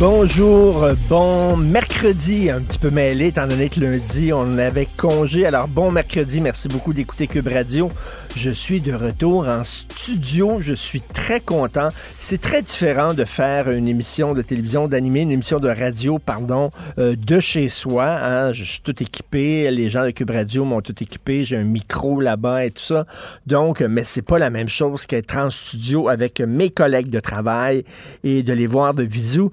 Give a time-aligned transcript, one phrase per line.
[0.00, 5.44] Bonjour, bon mercredi, un petit peu mêlé étant donné que lundi on avait congé.
[5.44, 7.90] Alors bon mercredi, merci beaucoup d'écouter Cube Radio.
[8.36, 11.88] Je suis de retour en studio, je suis très content.
[12.16, 16.70] C'est très différent de faire une émission de télévision, d'animer une émission de radio, pardon,
[16.98, 18.06] euh, de chez soi.
[18.06, 18.52] Hein.
[18.52, 22.20] Je suis tout équipé, les gens de Cube Radio m'ont tout équipé, j'ai un micro
[22.20, 23.04] là-bas et tout ça.
[23.48, 27.82] Donc, mais c'est pas la même chose qu'être en studio avec mes collègues de travail
[28.22, 29.48] et de les voir de visu.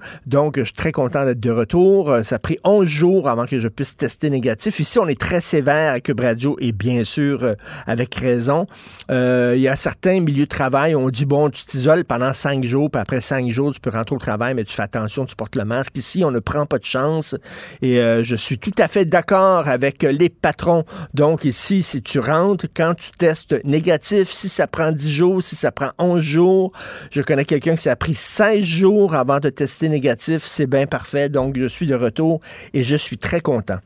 [0.56, 2.10] Je suis très content d'être de retour.
[2.10, 4.80] Euh, Ça a pris 11 jours avant que je puisse tester négatif.
[4.80, 7.54] Ici, on est très sévère à Cube Radio et bien sûr, euh,
[7.86, 8.66] avec raison.
[9.10, 12.64] Euh, Il y a certains milieux de travail, on dit, bon, tu t'isoles pendant 5
[12.64, 15.36] jours, puis après 5 jours, tu peux rentrer au travail, mais tu fais attention, tu
[15.36, 15.96] portes le masque.
[15.96, 17.34] Ici, on ne prend pas de chance
[17.82, 20.84] et euh, je suis tout à fait d'accord avec les patrons.
[21.14, 25.56] Donc ici, si tu rentres, quand tu testes négatif, si ça prend 10 jours, si
[25.56, 26.72] ça prend 11 jours,
[27.10, 31.28] je connais quelqu'un qui a pris 16 jours avant de tester négatif, c'est bien parfait.
[31.28, 32.40] Donc, je suis de retour
[32.74, 33.78] et je suis très content.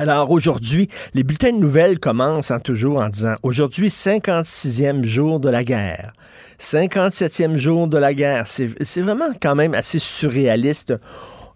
[0.00, 5.50] Alors aujourd'hui, les bulletins de nouvelles commencent hein, toujours en disant aujourd'hui 56e jour de
[5.50, 6.14] la guerre.
[6.58, 8.46] 57e jour de la guerre.
[8.48, 10.94] C'est vraiment quand même assez surréaliste.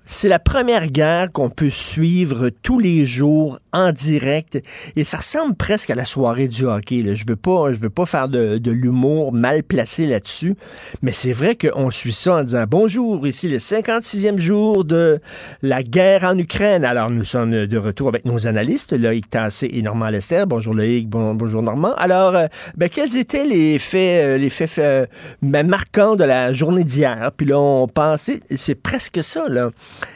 [0.07, 4.63] C'est la première guerre qu'on peut suivre tous les jours en direct
[4.97, 7.17] et ça ressemble presque à la soirée du hockey.
[7.17, 10.57] Je veux pas, je veux pas faire de, l'humour mal placé là-dessus,
[11.03, 15.21] mais c'est vrai qu'on suit ça en disant bonjour, ici le 56e jour de
[15.63, 16.85] la guerre en Ukraine.
[16.85, 20.45] Alors nous sommes de retour avec nos analystes, Loïc Tassé et Normand Lester.
[20.47, 21.95] Bonjour Loïc, bon- bonjour Normand.
[21.95, 25.07] Alors, euh, ben, quels étaient les faits, euh, les faits euh,
[25.43, 27.33] marquants de la journée d'hier?
[27.37, 29.71] Puis là, on pensait, c'est presque ça, là.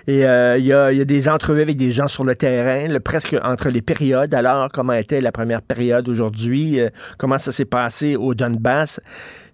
[0.07, 3.69] Et euh, il y, a, des entrevues avec des gens sur le terrain, presque entre
[3.69, 4.33] les périodes.
[4.33, 6.81] Alors, comment était la première période aujourd'hui?
[6.81, 9.01] Euh, comment ça s'est passé au Donbass?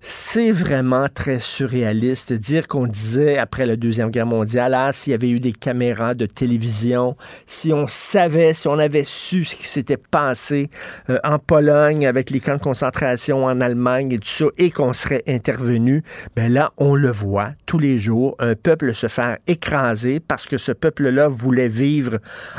[0.07, 2.35] C'est vraiment très surréaliste.
[2.35, 6.13] Dire qu'on disait après la Deuxième Guerre mondiale, ah, s'il y avait eu des caméras
[6.13, 7.17] de télévision,
[7.47, 10.69] si on savait, si on avait su ce qui s'était passé
[11.09, 14.93] euh, en Pologne avec les camps de concentration en Allemagne et tout ça, et qu'on
[14.93, 16.03] serait intervenu,
[16.37, 20.59] ben là, on le voit tous les jours, un peuple se faire écraser parce que
[20.59, 22.19] ce peuple-là voulait vivre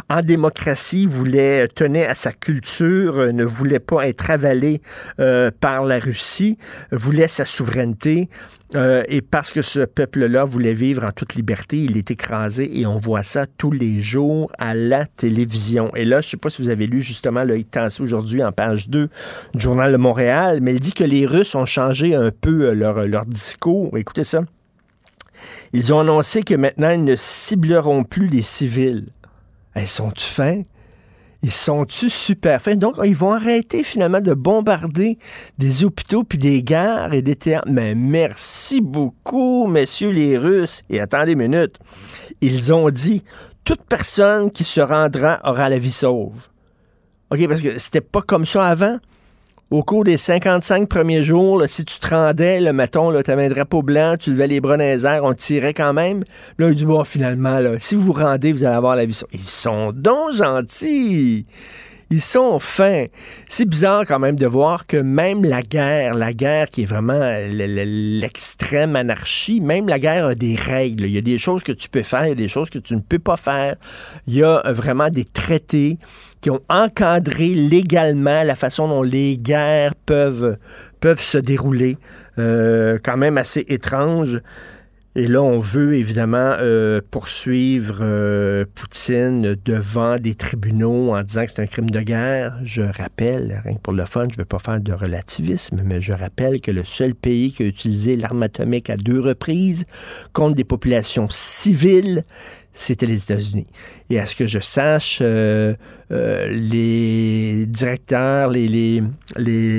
[0.09, 4.81] en démocratie, voulait tenir à sa culture, euh, ne voulait pas être avalé
[5.19, 6.57] euh, par la Russie,
[6.91, 8.29] voulait sa souveraineté.
[8.75, 12.85] euh, et parce que ce peuple-là voulait vivre en toute liberté, il est écrasé et
[12.85, 15.93] on voit ça tous les jours à la télévision.
[15.95, 18.51] Et là, je ne sais pas si vous avez lu justement le Tassé aujourd'hui en
[18.51, 19.09] page 2
[19.53, 22.73] du Journal de Montréal, mais il dit que les Russes ont changé un peu euh,
[22.73, 23.97] leur, leur discours.
[23.97, 24.41] Écoutez ça.
[25.73, 29.07] Ils ont annoncé que maintenant, ils ne cibleront plus les civils.
[29.75, 30.61] Ils sont-tu fins?
[31.45, 32.73] Ils sont-tu super fins?
[32.73, 35.19] Donc, ils vont arrêter finalement de bombarder
[35.59, 37.67] des hôpitaux puis des gares et des théâtres.
[37.69, 40.81] Mais merci beaucoup, messieurs les Russes.
[40.89, 41.77] Et attendez une minute.
[42.41, 43.23] Ils ont dit,
[43.63, 46.47] toute personne qui se rendra aura la vie sauve.
[47.29, 48.97] OK, parce que c'était pas comme ça avant.
[49.71, 53.45] Au cours des 55 premiers jours, là, si tu te rendais, là, mettons, tu avais
[53.45, 56.23] un drapeau blanc, tu levais les bras dans les on tirait quand même.
[56.59, 59.19] Là, il dit, bon, finalement, là, si vous vous rendez, vous allez avoir la vie.
[59.33, 61.47] Ils sont donc gentils.
[62.11, 63.05] Ils sont fins.
[63.47, 67.19] C'est bizarre quand même de voir que même la guerre, la guerre qui est vraiment
[67.19, 71.05] le- le- l'extrême anarchie, même la guerre a des règles.
[71.05, 72.77] Il y a des choses que tu peux faire, il y a des choses que
[72.77, 73.75] tu ne peux pas faire.
[74.27, 75.97] Il y a euh, vraiment des traités
[76.41, 80.57] qui ont encadré légalement la façon dont les guerres peuvent,
[80.99, 81.97] peuvent se dérouler.
[82.37, 84.41] Euh, quand même assez étrange.
[85.17, 91.51] Et là, on veut évidemment euh, poursuivre euh, Poutine devant des tribunaux en disant que
[91.51, 92.59] c'est un crime de guerre.
[92.63, 96.01] Je rappelle, rien que pour le fun, je ne veux pas faire de relativisme, mais
[96.01, 99.85] je rappelle que le seul pays qui a utilisé l'arme atomique à deux reprises
[100.33, 102.25] contre des populations civiles,
[102.73, 103.67] c'était les États-Unis.
[104.09, 105.73] Et à ce que je sache, euh,
[106.11, 109.01] euh, les directeurs, les, les,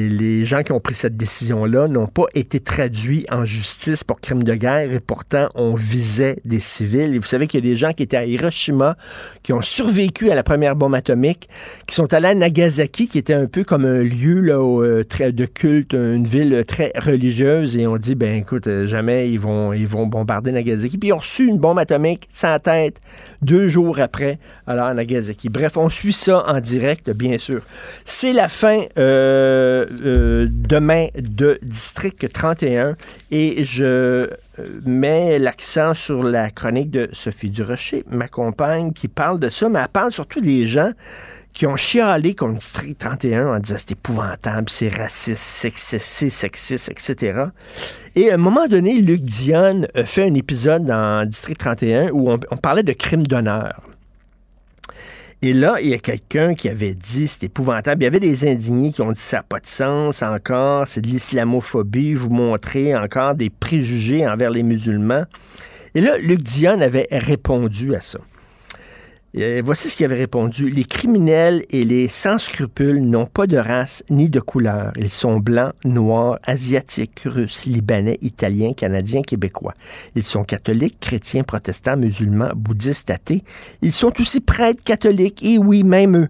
[0.08, 4.42] les, gens qui ont pris cette décision-là n'ont pas été traduits en justice pour crimes
[4.42, 7.14] de guerre et pourtant on visait des civils.
[7.14, 8.96] Et vous savez qu'il y a des gens qui étaient à Hiroshima,
[9.44, 11.48] qui ont survécu à la première bombe atomique,
[11.86, 15.30] qui sont allés à Nagasaki, qui était un peu comme un lieu là, euh, très,
[15.30, 19.72] de culte, une ville très religieuse, et on dit, ben écoute, euh, jamais ils vont,
[19.72, 20.98] ils vont bombarder Nagasaki.
[20.98, 23.00] Puis ils ont reçu une bombe atomique sans tête
[23.42, 24.15] deux jours après,
[24.66, 25.48] alors Nagasaki.
[25.48, 27.62] Bref, on suit ça en direct, bien sûr.
[28.04, 32.96] C'est la fin euh, euh, demain de District 31
[33.30, 34.26] et je euh,
[34.84, 39.80] mets l'accent sur la chronique de Sophie Durocher, ma compagne, qui parle de ça, mais
[39.80, 40.92] elle parle surtout des gens
[41.52, 47.44] qui ont chialé contre District 31 en disant c'est épouvantable, c'est raciste, c'est sexiste, etc.
[48.14, 52.38] Et à un moment donné, Luc Dionne fait un épisode dans District 31 où on,
[52.50, 53.80] on parlait de crime d'honneur.
[55.42, 58.02] Et là, il y a quelqu'un qui avait dit, c'est épouvantable.
[58.02, 61.02] Il y avait des indignés qui ont dit, ça n'a pas de sens encore, c'est
[61.02, 65.24] de l'islamophobie, vous montrez encore des préjugés envers les musulmans.
[65.94, 68.18] Et là, Luc Dion avait répondu à ça.
[69.38, 70.70] Euh, voici ce qu'il avait répondu.
[70.70, 74.92] Les criminels et les sans-scrupules n'ont pas de race ni de couleur.
[74.96, 79.74] Ils sont blancs, noirs, asiatiques, russes, libanais, italiens, canadiens, québécois.
[80.14, 83.44] Ils sont catholiques, chrétiens, protestants, musulmans, bouddhistes, athées.
[83.82, 86.28] Ils sont aussi prêtres catholiques, et oui, même eux.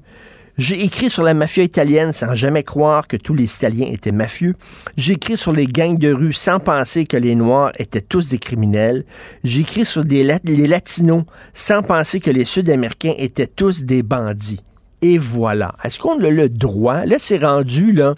[0.59, 4.55] J'ai écrit sur la mafia italienne sans jamais croire que tous les Italiens étaient mafieux.
[4.97, 8.39] J'ai écrit sur les gangs de rue sans penser que les Noirs étaient tous des
[8.39, 9.05] criminels.
[9.45, 14.63] J'ai écrit sur les Latinos sans penser que les Sud-Américains étaient tous des bandits.
[15.03, 15.75] Et voilà.
[15.85, 17.05] Est-ce qu'on a le droit?
[17.05, 18.15] Là, c'est rendu, là.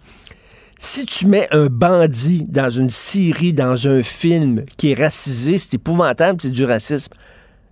[0.78, 5.74] Si tu mets un bandit dans une série, dans un film qui est racisé, c'est
[5.74, 7.12] épouvantable, c'est du racisme.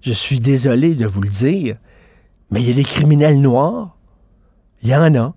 [0.00, 1.76] Je suis désolé de vous le dire,
[2.50, 3.95] mais il y a des criminels noirs
[4.82, 5.34] il y en a.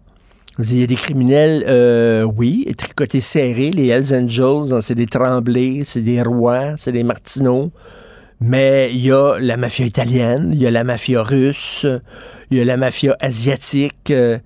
[0.61, 5.05] Il y a des criminels, euh, oui, tricotés serrés, les Hells Angels, hein, c'est des
[5.05, 7.71] Tremblés, c'est des Rois, c'est des Martineaux.
[8.41, 11.85] Mais il y a la mafia italienne, il y a la mafia russe,
[12.51, 14.37] il y a la mafia asiatique, euh,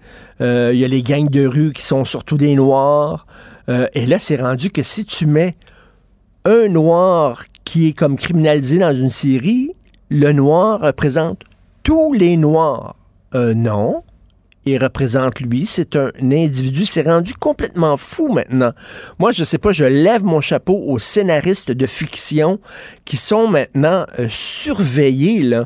[0.41, 3.25] euh, il y a les gangs de rue qui sont surtout des noirs.
[3.67, 5.55] et là, c'est rendu que si tu mets
[6.45, 9.71] un noir qui est comme criminalisé dans une série,
[10.09, 11.41] le noir représente
[11.81, 12.95] tous les noirs.
[13.33, 14.03] non
[14.65, 15.65] il représente lui.
[15.65, 16.85] C'est un individu.
[16.85, 18.71] C'est rendu complètement fou maintenant.
[19.19, 22.59] Moi, je sais pas, je lève mon chapeau aux scénaristes de fiction
[23.05, 25.65] qui sont maintenant euh, surveillés, là.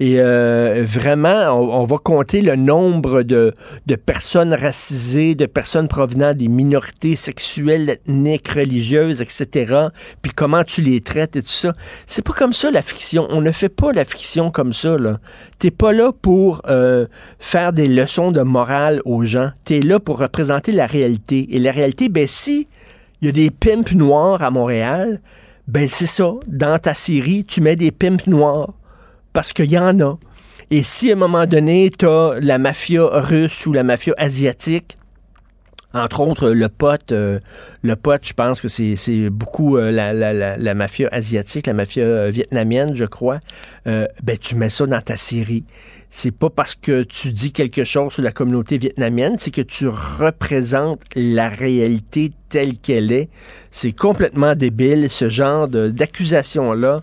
[0.00, 3.54] Et euh, vraiment, on, va compter le nombre de,
[3.86, 9.88] de personnes racisées, de personnes provenant des minorités sexuelles, ethniques, religieuses, etc.
[10.22, 11.72] Puis comment tu les traites et tout ça.
[12.06, 13.26] C'est pas comme ça, la fiction.
[13.30, 15.18] On ne fait pas la fiction comme ça, là.
[15.58, 17.06] T'es pas là pour euh,
[17.40, 19.50] faire des leçons de morale aux gens.
[19.64, 21.48] Tu es là pour représenter la réalité.
[21.50, 22.68] Et la réalité, ben si
[23.20, 25.20] il y a des pimps noirs à Montréal,
[25.66, 26.34] ben c'est ça.
[26.46, 28.72] Dans ta série, tu mets des pimps noirs.
[29.32, 30.16] Parce qu'il y en a.
[30.70, 34.97] Et si à un moment donné, tu as la mafia russe ou la mafia asiatique,
[35.94, 37.40] entre autres, le pote, euh,
[37.82, 42.94] le pote, je pense que c'est beaucoup euh, la, mafia asiatique, la mafia euh, vietnamienne,
[42.94, 43.40] je crois.
[43.86, 45.64] ben, tu mets ça dans ta série
[46.10, 49.86] c'est pas parce que tu dis quelque chose sur la communauté vietnamienne, c'est que tu
[49.88, 53.28] représentes la réalité telle qu'elle est.
[53.70, 57.02] C'est complètement débile, ce genre d'accusation-là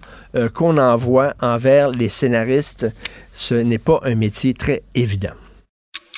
[0.55, 2.87] qu'on envoie envers les scénaristes.
[3.31, 5.35] Ce n'est pas un métier très évident.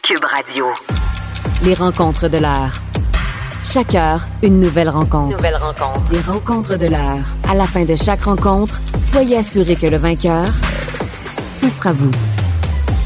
[0.02, 0.68] Cube Radio.
[1.64, 2.76] Les rencontres de l'art.
[3.64, 5.36] Chaque heure, une nouvelle rencontre.
[5.36, 6.12] Nouvelle rencontre.
[6.12, 7.26] Les rencontres de l'art.
[7.50, 10.48] À la fin de chaque rencontre, soyez assurés que le vainqueur,
[11.60, 12.12] ce sera vous.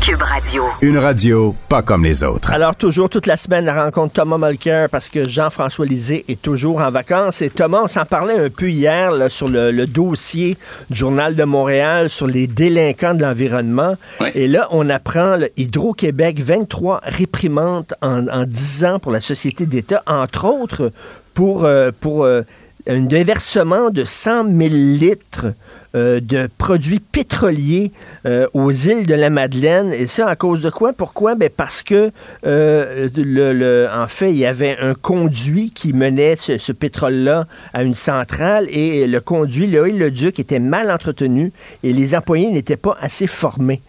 [0.02, 0.64] Cube Radio.
[0.82, 2.52] Une radio pas comme les autres.
[2.52, 6.82] Alors, toujours toute la semaine, la rencontre Thomas Mulcair parce que Jean-François Lisée est toujours
[6.82, 7.44] en vacances.
[7.44, 10.58] Et Thomas, on s'en parlait un peu hier sur le, dossier
[10.90, 13.96] du Journal de Montréal sur les délinquants de l'environnement.
[14.34, 20.02] Et là, on apprend Hydro-Québec, 23 réprimandes en, en 10 ans pour la société d'État,
[20.08, 20.92] entre autres
[21.36, 22.42] pour, euh, pour euh,
[22.88, 25.54] un déversement de 100 000 litres
[25.94, 27.92] euh, de produits pétroliers
[28.26, 29.92] euh, aux îles de la Madeleine.
[29.92, 30.94] Et ça, à cause de quoi?
[30.94, 31.36] Pourquoi?
[31.36, 32.12] Ben parce que,
[32.46, 38.68] euh, en fait, il y avait un conduit qui menait ce, pétrole-là à une centrale
[38.70, 41.52] et le conduit, le duc, était mal entretenu
[41.84, 43.82] et les employés n'étaient pas assez formés.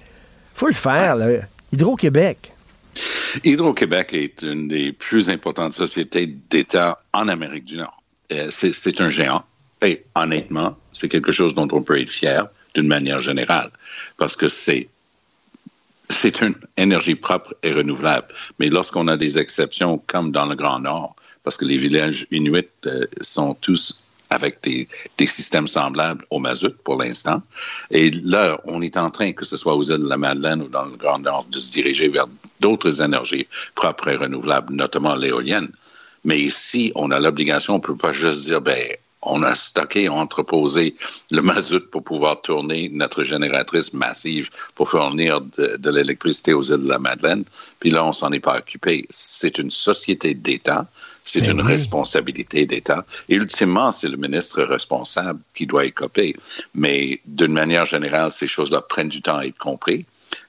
[0.54, 1.28] faut le faire, là.
[1.72, 2.52] Hydro-Québec.
[3.44, 8.02] Hydro-Québec est une des plus importantes sociétés d'État en Amérique du Nord.
[8.50, 9.44] C'est un géant.
[9.82, 13.70] Et honnêtement, c'est quelque chose dont on peut être fier d'une manière générale,
[14.16, 14.88] parce que c'est
[16.08, 18.28] c'est une énergie propre et renouvelable.
[18.58, 22.68] Mais lorsqu'on a des exceptions, comme dans le Grand Nord, parce que les villages inuits
[22.86, 24.88] euh, sont tous avec des,
[25.26, 27.42] systèmes semblables au mazout pour l'instant.
[27.90, 30.68] Et là, on est en train, que ce soit aux îles de la Madeleine ou
[30.68, 32.26] dans le Grand Nord, de se diriger vers
[32.60, 35.70] d'autres énergies propres et renouvelables, notamment l'éolienne.
[36.24, 40.08] Mais ici, on a l'obligation, on ne peut pas juste dire, ben, on a stocké,
[40.08, 40.94] entreposé
[41.30, 46.82] le mazout pour pouvoir tourner notre génératrice massive pour fournir de, de l'électricité aux îles
[46.82, 47.44] de la Madeleine.
[47.80, 49.06] Puis là, on s'en est pas occupé.
[49.10, 50.86] C'est une société d'État.
[51.24, 51.68] C'est une oui.
[51.68, 53.04] responsabilité d'État.
[53.28, 56.34] Et ultimement, c'est le ministre responsable qui doit écoper.
[56.74, 60.04] Mais d'une manière générale, ces choses-là prennent du temps à être compris.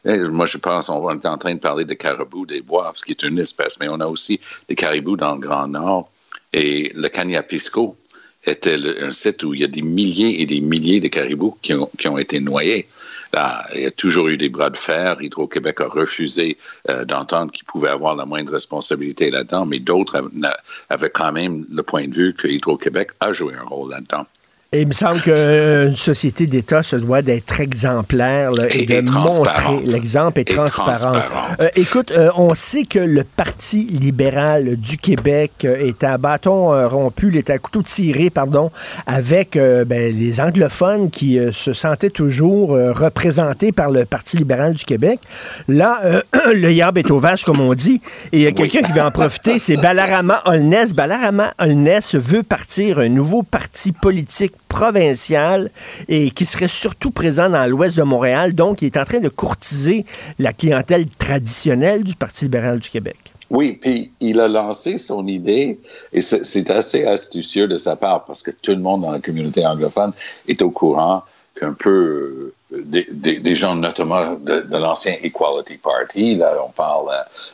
[0.06, 3.04] Et moi, je pense, on est en train de parler de caribous des bois, ce
[3.04, 6.10] qui est une espèce, mais on a aussi des caribous dans le Grand Nord.
[6.54, 7.98] Et le Cagnapisco
[8.46, 11.74] était un site où il y a des milliers et des milliers de caribous qui
[11.74, 12.88] ont, qui ont été noyés.
[13.34, 15.20] Là, il y a toujours eu des bras de fer.
[15.20, 16.58] Hydro-Québec a refusé
[16.90, 20.30] euh, d'entendre qu'il pouvait avoir la moindre responsabilité là-dedans, mais d'autres
[20.90, 24.28] avaient quand même le point de vue que Hydro-Québec a joué un rôle là-dedans.
[24.74, 29.12] Et il me semble qu'une société d'État se doit d'être exemplaire là, et, et, de
[29.12, 31.14] montrer l'exemple est transparent.
[31.62, 36.74] Euh, écoute, euh, on sait que le Parti libéral du Québec euh, est à bâton
[36.74, 38.72] euh, rompu, est à couteau tiré, pardon,
[39.06, 44.86] avec euh, ben, les anglophones qui se sentaient toujours représentés par le Parti libéral du
[44.86, 45.20] Québec.
[45.68, 48.02] Là, le yab est au vache, comme on dit,
[48.32, 48.88] et il y a quelqu'un oui.
[48.88, 50.94] qui veut en profiter, c'est Balarama Holness.
[50.94, 55.70] Balarama Holness veut partir un nouveau parti politique provincial
[56.08, 58.54] et qui serait surtout présent dans l'ouest de Montréal.
[58.54, 60.04] Donc, il est en train de courtiser
[60.40, 63.18] la clientèle traditionnelle du Parti libéral du Québec.
[63.52, 65.78] Oui, puis il a lancé son idée
[66.12, 69.64] et c'est assez astucieux de sa part parce que tout le monde dans la communauté
[69.64, 70.12] anglophone
[70.48, 71.22] est au courant
[71.56, 72.54] qu'un peu
[72.84, 77.10] des, des, des, gens notamment de, de l'ancien Equality Party, là on parle,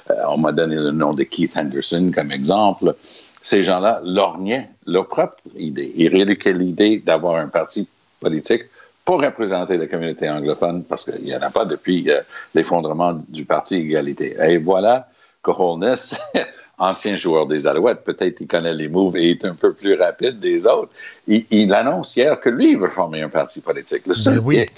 [0.09, 2.95] euh, on m'a donné le nom de Keith Henderson comme exemple,
[3.41, 5.91] ces gens-là lorgnaient leur propre idée.
[5.95, 7.87] Ils ridiculisaient l'idée d'avoir un parti
[8.19, 8.63] politique
[9.05, 12.21] pour représenter la communauté anglophone, parce qu'il n'y en a pas depuis euh,
[12.53, 14.35] l'effondrement du parti Égalité.
[14.39, 15.09] Et voilà
[15.41, 16.19] que Holness,
[16.77, 20.39] ancien joueur des Alouettes, peut-être il connaît les moves et est un peu plus rapide
[20.39, 20.91] des autres,
[21.27, 24.05] il, il annonce hier que lui, il veut former un parti politique.
[24.05, 24.59] Le seul oui.
[24.59, 24.71] hic,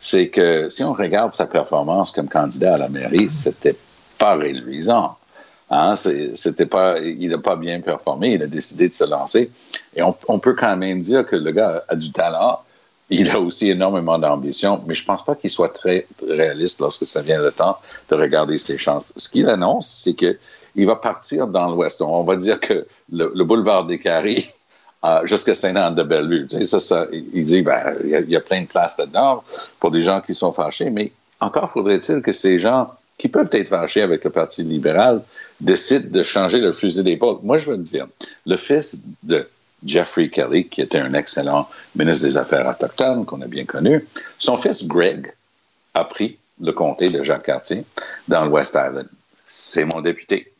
[0.00, 3.76] c'est que si on regarde sa performance comme candidat à la mairie, c'était
[4.18, 5.16] pas réduisant.
[5.72, 9.52] Hein, c'était pas, il n'a pas bien performé, il a décidé de se lancer.
[9.94, 12.60] Et on, on, peut quand même dire que le gars a du talent,
[13.08, 17.22] il a aussi énormément d'ambition, mais je pense pas qu'il soit très réaliste lorsque ça
[17.22, 17.76] vient le temps
[18.08, 19.12] de regarder ses chances.
[19.16, 20.38] Ce qu'il annonce, c'est que
[20.76, 22.00] il va partir dans l'Ouest.
[22.00, 24.46] On va dire que le, le boulevard des Carrés
[25.04, 26.46] euh, jusqu'à Saint-Anne-de-Bellevue.
[26.46, 28.66] Tu sais, ça, ça, il dit, ben, il y, a, il y a plein de
[28.66, 29.42] places là-dedans
[29.78, 33.68] pour des gens qui sont fâchés, mais encore faudrait-il que ces gens qui peuvent être
[33.68, 35.22] fâchés avec le Parti libéral
[35.60, 37.38] décident de changer le fusil d'épaule.
[37.42, 38.06] Moi, je veux te dire,
[38.46, 39.46] le fils de
[39.84, 44.06] Jeffrey Kelly, qui était un excellent ministre des Affaires autochtones qu'on a bien connu,
[44.38, 45.32] son fils Greg
[45.94, 47.84] a pris le comté de Jacques-Cartier
[48.28, 49.08] dans le West Island.
[49.46, 50.52] C'est mon député.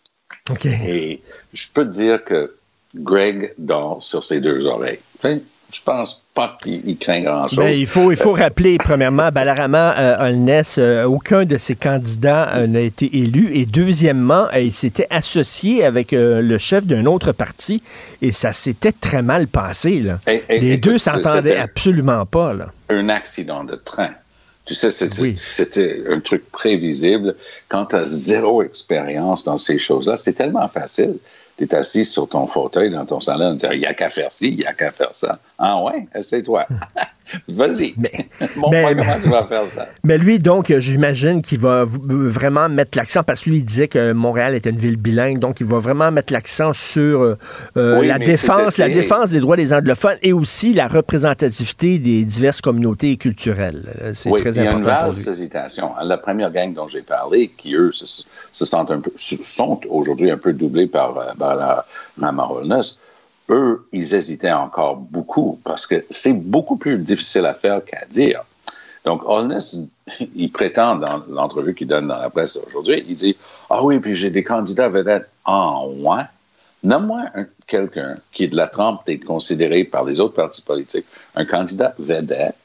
[0.51, 0.79] Okay.
[0.87, 2.55] Et je peux te dire que
[2.95, 4.99] Greg dort sur ses deux oreilles.
[5.23, 7.59] Je pense pas qu'il craint grand-chose.
[7.59, 12.57] Ben, il faut, il faut rappeler, premièrement, Balarama euh, Holness, euh, aucun de ses candidats
[12.57, 13.51] euh, n'a été élu.
[13.55, 17.83] Et deuxièmement, euh, il s'était associé avec le chef d'un autre parti
[18.21, 20.01] et ça s'était très mal passé.
[20.01, 20.19] Là.
[20.27, 22.53] Et, et, Les deux s'entendaient absolument pas.
[22.53, 22.73] Là.
[22.89, 24.11] Un accident de train.
[24.65, 26.15] Tu sais, c'était oui.
[26.15, 27.37] un truc prévisible.
[27.69, 31.17] Quand tu as zéro expérience dans ces choses-là, c'est tellement facile
[31.67, 34.49] tu es assis sur ton fauteuil dans ton salon, il n'y a qu'à faire ci,
[34.49, 35.39] il n'y a qu'à faire ça.
[35.59, 36.67] Ah ouais, essaie-toi.
[37.49, 37.95] Vas-y.
[37.97, 38.29] Mais,
[38.71, 39.89] mais, comment tu vas faire ça?
[40.05, 44.13] Mais lui, donc, j'imagine qu'il va vraiment mettre l'accent, parce que lui, il disait que
[44.13, 47.37] Montréal est une ville bilingue, donc il va vraiment mettre l'accent sur euh,
[47.77, 52.61] oui, la défense, la défense des droits des anglophones et aussi la représentativité des diverses
[52.61, 54.13] communautés culturelles.
[54.15, 54.79] C'est oui, très il y a important.
[54.79, 55.93] une vaste hésitation.
[56.03, 60.31] La première gang dont j'ai parlé, qui eux se, se sentent un peu, sont aujourd'hui
[60.31, 61.85] un peu doublés par, euh, par la
[62.51, 62.99] Holness,
[63.51, 68.43] eux, ils hésitaient encore beaucoup parce que c'est beaucoup plus difficile à faire qu'à dire.
[69.05, 69.79] Donc, Holness,
[70.35, 73.37] il prétend dans l'entrevue qu'il donne dans la presse aujourd'hui, il dit
[73.69, 76.27] Ah oui, puis j'ai des candidats vedettes en moi.
[76.83, 77.25] Nomme-moi
[77.67, 81.95] quelqu'un qui est de la trempe d'être considéré par les autres partis politiques, un candidat
[81.99, 82.57] vedette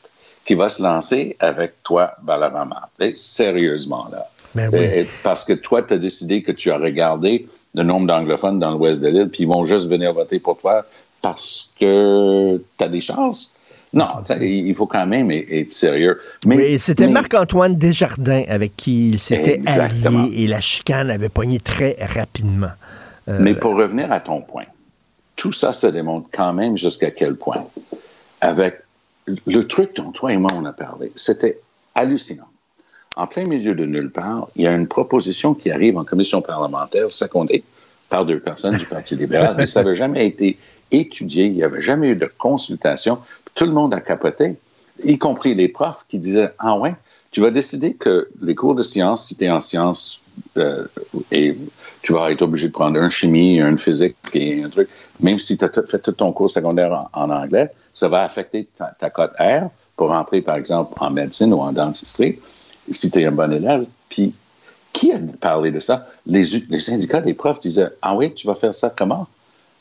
[0.45, 2.89] qui va se lancer avec toi, Balarama.
[2.99, 4.27] Et sérieusement, là.
[4.53, 4.79] Ben oui.
[4.79, 8.71] Et, parce que toi, tu as décidé que tu as regardé le nombre d'anglophones dans
[8.71, 10.85] l'ouest de l'île, puis ils vont juste venir voter pour toi
[11.21, 13.55] parce que tu as des chances.
[13.93, 14.07] Non,
[14.41, 16.19] il faut quand même être sérieux.
[16.45, 21.59] Mais, oui, c'était Marc-Antoine Desjardins avec qui il s'était allié et la chicane avait pogné
[21.59, 22.71] très rapidement.
[23.29, 24.65] Euh, mais pour revenir à ton point,
[25.35, 27.65] tout ça se démontre quand même jusqu'à quel point.
[28.41, 28.81] Avec
[29.45, 31.59] le truc dont toi et moi on a parlé, c'était
[31.95, 32.49] hallucinant.
[33.15, 36.41] En plein milieu de nulle part, il y a une proposition qui arrive en commission
[36.41, 37.63] parlementaire secondée
[38.09, 40.57] par deux personnes du Parti libéral, mais ça n'avait jamais été
[40.91, 43.19] étudié, il n'y avait jamais eu de consultation.
[43.55, 44.57] Tout le monde a capoté,
[45.03, 46.93] y compris les profs qui disaient Ah ouais,
[47.31, 50.21] tu vas décider que les cours de sciences, si tu es en sciences,
[50.57, 50.85] euh,
[51.31, 51.57] et
[52.01, 54.89] tu vas être obligé de prendre un chimie, un physique et un truc,
[55.21, 58.87] même si tu as fait tout ton cours secondaire en, anglais, ça va affecter ta,
[58.87, 62.39] ta cote R pour entrer, par exemple, en médecine ou en dentisterie
[62.91, 63.85] si tu es un bon élève.
[64.09, 64.33] Puis,
[64.93, 66.07] qui a parlé de ça?
[66.25, 69.27] Les, les, syndicats des profs disaient Ah oui, tu vas faire ça comment?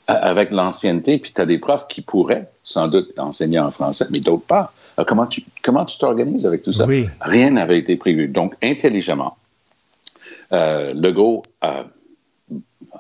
[0.07, 4.21] Avec l'ancienneté, puis tu as des profs qui pourraient sans doute enseigner en français, mais
[4.21, 4.73] d'autres pas.
[5.07, 6.87] comment tu comment tu t'organises avec tout ça?
[7.21, 8.29] Rien n'avait été prévu.
[8.29, 9.37] Donc, intelligemment,
[10.53, 11.85] euh, Legault a,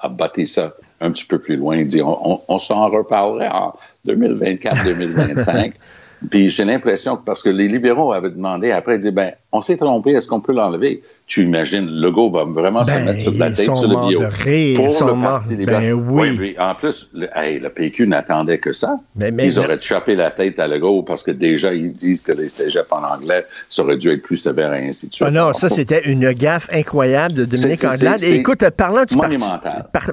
[0.00, 1.76] a bâti ça un petit peu plus loin.
[1.76, 3.74] Il dit on, on s'en reparlerait en
[4.06, 5.72] 2024-2025.
[6.30, 9.60] Puis j'ai l'impression que parce que les libéraux avaient demandé après, ils disaient, ben, on
[9.60, 11.02] s'est trompé, est-ce qu'on peut l'enlever?
[11.26, 14.18] Tu imagines, Legault va vraiment se ben, mettre sur la tête sur le bio.
[14.18, 15.82] pour le Parti libéral.
[15.82, 16.56] Ben oui.
[16.58, 18.98] En plus, le, PQ n'attendait que ça.
[19.16, 22.90] ils auraient chopé la tête à Legault parce que déjà, ils disent que les cégeps
[22.90, 25.28] en anglais, ça aurait dû être plus sévère et ainsi de suite.
[25.28, 28.22] Ah non, ça, c'était une gaffe incroyable de Dominique Anglade.
[28.24, 29.36] Et écoute, parlant du, parti,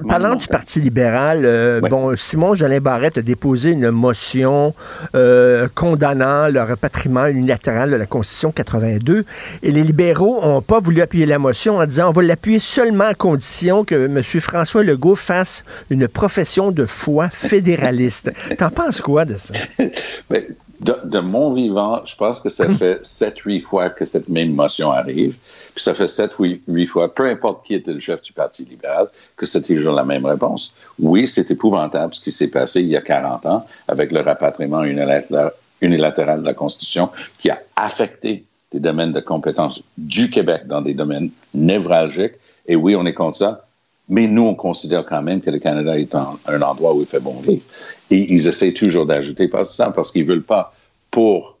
[0.08, 4.72] parlant du Parti libéral, euh, bon, Simon Jolin Barrette a déposé une motion
[5.16, 9.24] euh, condamnant le rapatriement unilatéral de la Constitution 82.
[9.62, 13.04] Et les libéraux n'ont pas voulu appuyer la motion en disant on va l'appuyer seulement
[13.04, 14.22] à condition que M.
[14.22, 18.32] François Legault fasse une profession de foi fédéraliste.
[18.58, 19.54] T'en penses quoi de ça?
[20.30, 20.44] Ben,
[20.82, 24.90] de, mon vivant, je pense que ça fait sept, huit fois que cette même motion
[24.90, 25.36] arrive.
[25.74, 29.08] Puis ça fait sept, huit, fois, peu importe qui était le chef du Parti libéral,
[29.36, 30.74] que c'était toujours la même réponse.
[30.98, 34.82] Oui, c'est épouvantable ce qui s'est passé il y a 40 ans avec le rapatriement
[34.82, 40.94] unilatéral de la Constitution qui a affecté des domaines de compétences du Québec dans des
[40.94, 42.34] domaines névralgiques.
[42.66, 43.66] Et oui, on est contre ça.
[44.08, 47.20] Mais nous, on considère quand même que le Canada est un endroit où il fait
[47.20, 47.64] bon vivre.
[48.10, 50.74] Et ils essaient toujours d'ajouter pas ça parce qu'ils veulent pas,
[51.10, 51.58] pour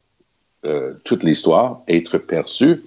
[0.64, 2.82] euh, toute l'histoire, être perçus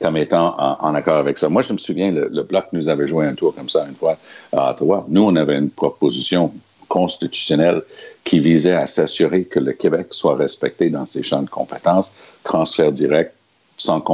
[0.00, 1.48] comme étant en, accord avec ça.
[1.48, 3.94] Moi, je me souviens, le, le, Bloc nous avait joué un tour comme ça une
[3.94, 4.18] fois
[4.52, 5.06] à Ottawa.
[5.08, 6.52] Nous, on avait une proposition
[6.88, 7.82] constitutionnelle
[8.24, 12.92] qui visait à s'assurer que le Québec soit respecté dans ses champs de compétences, transfert
[12.92, 13.34] direct,
[13.76, 14.04] sans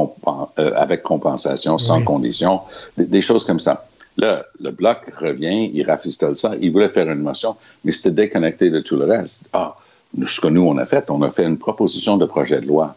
[0.59, 2.61] euh, avec compensation, sans condition,
[2.97, 3.85] des, choses comme ça.
[4.17, 8.69] Là, le bloc revient, il rafistole ça, il voulait faire une motion, mais c'était déconnecté
[8.69, 9.47] de tout le reste.
[9.53, 9.77] Ah,
[10.25, 12.95] ce que nous, on a fait, on a fait une proposition de projet de loi.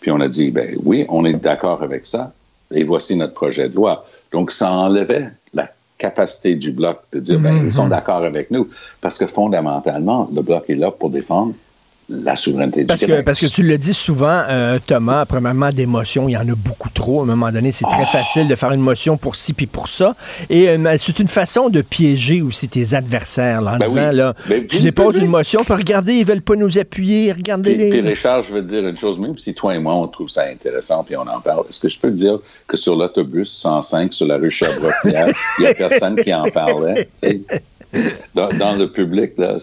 [0.00, 2.32] Puis on a dit, ben oui, on est d'accord avec ça,
[2.72, 4.04] et voici notre projet de loi.
[4.32, 7.90] Donc, ça enlevait la capacité du bloc de dire, ben, ils sont mm-hmm.
[7.90, 8.68] d'accord avec nous,
[9.00, 11.54] parce que fondamentalement, le bloc est là pour défendre
[12.08, 15.84] la souveraineté parce du que, Parce que tu le dis souvent, euh, Thomas, premièrement, des
[15.84, 17.20] motions, il y en a beaucoup trop.
[17.20, 18.06] À un moment donné, c'est très ah.
[18.06, 20.14] facile de faire une motion pour ci puis pour ça.
[20.48, 24.34] Et euh, c'est une façon de piéger aussi tes adversaires, là, en ben disant, là,
[24.48, 27.90] ben, tu déposes une motion, puis regardez, ils veulent pas nous appuyer, regardez les...
[27.90, 30.28] Puis Richard, je veux te dire une chose, même si toi et moi, on trouve
[30.28, 33.50] ça intéressant, puis on en parle, est-ce que je peux te dire que sur l'autobus
[33.50, 35.12] 105, sur la rue Sherbrooke, il
[35.64, 37.08] y a personne qui en parlait,
[38.34, 39.58] dans, dans, le public, là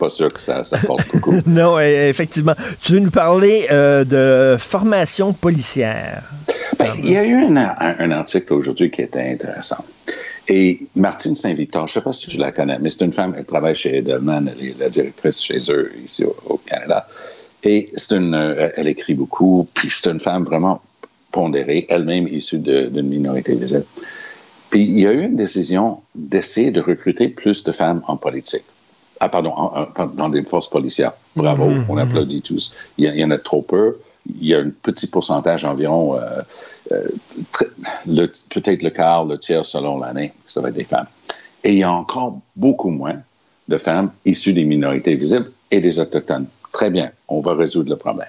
[0.00, 1.34] pas sûr que ça, porte beaucoup.
[1.46, 2.54] non, e, effectivement.
[2.82, 6.22] Tu veux nous parler euh, de formation policière?
[6.78, 9.84] Ben, il y a eu un, article aujourd'hui qui était intéressant.
[10.48, 13.34] Et Martine Saint-Victor, je ne sais pas si tu la connais, mais c'est une femme,
[13.36, 17.06] elle travaille chez Edelman, elle est la directrice chez eux ici au, Canada.
[17.62, 20.80] Et c'est une, euh, elle écrit beaucoup, puis c'est une femme vraiment
[21.30, 23.84] pondérée, elle-même issue d'une minorité visible.
[24.70, 28.64] Puis il y a eu une décision d'essayer de recruter plus de femmes en politique.
[29.20, 29.54] Ah, pardon,
[30.14, 31.12] dans des forces policières.
[31.36, 32.74] Bravo, mhm, on applaudit tous.
[32.96, 33.98] Il y, en a trop peu.
[34.26, 36.40] Il y a un petit pourcentage environ, euh,
[36.92, 37.08] euh,
[38.50, 41.06] peut-être le quart, le tiers selon l'année, ça va être des femmes.
[41.64, 43.16] Et il y a encore beaucoup moins
[43.68, 46.46] de femmes issues des minorités visibles et des autochtones.
[46.72, 48.28] Très bien, on va résoudre le problème.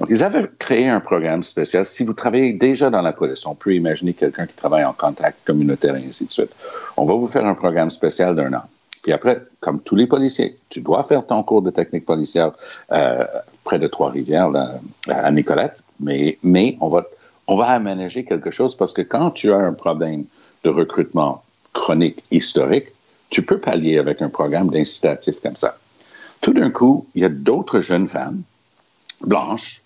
[0.00, 1.84] Donc, ils avaient créé un programme spécial.
[1.84, 5.38] Si vous travaillez déjà dans la police, on peut imaginer quelqu'un qui travaille en contact
[5.44, 6.50] communautaire et ainsi de suite.
[6.96, 8.62] On va vous faire un programme spécial d'un an.
[9.04, 12.52] Puis après, comme tous les policiers, tu dois faire ton cours de technique policière
[12.90, 13.26] euh,
[13.62, 14.50] près de Trois-Rivières,
[15.08, 19.74] à Nicolette, mais, mais on, va, aménager quelque chose parce que quand tu as un
[19.74, 20.24] problème
[20.64, 21.42] de recrutement
[21.74, 22.86] chronique historique,
[23.28, 25.76] tu peux pallier avec un programme d'incitatif comme ça.
[26.40, 28.42] Tout d'un coup, il y a d'autres jeunes femmes
[29.20, 29.82] blanche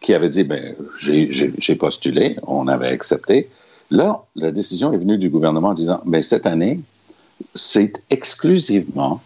[0.00, 3.50] qui avait dit, ben, j'ai postulé, on avait accepté.
[3.90, 6.78] Là, la décision est venue du gouvernement en disant, ben, cette année,
[7.54, 9.20] c'est exclusivement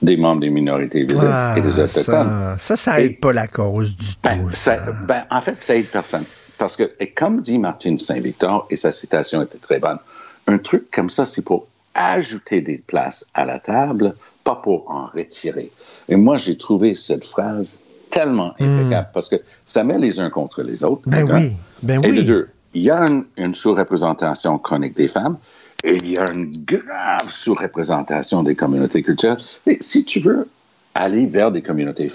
[0.00, 2.54] des membres des minorités visibles et des autochtones.
[2.58, 4.54] Ça, ça, aide pas la cause du ben, tout.
[4.54, 6.24] Ça, ben, en fait, ça aide personne.
[6.56, 9.98] Parce que, et comme dit Martine Saint-Victor, et sa citation était très bonne,
[10.46, 15.06] un truc comme ça, c'est pour ajouter des places à la table, pas pour en
[15.06, 15.72] retirer.
[16.08, 17.80] Et moi, j'ai trouvé cette phrase
[18.10, 18.64] tellement hmm.
[18.64, 21.02] impeccable parce que ça met les uns contre les autres.
[21.06, 22.16] Ben oui, ben et oui.
[22.18, 25.38] de deux, il y a une, une sous-représentation chronique des femmes
[25.84, 29.38] il y a une grave sous-représentation des communautés culturelles.
[29.66, 30.48] Et si tu veux
[30.94, 32.08] aller vers des communautés,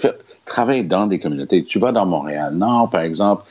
[0.44, 3.44] travailler dans des communautés, tu vas dans Montréal-Nord, par exemple,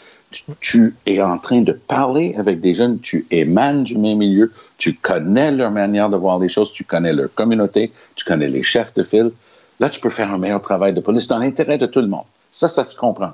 [0.60, 4.96] tu, es en train de parler avec des jeunes, tu émanes du même milieu, tu
[4.96, 8.94] connais leur manière de voir les choses, tu connais leur communauté, tu connais les chefs
[8.94, 9.32] de file.
[9.80, 12.26] Là, tu peux faire un meilleur travail de police dans l'intérêt de tout le monde.
[12.52, 13.34] Ça, ça se comprend.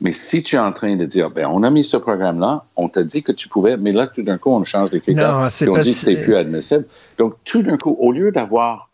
[0.00, 2.88] Mais si tu es en train de dire, ben, on a mis ce programme-là, on
[2.88, 5.68] t'a dit que tu pouvais, mais là, tout d'un coup, on change les critères et
[5.68, 6.84] on dit que c'est plus admissible.
[7.18, 8.90] Donc, tout d'un coup, au lieu d'avoir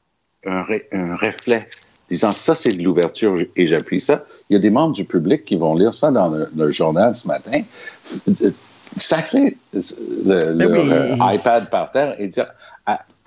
[0.47, 1.69] un, un reflet
[2.11, 4.25] disant ça, c'est de l'ouverture et j'appuie ça.
[4.49, 7.29] Il y a des membres du public qui vont lire ça dans le, journal ce
[7.29, 7.63] matin,
[8.97, 12.47] sacrer le, le iPad par terre et dire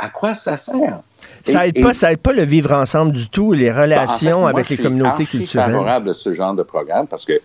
[0.04, 1.02] à, quoi ça sert?
[1.44, 5.68] Ça n'aide pas, pas le vivre ensemble du tout, les relations avec les communautés culturelles.
[5.68, 7.42] Je suis favorable à ce genre de programme parce que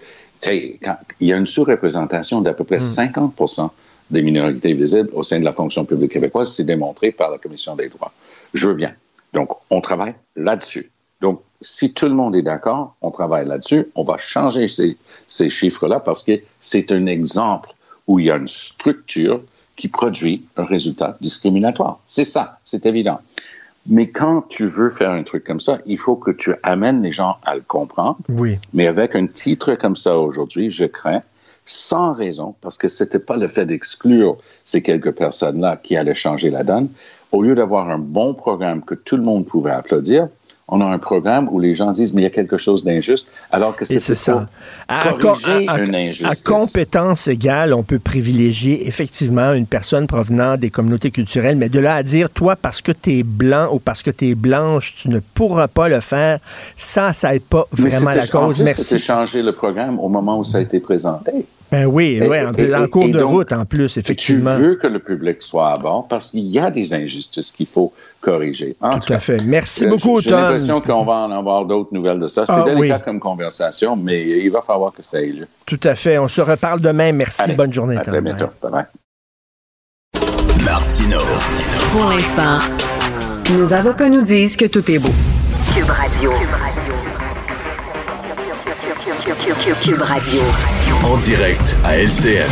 [0.47, 0.79] il
[1.21, 3.67] y a une sous-représentation d'à peu près 50 hmm.
[4.11, 6.53] des minorités visibles au sein de la fonction publique québécoise.
[6.55, 8.13] C'est démontré par la Commission des droits.
[8.55, 8.93] Je veux bien.
[9.33, 10.91] Donc, on travaille là-dessus.
[11.21, 15.51] Donc, si tout le monde est d'accord, on travaille là-dessus, on va changer ces, ces
[15.51, 17.71] chiffres-là parce que c'est un exemple
[18.07, 19.43] où il y a une structure
[19.79, 22.01] qui produit un résultat discriminatoire.
[22.07, 23.21] C'est ça, c'est évident.
[23.87, 27.13] Mais quand tu veux faire un truc comme ça, il faut que tu amènes les
[27.13, 28.19] gens à le comprendre.
[28.29, 28.59] Oui.
[28.75, 31.23] Mais avec un titre comme ça aujourd'hui, je crains,
[31.65, 36.51] sans raison, parce que c'était pas le fait d'exclure ces quelques personnes-là qui allaient changer
[36.51, 36.89] la donne.
[37.31, 40.29] Au lieu d'avoir un bon programme que tout le monde pouvait applaudir,
[40.69, 43.33] on a un programme où les gens disent mais il y a quelque chose d'injuste,
[43.51, 44.47] alors que c'est ça.
[44.87, 45.15] À,
[45.79, 46.47] une injustice.
[46.47, 51.81] À compétence égale, on peut privilégier effectivement une personne provenant des communautés culturelles, mais de
[51.81, 54.95] là à dire toi parce que tu es blanc ou parce que tu es blanche,
[54.95, 56.39] tu ne pourras pas le faire,
[56.77, 58.61] ça ça n'est pas vraiment la cause.
[58.61, 58.85] Merci.
[58.85, 61.47] C'était changer le programme au moment où ça a été présenté.
[61.71, 62.37] Ben oui, oui
[62.75, 64.57] en, cours de route en plus, effectivement.
[64.57, 67.67] Tu veux que le public soit à bord parce qu'il y a des injustices qu'il
[67.67, 68.77] faut corriger.
[68.81, 69.43] tout, à fait.
[69.45, 70.23] Merci beaucoup, Tom.
[70.23, 72.47] J'ai l'impression qu'on va en avoir d'autres nouvelles de ça.
[72.47, 75.47] C'est ah, délicat comme conversation, mais il va falloir que ça ait lieu.
[75.67, 76.19] Tout à fait.
[76.19, 77.13] On se reparle demain.
[77.13, 77.53] Merci.
[77.53, 78.47] Bonne journée, à Très bientôt.
[78.63, 78.85] Bye
[80.65, 81.19] Martino.
[81.93, 82.59] Pour l'instant,
[83.57, 85.13] nos avocats nous disent que tout est beau.
[85.75, 86.31] Cube Radio.
[86.31, 86.88] Cube Radio.
[91.05, 92.49] En direct à LCN.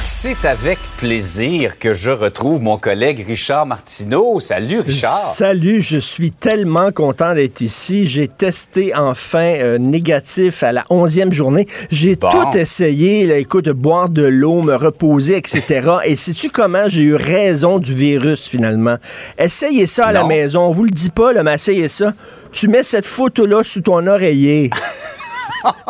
[0.00, 4.38] C'est avec plaisir que je retrouve mon collègue Richard Martineau.
[4.38, 5.18] Salut Richard.
[5.34, 8.06] Salut, je suis tellement content d'être ici.
[8.06, 11.66] J'ai testé enfin euh, négatif à la onzième journée.
[11.90, 15.90] J'ai tout essayé, là, écoute, de boire de l'eau, me reposer, etc.
[16.04, 16.88] Et sais-tu comment?
[16.88, 18.98] J'ai eu raison du virus finalement?
[19.36, 20.60] Essayez ça à la maison.
[20.60, 22.14] On vous le dit pas, là, mais essayez ça.
[22.52, 24.70] Tu mets cette photo-là sous ton oreiller.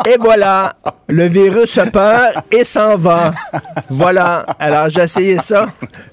[0.05, 0.73] Et voilà,
[1.07, 3.31] le virus a peur et s'en va.
[3.89, 4.45] Voilà.
[4.59, 5.67] Alors, j'ai essayé ça.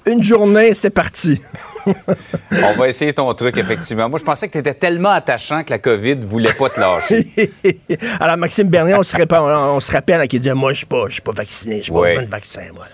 [0.05, 1.41] Une journée, c'est parti.
[1.85, 4.09] On va essayer ton truc, effectivement.
[4.09, 6.79] Moi, je pensais que tu étais tellement attachant que la COVID ne voulait pas te
[6.79, 7.51] lâcher.
[8.19, 11.21] Alors, Maxime Bernier, on se, rappelle, on se rappelle qu'il disait Moi, je ne suis,
[11.21, 12.89] pas vacciné, je suis pas besoin de vaccin, voilà.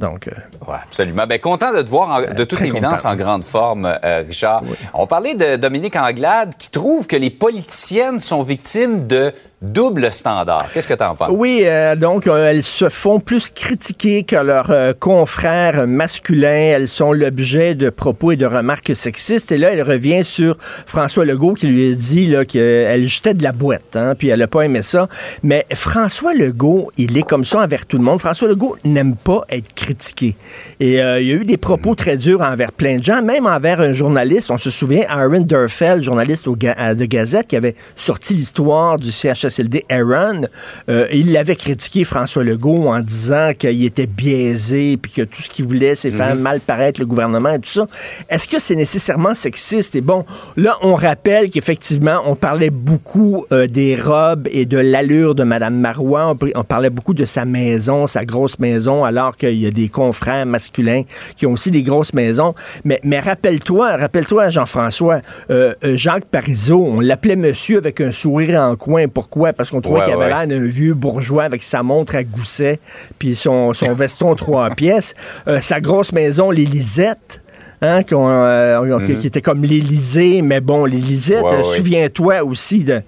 [0.00, 0.30] Donc, euh,
[0.66, 1.26] ouais, absolument.
[1.26, 4.62] Ben, content de te voir de toute évidence en grande forme, euh, Richard.
[4.94, 10.68] On parlait de Dominique Anglade qui trouve que les politiciennes sont victimes de double standard.
[10.72, 11.28] Qu'est-ce que tu en penses?
[11.30, 16.48] Oui, euh, donc euh, elles se font plus critiquer que leurs euh, confrères masculins.
[16.48, 19.52] Elles sont l'objet de propos et de remarques sexistes.
[19.52, 23.52] Et là, elle revient sur François Legault qui lui a dit qu'elle jetait de la
[23.52, 25.08] boîte, hein, puis elle n'a pas aimé ça.
[25.42, 28.18] Mais François Legault, il est comme ça envers tout le monde.
[28.18, 30.36] François Legault n'aime pas être critiqué.
[30.78, 33.80] Et il y a eu des propos très durs envers plein de gens, même envers
[33.80, 34.50] un journaliste.
[34.50, 39.84] On se souvient, Aaron Durfeld, journaliste de Gazette, qui avait sorti l'histoire du CHS CHSLD
[39.88, 40.42] Aaron,
[40.88, 45.48] euh, il l'avait critiqué François Legault en disant qu'il était biaisé puis que tout ce
[45.48, 46.42] qu'il voulait, c'est faire mhm.
[46.42, 47.86] mal paraître le gouvernement et tout ça.
[48.28, 49.94] Est-ce que c'est nécessairement sexiste?
[49.96, 50.24] Et bon,
[50.56, 55.78] là, on rappelle qu'effectivement, on parlait beaucoup euh, des robes et de l'allure de Mme
[55.78, 56.36] Marois.
[56.54, 60.46] On, parlait beaucoup de sa maison, sa grosse maison, alors qu'il y a des confrères
[60.46, 61.02] masculins
[61.36, 62.54] qui ont aussi des grosses maisons.
[62.84, 68.76] Mais, mais rappelle-toi, rappelle-toi, Jean-François, euh, Jacques Parizeau, on l'appelait monsieur avec un sourire en
[68.76, 69.08] coin.
[69.08, 69.39] Pourquoi?
[69.40, 70.28] Quoi, parce qu'on trouvait Ouais, qu'il avait ouais.
[70.28, 72.78] l'air d'un vieux bourgeois avec sa montre à gousset,
[73.18, 75.14] puis son, son veston trois pièces,
[75.48, 77.40] Euh, sa grosse maison, les Lisettes.
[77.82, 81.40] Hein, euh, qui- qui était comme l'Élysée, mais bon, l'Élysée.
[81.40, 83.00] Ouais, euh, souviens-toi aussi de.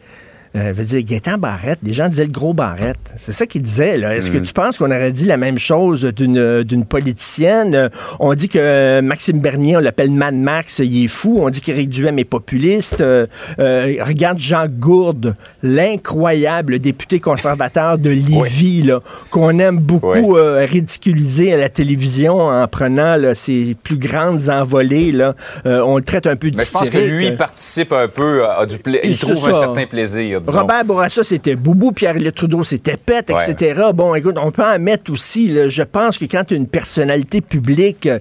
[0.55, 2.99] Euh, veut dire, Gaétan Barrette, des gens disaient le gros Barrette.
[3.17, 3.99] C'est ça qu'ils disaient.
[3.99, 4.45] Est-ce que Mhm.
[4.45, 7.75] tu penses qu'on aurait dit la même chose d'une, d'une politicienne?
[7.75, 7.89] Euh,
[8.21, 11.39] On dit que euh, Maxime Bernier, on l'appelle Mad Max, il est fou.
[11.41, 13.01] On dit qu'Éric Duhem est populiste.
[13.01, 13.27] Euh,
[13.59, 18.91] euh, regarde Jean Gourde, l'incroyable député conservateur de Lévis,
[19.31, 25.13] qu'on aime beaucoup ridiculiser à la télévision en prenant là, ses plus grandes envolées.
[25.13, 25.35] Là.
[25.67, 28.45] Euh, on le traite un peu Mais je pense que lui, il participe un peu
[28.45, 30.61] à, du Il trouve un certain plaisir, disons.
[30.61, 33.51] Robert Bourassa, c'était Boubou, Pierre-Éliott Trudeau, c'était Pet, Ouais.
[33.51, 33.83] etc.
[33.95, 35.49] Bon, écoute, on peut en mettre aussi.
[35.49, 38.19] là, je pense que quand une personnalité publique, euh,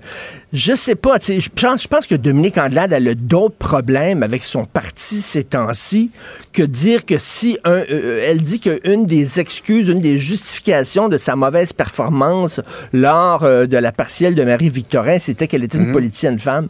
[0.54, 4.24] je sais pas, tu sais, je pense, je pense que Dominique Andelade a d'autres problèmes
[4.24, 6.12] avec son parti ces temps-ci
[6.54, 11.18] que dire que si un, euh, elle dit qu'une des excuses, une des justifications de
[11.18, 12.60] sa mauvaise performance
[12.94, 16.68] lors euh, de la partielle de Marie-Victorin, c'était qu'elle était une politicienne femme.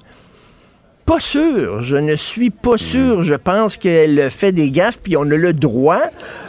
[1.12, 1.82] Pas sûr.
[1.82, 3.22] Je ne suis pas sûr.
[3.22, 6.04] Je pense qu'elle fait des gaffes, puis on a le droit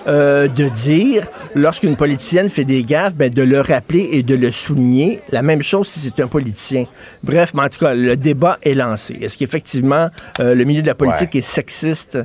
[0.07, 4.53] euh, de dire, lorsqu'une politicienne fait des gaffes, ben, de le rappeler et de le
[4.53, 5.21] souligner.
[5.33, 6.85] La même chose si c'est un politicien.
[7.25, 9.19] Bref, mais en tout cas, le débat est lancé.
[9.21, 11.41] Est-ce qu'effectivement, euh, le milieu de la politique Ouais.
[11.41, 12.19] est sexiste?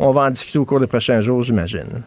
[0.00, 2.02] On va en discuter au cours des prochains jours, j'imagine.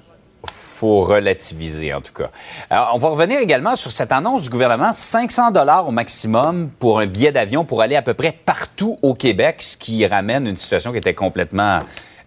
[0.79, 2.29] Faut relativiser, en tout cas.
[2.69, 6.99] Alors, on va revenir également sur cette annonce du gouvernement, 500 dollars au maximum pour
[6.99, 10.55] un billet d'avion pour aller à peu près partout au Québec, ce qui ramène une
[10.55, 11.79] situation qui était complètement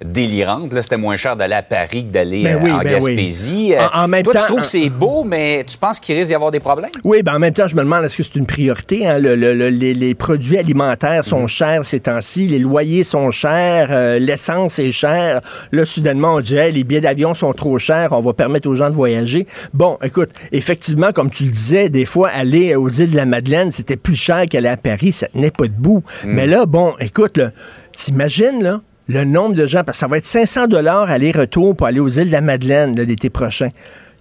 [0.05, 0.73] délirante.
[0.73, 3.15] Là, c'était moins cher d'aller à Paris que d'aller Ben euh, oui, en ben oui.
[3.17, 3.75] Gaspésie.
[3.95, 6.17] En- en même Toi, temps, tu trouves en- que c'est beau, mais tu penses qu'il
[6.17, 6.91] risque d'y avoir des problèmes?
[7.05, 9.07] Oui, ben en même temps, je me demande est-ce que c'est une priorité.
[9.07, 9.19] hein?
[9.19, 11.23] Le- le- le- les, les produits alimentaires Mhm.
[11.23, 15.41] sont chers ces temps-ci, les loyers sont chers, euh, l'essence est chère.
[15.73, 18.75] Là, soudainement, on dit Hey, les billets d'avion sont trop chers, on va permettre aux
[18.75, 19.47] gens de voyager.
[19.75, 23.73] Bon, écoute, effectivement, comme tu le disais, des fois, aller aux îles de la Madeleine,
[23.73, 26.03] c'était plus cher qu'aller à Paris, ça tenait pas debout.
[26.25, 26.33] Mhm.
[26.33, 27.51] Mais là, bon, écoute, là,
[27.97, 28.81] t'imagines, là,
[29.13, 32.09] le nombre de gens, parce que ça va être 500 dollars aller-retour pour aller aux
[32.09, 33.69] îles de la Madeleine l'été prochain.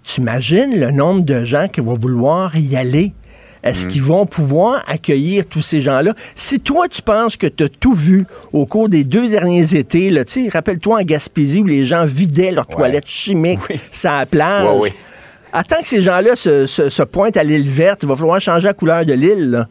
[0.04, 3.14] T'imagines le nombre de gens qui vont vouloir y aller?
[3.64, 6.16] Est-ce qu'ils vont pouvoir accueillir tous ces gens-là?
[6.36, 10.10] Si toi, tu penses que tu as tout vu au cours des deux derniers étés,
[10.10, 12.76] là, tu sais, rappelle-toi en Gaspésie où les gens vidaient leurs Ouais.
[12.76, 13.80] toilettes chimiques Oui.
[13.92, 14.66] sur la plage.
[14.66, 14.90] Ouais, oui.
[15.54, 18.66] Attends que ces gens-là se, se- se pointent à l'île verte, il va falloir changer
[18.68, 19.68] la couleur de l'île.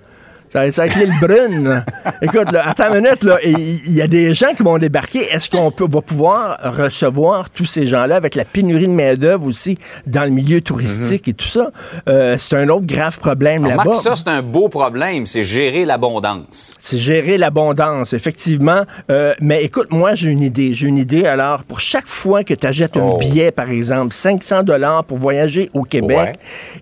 [0.52, 1.84] Ça va ça va être l'île brune.
[2.22, 5.20] Écoute, là, attends une minute, là, il y a des gens qui vont débarquer.
[5.30, 9.78] Est-ce qu'on peut, va pouvoir recevoir tous ces gens-là avec la pénurie de main-d'œuvre aussi
[10.06, 11.70] dans le milieu touristique et tout ça?
[12.08, 13.94] Euh, c'est un autre grave problème là-bas.
[13.94, 16.76] Ça, c'est un beau problème, c'est gérer l'abondance.
[16.80, 18.82] C'est gérer l'abondance, effectivement.
[19.10, 20.74] Euh, mais écoute, moi, j'ai une idée.
[20.74, 21.26] J'ai une idée.
[21.26, 23.16] Alors, pour chaque fois que tu achètes un Oh.
[23.18, 26.32] billet, par exemple, 500 dollars pour voyager au Québec, Ouais.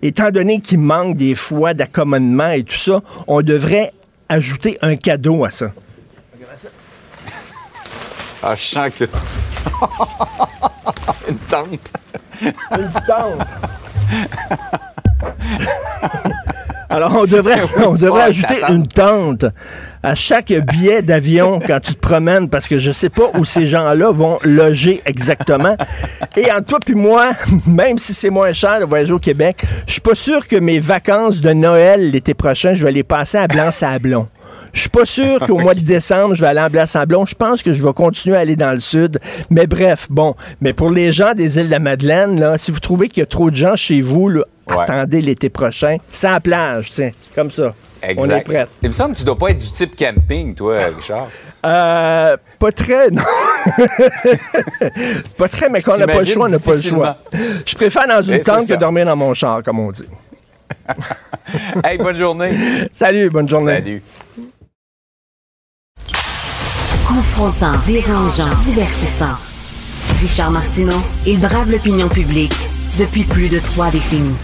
[0.01, 3.58] étant donné qu'il manque des fois d'accommodement et tout ça, on devrait
[4.27, 5.71] ajouter un cadeau à ça.
[8.41, 9.03] Ah, je sens que...
[11.29, 11.93] Une tente.
[12.41, 13.47] Une tente.
[16.89, 19.45] Alors, on devrait, on devrait ajouter une tente
[20.01, 23.67] à chaque billet d'avion quand tu te promènes parce que je sais pas où ces
[23.67, 25.75] gens-là vont loger exactement.
[26.37, 27.31] Et entre toi puis moi,
[27.67, 30.79] même si c'est moins cher de voyager au Québec, je suis pas sûr que mes
[30.79, 34.27] vacances de Noël l'été prochain, je vais les passer à Blanc-Sablon.
[34.71, 37.25] Je suis pas sûr qu'au mois de décembre, je vais aller en Blanc-Sablon.
[37.25, 39.19] Je pense que je vais continuer à aller dans le sud.
[39.49, 40.35] Mais bref, bon.
[40.61, 43.23] Mais pour les gens des îles de la Madeleine, là, si vous trouvez qu'il y
[43.23, 44.75] a trop de gens chez vous, là, Ouais.
[44.83, 45.97] attendez l'été prochain.
[46.11, 47.09] C'est à la plage, tiens.
[47.33, 47.73] Comme ça.
[48.01, 48.21] Exact.
[48.21, 48.67] On est prêt.
[48.81, 51.27] Il me semble que tu dois pas être du type camping, toi, Richard.
[51.65, 53.21] Euh, pas très, non.
[55.37, 57.17] pas très, mais quand on n'a pas le choix, on n'a pas le choix.
[57.65, 60.05] Je préfère dans une tente que dormir dans mon char, comme on dit.
[61.83, 62.53] hey, bonne journée.
[62.95, 63.73] Salut, bonne journée.
[63.73, 64.01] Salut.
[67.05, 69.35] Confrontant, dérangeant, divertissant.
[70.21, 72.55] Richard Martineau, il brave l'opinion publique
[72.97, 74.37] depuis plus de trois décennies.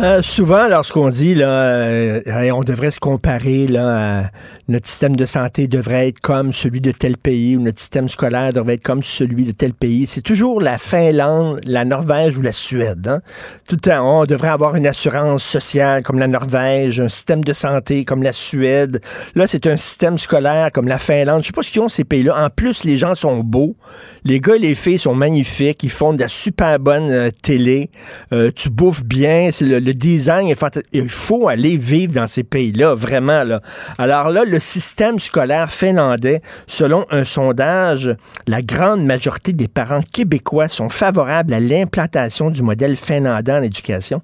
[0.00, 2.20] Euh, souvent, lorsqu'on dit là, euh,
[2.52, 4.30] on devrait se comparer là, à-
[4.68, 8.52] notre système de santé devrait être comme celui de tel pays ou notre système scolaire
[8.52, 12.52] devrait être comme celui de tel pays, c'est toujours la Finlande, la Norvège ou la
[12.52, 13.06] Suède.
[13.08, 13.20] hein.
[13.68, 17.52] Tout le temps, on devrait avoir une assurance sociale comme la Norvège, un système de
[17.52, 19.00] santé comme la Suède.
[19.34, 21.42] Là, c'est un système scolaire comme la Finlande.
[21.42, 22.44] Je sais pas ce qu'ils ont ces pays-là.
[22.44, 23.76] En plus, les gens sont beaux.
[24.24, 25.82] Les gars les filles sont magnifiques.
[25.84, 27.90] Ils font de la super bonne euh, télé.
[28.32, 29.50] Euh, tu bouffes bien.
[29.60, 30.52] Le, le design.
[30.92, 33.44] Il faut aller vivre dans ces pays-là, vraiment.
[33.44, 33.60] Là.
[33.98, 38.14] Alors là, le système scolaire finlandais, selon un sondage,
[38.46, 44.20] la grande majorité des parents québécois sont favorables à l'implantation du modèle finlandais en éducation.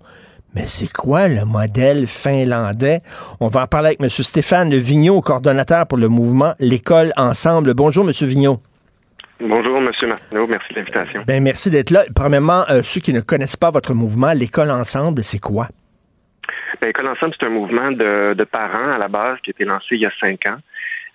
[0.54, 3.00] Mais c'est quoi le modèle finlandais?
[3.40, 4.08] On va en parler avec M.
[4.08, 7.72] Stéphane Vigneault, coordonnateur pour le mouvement L'école ensemble.
[7.74, 8.12] Bonjour, M.
[8.28, 8.60] Vigneault.
[9.40, 9.84] Bonjour, M.
[9.84, 10.46] Martineau.
[10.46, 11.22] Merci de l'invitation.
[11.26, 12.04] Ben, merci d'être là.
[12.14, 15.68] Premièrement, euh, ceux qui ne connaissent pas votre mouvement, l'École ensemble, c'est quoi?
[16.82, 20.00] L'École ensemble, c'est un mouvement de, parents à la base qui a été lancé il
[20.00, 20.58] y a cinq ans.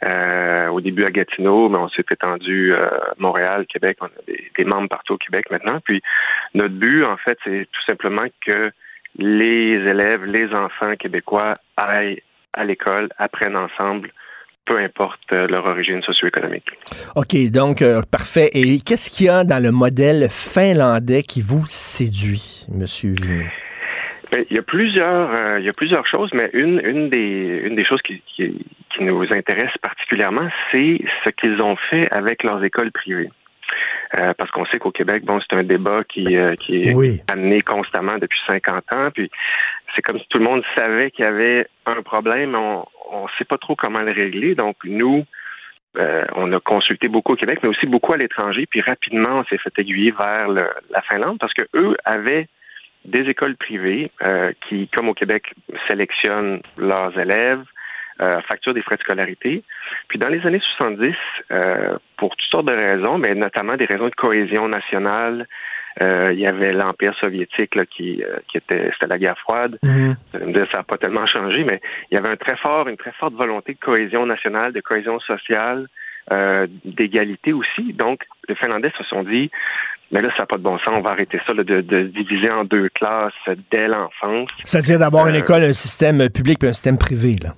[0.07, 3.97] Euh, au début à Gatineau, mais on s'est étendu à euh, Montréal, Québec.
[3.99, 5.79] On a des, membres partout au Québec maintenant.
[5.83, 6.03] Puis
[6.53, 8.71] notre but, en fait, c'est tout simplement que
[9.17, 12.21] les élèves, les enfants québécois aillent
[12.53, 14.11] à l'école, apprennent ensemble,
[14.65, 16.69] peu importe euh, leur origine socio-économique.
[17.15, 18.51] OK, donc parfait.
[18.53, 23.15] Et qu'est-ce qu'il y a dans le modèle finlandais qui vous séduit, Monsieur?
[24.31, 27.61] Ben, il y a plusieurs, euh, il y a plusieurs choses, mais une, une des,
[27.63, 32.43] une des choses qui, qui, qui nous intéresse particulièrement, c'est ce qu'ils ont fait avec
[32.43, 33.29] leurs écoles privées.
[34.19, 37.19] Euh, parce qu'on sait qu'au Québec, bon, c'est un débat qui, euh, qui est Oui.
[37.27, 39.09] amené constamment depuis 50 ans.
[39.13, 39.29] Puis
[39.95, 43.27] c'est comme si tout le monde savait qu'il y avait un problème, mais on ne
[43.37, 44.55] sait pas trop comment le régler.
[44.55, 45.25] Donc nous,
[45.97, 48.65] euh, on a consulté beaucoup au Québec, mais aussi beaucoup à l'étranger.
[48.69, 52.47] Puis rapidement, on s'est fait aiguiller vers le- la Finlande parce que eux avaient
[53.07, 55.53] des écoles privées euh, qui, comme au Québec,
[55.89, 57.63] sélectionnent leurs élèves,
[58.21, 59.63] euh, facturent des frais de scolarité.
[60.07, 61.13] Puis dans les années 70,
[61.51, 65.47] euh, pour toutes sortes de raisons, mais notamment des raisons de cohésion nationale,
[66.01, 69.79] euh, il y avait l'Empire soviétique là, qui, euh, qui était, c'était la guerre froide.
[69.83, 70.15] Mhm.
[70.33, 70.39] Ça
[70.77, 73.73] n'a pas tellement changé, mais il y avait un très fort, une très forte volonté
[73.73, 75.87] de cohésion nationale, de cohésion sociale,
[76.31, 77.93] euh, d'égalité aussi.
[77.93, 79.49] Donc, les Finlandais se sont dit,
[80.11, 82.03] mais là, ça n'a pas de bon sens, on va arrêter ça là, de, de
[82.03, 83.33] diviser en deux classes
[83.71, 84.49] dès l'enfance.
[84.63, 87.51] C'est-à-dire d'avoir une Euh, école, un système public et un système privé, là.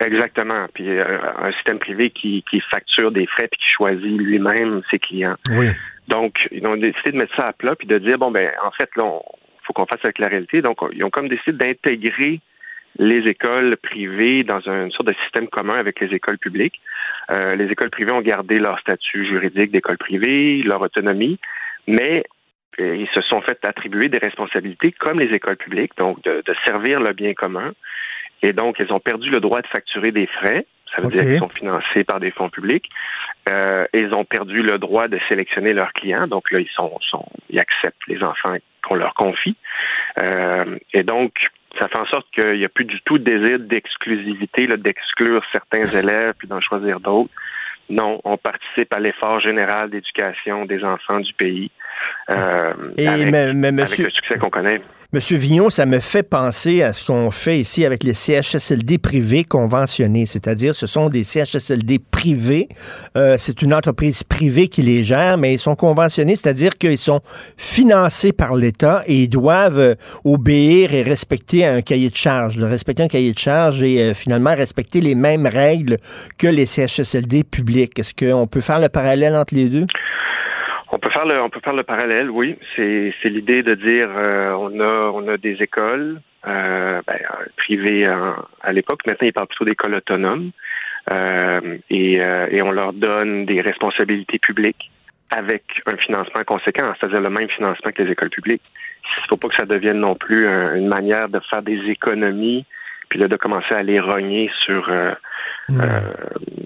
[0.00, 0.66] Exactement.
[0.72, 4.98] Puis euh, un système privé qui, qui facture des frais puis qui choisit lui-même ses
[4.98, 5.36] clients.
[5.50, 5.68] Oui.
[6.08, 8.70] Donc, ils ont décidé de mettre ça à plat puis de dire bon ben en
[8.70, 10.62] fait là, il faut qu'on fasse avec la réalité.
[10.62, 12.40] Donc, ils ont comme décidé d'intégrer
[12.98, 16.80] les écoles privées dans une sorte de système commun avec les écoles publiques.
[17.34, 21.38] Euh, les écoles privées ont gardé leur statut juridique d'école privée, leur autonomie,
[21.86, 22.24] mais
[22.80, 26.54] euh, ils se sont fait attribuer des responsabilités comme les écoles publiques, donc de, de
[26.66, 27.72] servir le bien commun.
[28.42, 30.66] Et donc, ils ont perdu le droit de facturer des frais.
[30.96, 32.88] Ça veut dire qu'ils sont financés par des fonds publics.
[33.50, 36.26] Euh, ils ont perdu le droit de sélectionner leurs clients.
[36.26, 39.56] Donc là, ils sont, sont ils acceptent les enfants qu'on leur confie.
[40.22, 41.32] Euh, et donc,
[41.78, 45.42] ça fait en sorte qu'il n'y a plus du tout de désir d'exclusivité, là, d'exclure
[45.52, 47.30] certains élèves puis d'en choisir d'autres.
[47.88, 51.70] Non, on participe à l'effort général d'éducation des enfants du pays.
[52.30, 54.80] Euh, Et avec, mais- mais avec monsieur- le succès qu'on connaît.
[55.12, 59.42] Monsieur Vignon, ça me fait penser à ce qu'on fait ici avec les CHSLD privés
[59.42, 62.68] conventionnés, c'est-à-dire ce sont des CHSLD privés.
[63.16, 67.22] Euh, c'est une entreprise privée qui les gère, mais ils sont conventionnés, c'est-à-dire qu'ils sont
[67.56, 73.02] financés par l'État et ils doivent euh, obéir et respecter un cahier de charge, respecter
[73.02, 75.96] un cahier de charge et euh, finalement respecter les mêmes règles
[76.38, 77.98] que les CHSLD publics.
[77.98, 79.86] Est-ce qu'on peut faire le parallèle entre les deux?
[80.92, 82.56] On peut faire le, on peut faire le parallèle, oui.
[82.74, 87.44] C'est, c'est l'idée de dire, euh, on a, on a des écoles euh, ben, euh,
[87.56, 89.06] privées en- à l'époque.
[89.06, 90.50] Maintenant, ils parlent plutôt d'écoles autonomes,
[91.12, 94.90] Euh, et, euh, et on leur donne des responsabilités publiques
[95.34, 98.62] avec un financement conséquent, c'est-à-dire le même financement que les écoles publiques.
[99.16, 101.80] Il ne faut pas que ça devienne non plus un- une manière de faire des
[101.88, 102.66] économies,
[103.10, 105.12] puis là de commencer à les rogner sur euh,
[105.70, 106.00] euh,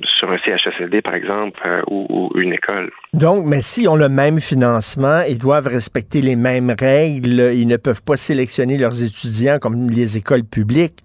[0.05, 2.91] sur un CHSLD par exemple euh, ou, ou une école.
[3.13, 7.77] Donc, mais s'ils ont le même financement, ils doivent respecter les mêmes règles, ils ne
[7.77, 10.99] peuvent pas sélectionner leurs étudiants comme les écoles publiques.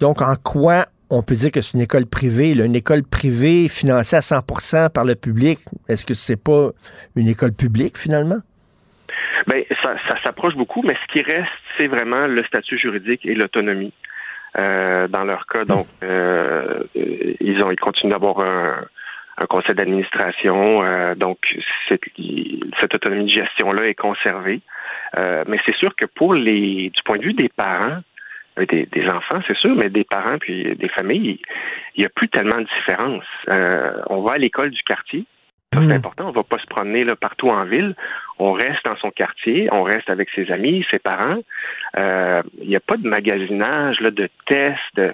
[0.00, 2.54] Donc, en quoi on peut dire que c'est une école privée?
[2.54, 2.64] là?
[2.64, 6.70] Une école privée financée à 100% par le public, est-ce que c'est pas
[7.16, 8.40] une école publique finalement?
[9.46, 13.34] Ben, ça, ça s'approche beaucoup, mais ce qui reste, c'est vraiment le statut juridique et
[13.34, 13.92] l'autonomie.
[14.60, 18.84] Euh, dans leur cas, donc, euh, ils ont, ils continuent d'avoir un,
[19.38, 21.38] un conseil d'administration, euh, donc
[21.88, 22.02] cette,
[22.80, 24.60] cette autonomie de gestion-là est conservée.
[25.16, 27.98] Euh, mais c'est sûr que pour les, du point de vue des parents,
[28.58, 31.40] euh, des, des enfants, c'est sûr, mais des parents puis des familles,
[31.96, 33.24] il n'y a plus tellement de différence.
[33.48, 35.24] Euh, on va à l'école du quartier.
[35.74, 35.96] Ça, c'est Mm.
[35.96, 36.28] important.
[36.28, 37.94] On va pas se promener là, partout en ville.
[38.38, 41.38] On reste dans son quartier, on reste avec ses amis, ses parents.
[41.96, 45.12] Euh, Il n'y a pas de magasinage, là, de tests, de,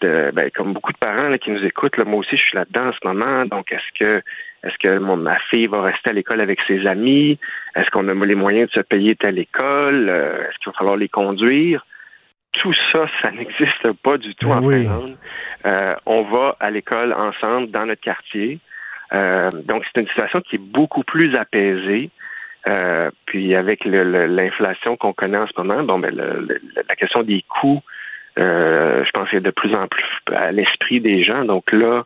[0.00, 1.96] de ben, comme beaucoup de parents là, qui nous écoutent.
[1.96, 3.44] Là, moi aussi, je suis là-dedans en ce moment.
[3.46, 4.22] Donc, est-ce que
[4.64, 7.38] est-ce que mon, ma fille va rester à l'école avec ses amis?
[7.76, 10.08] Est-ce qu'on a les moyens de se payer telle école?
[10.08, 11.84] Euh, est-ce qu'il va falloir les conduire?
[12.62, 15.16] tout ça, ça n'existe pas du tout en Finlande.
[16.06, 18.60] on va à l'école ensemble dans notre quartier.
[19.12, 22.10] Donc, c'est une situation qui est beaucoup plus apaisée.
[23.26, 27.82] puis avec l'inflation qu'on connaît en ce moment, bon, ben, la question des coûts,
[28.36, 30.04] je pense, est de plus en plus
[30.34, 31.44] à l'esprit des gens.
[31.44, 32.04] Donc là,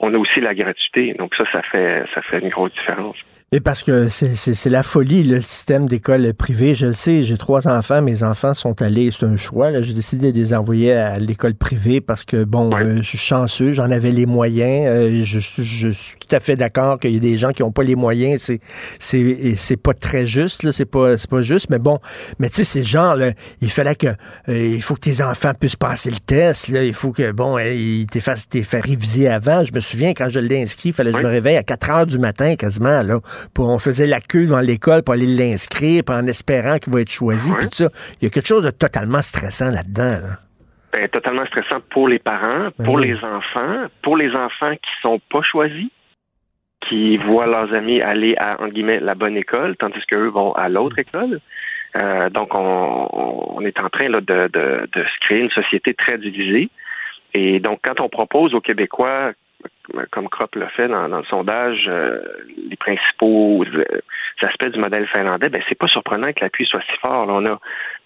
[0.00, 1.14] on a aussi la gratuité.
[1.14, 3.16] Donc ça, ça fait ça fait une grosse différence.
[3.50, 6.74] Et parce que c'est la folie, le système d'école privée.
[6.74, 8.02] Je le sais, j'ai trois enfants.
[8.02, 9.72] Mes enfants sont allés, c'est un choix.
[9.80, 13.72] J'ai décidé de les envoyer à l'école privée parce que, bon, euh, je suis chanceux,
[13.72, 14.86] j'en avais les moyens.
[14.88, 17.72] Euh, je, je, suis tout à fait d'accord qu'il y a des gens qui n'ont
[17.72, 18.42] pas les moyens.
[18.42, 18.60] C'est
[18.98, 20.70] c'est pas très juste, là.
[20.70, 21.70] C'est pas, pas juste.
[21.70, 22.00] Mais bon,
[22.38, 23.30] mais tu sais, c'est le genre, là,
[23.62, 26.68] il fallait que, euh, il faut que tes enfants puissent passer le test.
[26.68, 26.84] Là.
[26.84, 29.64] Il faut que, bon, ils t'aient fait, fait réviser avant.
[29.64, 31.90] Je me souviens, quand je l'ai inscrit, il fallait que je me réveille à 4
[31.90, 33.20] heures du matin quasiment, là
[33.58, 37.50] on faisait la queue devant l'école pour aller l'inscrire, en espérant qu'il va être choisi.
[37.72, 37.88] Ça,
[38.20, 40.18] il y a quelque chose de totalement stressant là-dedans.
[40.92, 45.20] Ben, totalement stressant pour les parents, ben pour les enfants, pour les enfants qui sont
[45.30, 45.90] pas choisis,
[46.88, 50.68] qui voient leurs amis aller à en guillemets la bonne école, tandis qu'eux vont à
[50.68, 51.40] l'autre école.
[52.02, 56.70] Euh, donc, on, est en train de, de se créer une société très divisée.
[57.34, 59.32] Et donc, quand on propose aux Québécois
[60.10, 62.20] comme Kropp l'a fait dans, le sondage, euh,
[62.68, 63.84] les principaux euh,
[64.42, 67.26] aspects du modèle finlandais, ben c'est pas surprenant que l'appui soit si fort.
[67.28, 67.58] on a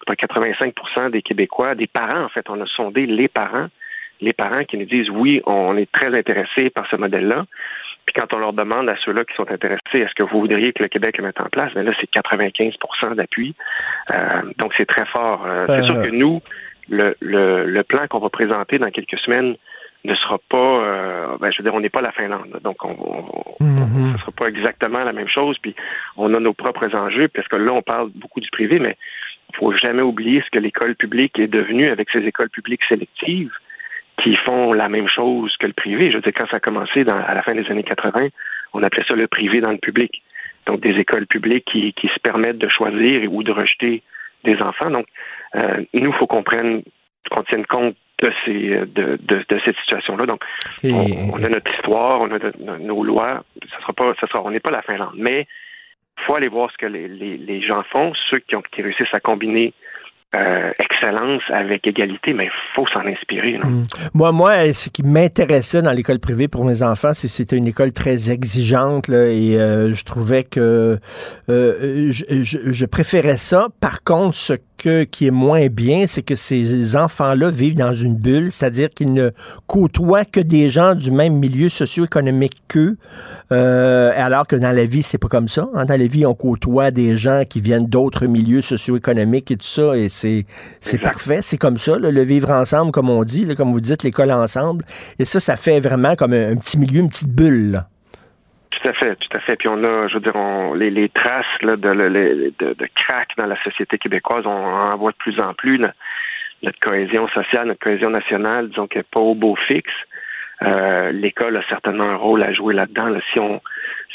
[0.07, 3.67] 85% des Québécois, des parents en fait, on a sondé les parents,
[4.21, 7.45] les parents qui nous disent oui, on est très intéressés par ce modèle-là.
[8.05, 10.83] Puis quand on leur demande à ceux-là qui sont intéressés, est-ce que vous voudriez que
[10.83, 13.55] le Québec le mette en place, ben là c'est 95% d'appui.
[14.15, 15.45] Euh, donc c'est très fort.
[15.67, 16.41] c'est sûr que nous,
[16.89, 19.55] le, le, le plan qu'on va présenter dans quelques semaines
[20.05, 22.95] ne sera pas, euh, ben, je veux dire, on n'est pas la Finlande, donc on,
[23.59, 24.17] on, mhm.
[24.19, 25.57] sera pas exactement la même chose.
[25.61, 25.75] Puis
[26.17, 28.97] on a nos propres enjeux, parce que là, on parle beaucoup du privé, mais
[29.51, 33.51] il faut jamais oublier ce que l'école publique est devenue avec ces écoles publiques sélectives
[34.21, 36.11] qui font la même chose que le privé.
[36.11, 38.27] Je veux dire, quand ça a commencé dans, à la fin des années 80,
[38.73, 40.23] on appelait ça le privé dans le public.
[40.67, 44.01] Donc des écoles publiques qui, qui se permettent de choisir ou de rejeter
[44.43, 44.89] des enfants.
[44.89, 45.05] Donc,
[45.55, 46.83] euh, nous, il faut qu'on prenne,
[47.29, 50.25] qu'on tienne compte de, ces, de, de, de cette situation-là.
[50.25, 50.43] Donc,
[50.83, 53.43] on, a notre histoire, on a nos lois.
[53.71, 55.47] Ça sera pas, ça sera, on n'est pas la Finlande, mais
[56.25, 59.13] faut aller voir ce que les, les, les gens font, ceux qui, ont, qui réussissent
[59.13, 59.73] à combiner
[60.35, 63.59] euh, excellence avec égalité, mais il faut s'en inspirer.
[63.59, 63.85] Hmm.
[64.15, 67.67] Moi, moi, ce qui m'intéressait dans l'école privée pour mes enfants, c'est que c'était une
[67.67, 70.97] école très exigeante là, et euh, je trouvais que
[71.49, 72.23] euh, je,
[72.71, 73.67] je, préférais ça.
[73.79, 74.53] Par contre, ce
[75.09, 79.31] qui est moins bien, c'est que ces enfants-là vivent dans une bulle, c'est-à-dire qu'ils ne
[79.67, 82.97] côtoient que des gens du même milieu socio-économique qu'eux,
[83.51, 85.67] euh, alors que dans la vie, c'est pas comme ça.
[85.73, 85.85] Hein.
[85.85, 89.97] Dans la vie, on côtoie des gens qui viennent d'autres milieux socio-économiques et tout ça,
[89.97, 90.45] et c'est
[90.81, 94.31] c'est parfait, c'est comme ça, le vivre ensemble, comme on dit, comme vous dites, l'école
[94.31, 94.85] ensemble,
[95.19, 97.85] et ça, ça fait vraiment comme un, petit milieu, une petite bulle.
[98.83, 99.55] Tout à fait, tout à fait.
[99.55, 102.75] Puis on a, je veux dire, on, les, les, traces de, de,
[103.37, 105.79] dans la société québécoise, on en voit de plus en plus.
[105.79, 109.93] notre cohésion sociale, notre cohésion nationale, disons qu'elle n'est pas au beau fixe.
[110.63, 113.17] Euh, l'école a certainement un rôle à jouer là-dedans.
[113.31, 113.61] Si on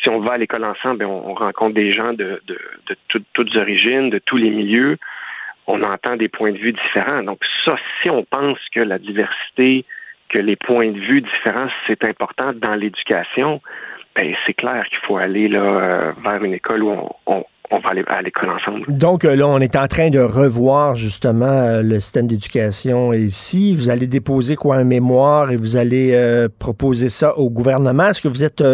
[0.03, 2.59] si on va à l'école ensemble, ben, on, rencontre des gens de, de,
[2.89, 2.97] de
[3.33, 4.99] toutes origines, de tous les milieux.
[5.67, 7.23] On entend des points de vue différents.
[7.23, 9.87] Donc ça, si on pense que la diversité,
[10.29, 13.63] que les points de vue différents, c'est important dans l'éducation,
[14.17, 16.91] ben, c'est clair qu'il faut aller là, euh, vers une école où
[17.27, 18.85] on, va aller à l'école ensemble.
[18.89, 23.75] Donc euh, là, on est en train de revoir justement euh, le système d'éducation ici.
[23.75, 28.07] Vous allez déposer quoi un mémoire et vous allez proposer ça au gouvernement.
[28.07, 28.65] Est-ce que vous êtes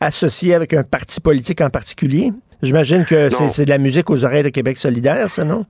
[0.00, 2.32] associé avec un parti politique en particulier?
[2.62, 5.64] J'imagine que c'est de la musique aux oreilles de Québec solidaire, ça, non?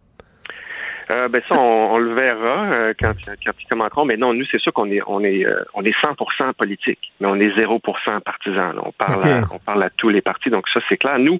[1.13, 3.13] Euh, ben ça, on, le verra euh, quand,
[3.45, 4.05] quand ils commenteront.
[4.05, 7.27] Mais non, nous, c'est sûr qu'on est on est euh, on est 100% politique, mais
[7.27, 8.75] on est 0% partisan.
[8.83, 11.19] On parle à, on parle à tous les partis, donc ça c'est clair.
[11.19, 11.39] Nous,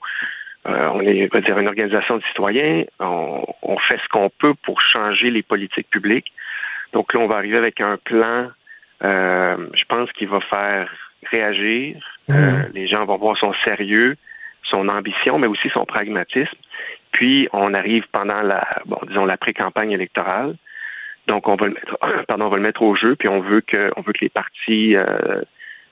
[0.65, 2.85] on est va dire une organisation de citoyens.
[2.99, 6.33] On, on fait ce qu'on peut pour changer les politiques publiques.
[6.93, 8.51] Donc là, on va arriver avec un plan.
[9.03, 10.91] je pense qu'il va faire
[11.31, 11.97] réagir.
[12.29, 12.73] Mmh.
[12.75, 14.17] les gens vont voir son sérieux,
[14.63, 16.57] son ambition, mais aussi son pragmatisme.
[17.13, 20.57] Puis on arrive pendant la, bon, disons la pré-campagne électorale.
[21.27, 21.97] Donc on va le mettre,
[22.29, 23.17] pardon, on va le mettre au jeu.
[23.17, 25.43] Puis on veut que, on veut que les partis euh,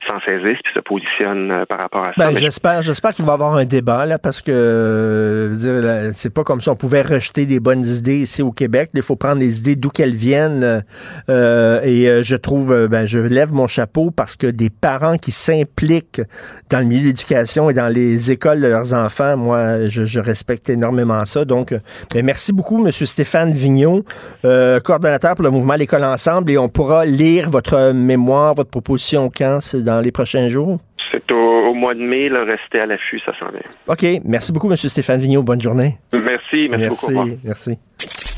[0.08, 2.30] s'en saisissent puis se positionnent euh, par rapport à ça.
[2.30, 6.44] Ben, j'espère, j'espère qu'il va y avoir un débat là, parce que euh, c'est pas
[6.44, 8.90] comme si on pouvait rejeter des bonnes idées ici au Québec.
[8.94, 10.82] Il faut prendre les idées d'où qu'elles viennent.
[11.28, 15.18] euh, et euh, je trouve, euh, ben, je lève mon chapeau parce que des parents
[15.18, 16.22] qui s'impliquent
[16.70, 20.20] dans le milieu de l'éducation et dans les écoles de leurs enfants, moi, je, je
[20.20, 21.44] respecte énormément ça.
[21.44, 21.78] Donc, euh,
[22.14, 24.04] ben, merci beaucoup, Monsieur Stéphane Vigneault,
[24.44, 29.30] euh, coordonnateur pour le mouvement L'école ensemble, et on pourra lire votre mémoire, votre proposition
[29.36, 30.78] quand c'est dans les prochains jours?
[31.10, 33.62] c'est au, au mois de mai, là, restez à l'affût, ça s'en vient.
[33.86, 34.20] OK.
[34.26, 34.76] Merci beaucoup, M.
[34.76, 35.42] Stéphane Vigneault.
[35.42, 35.96] Bonne journée.
[36.12, 37.06] Merci, merci, beaucoup.
[37.06, 37.26] au revoir.
[37.44, 37.78] Merci.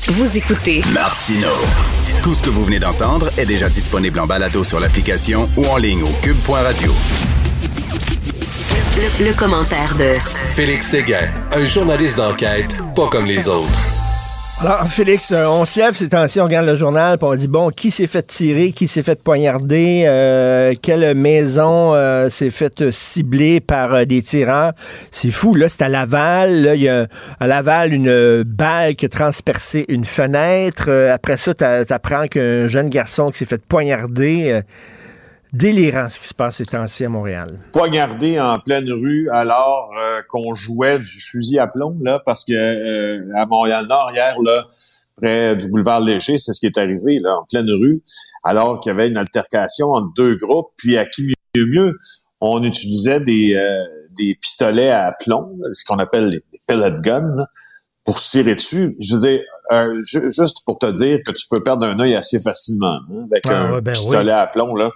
[0.07, 1.49] Vous écoutez Martino.
[2.23, 5.75] Tout ce que vous venez d'entendre est déjà disponible en balado sur l'application ou en
[5.77, 6.91] ligne au cube.radio.
[8.97, 10.13] le, le commentaire de
[10.55, 14.00] Félix Séguin, un journaliste d'enquête pas comme les autres.
[14.63, 17.47] Alors, Félix, euh, on se lève ces temps-ci, on regarde le journal, puis on dit,
[17.47, 22.91] bon, qui s'est fait tirer, qui s'est fait poignarder, euh, quelle maison euh, s'est fait
[22.91, 24.73] cibler par des tireurs.
[25.09, 26.61] C'est fou, là, c'est à Laval.
[26.61, 27.07] Là, il y a
[27.39, 30.91] à Laval une balle qui a transpercé une fenêtre.
[31.11, 34.61] Après ça, t'a- t'apprends qu'un jeune garçon qui s'est fait poignarder.
[35.53, 37.59] Délirant ce qui se passe ces temps-ci à Montréal.
[37.73, 42.53] poignardé en pleine rue alors euh, qu'on jouait du fusil à plomb là parce que
[42.53, 44.63] euh, à Montréal-Nord hier là
[45.17, 48.01] près du boulevard Léger, c'est ce qui est arrivé là en pleine rue
[48.43, 51.99] alors qu'il y avait une altercation entre deux groupes puis à qui mieux mieux
[52.39, 57.45] on utilisait des euh, des pistolets à plomb, ce qu'on appelle les, pellet guns
[58.03, 58.95] pour se tirer dessus.
[58.99, 59.41] Je veux
[59.71, 63.27] euh, ju- juste pour te dire que tu peux perdre un œil assez facilement hein,
[63.31, 64.89] avec Ah, un ouais, ben pistolet à plomb là.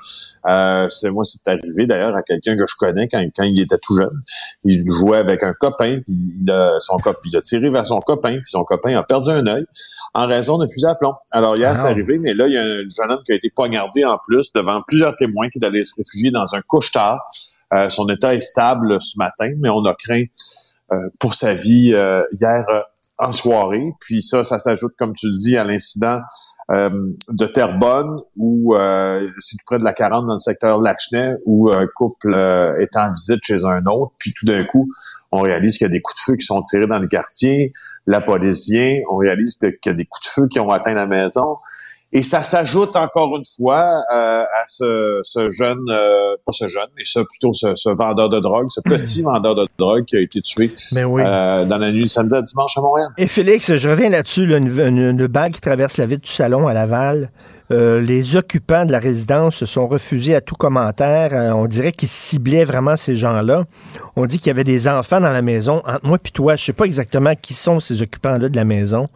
[0.47, 3.77] Euh, c'est moi, c'est arrivé d'ailleurs à quelqu'un que je connais quand, quand il était
[3.77, 4.21] tout jeune.
[4.63, 7.99] Il jouait avec un copain, puis il a, son cop, il a tiré vers son
[7.99, 9.65] copain, puis son copain a perdu un œil
[10.13, 11.13] en raison d'un fusil à plomb.
[11.31, 11.75] Alors hier, Ah.
[11.75, 14.17] c'est arrivé, mais là, il y a un jeune homme qui a été poignardé en
[14.27, 17.19] plus devant plusieurs témoins qui est allé se réfugier dans un couche-tard.
[17.73, 20.23] Euh, son état est stable ce matin, mais on a craint
[20.91, 22.79] euh, pour sa vie euh, hier euh,
[23.17, 23.93] en soirée.
[23.99, 26.19] Puis ça, ça s'ajoute, comme tu le dis, à l'incident
[26.71, 26.89] euh,
[27.29, 31.87] de Terrebonne, où euh, c'est près de la 40 dans le secteur Lachenay, où un
[31.87, 34.91] couple euh, est en visite chez un autre, puis tout d'un coup,
[35.31, 37.73] on réalise qu'il y a des coups de feu qui sont tirés dans le quartier,
[38.07, 40.93] la police vient, on réalise qu'il y a des coups de feu qui ont atteint
[40.93, 41.55] la maison.
[42.17, 46.87] Et ça s'ajoute encore une fois euh, à ce, ce jeune, euh, pas ce jeune,
[46.95, 50.21] mais ce, plutôt ce, ce vendeur de drogue, ce petit vendeur de drogue qui a
[50.21, 51.21] été tué oui.
[51.25, 53.09] euh, dans la nuit de samedi à dimanche à Montréal.
[53.17, 56.31] Et Félix, je reviens là-dessus, là, une, une, une balle qui traverse la vitre du
[56.31, 57.31] salon à Laval.
[57.69, 61.31] Les occupants de la résidence se sont refusés à tout commentaire.
[61.55, 63.65] On dirait qu'ils ciblaient vraiment ces gens-là.
[64.15, 65.81] On dit qu'il y avait des enfants dans la maison.
[65.85, 69.09] Entre moi et toi, je sais pas exactement qui sont ces occupants-là de la maison.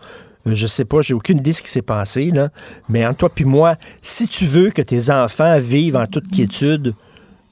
[0.46, 2.50] Je sais pas, j'ai aucune idée de ce qui s'est passé, là.
[2.88, 6.94] Mais entre toi puis moi, si tu veux que tes enfants vivent en toute quiétude,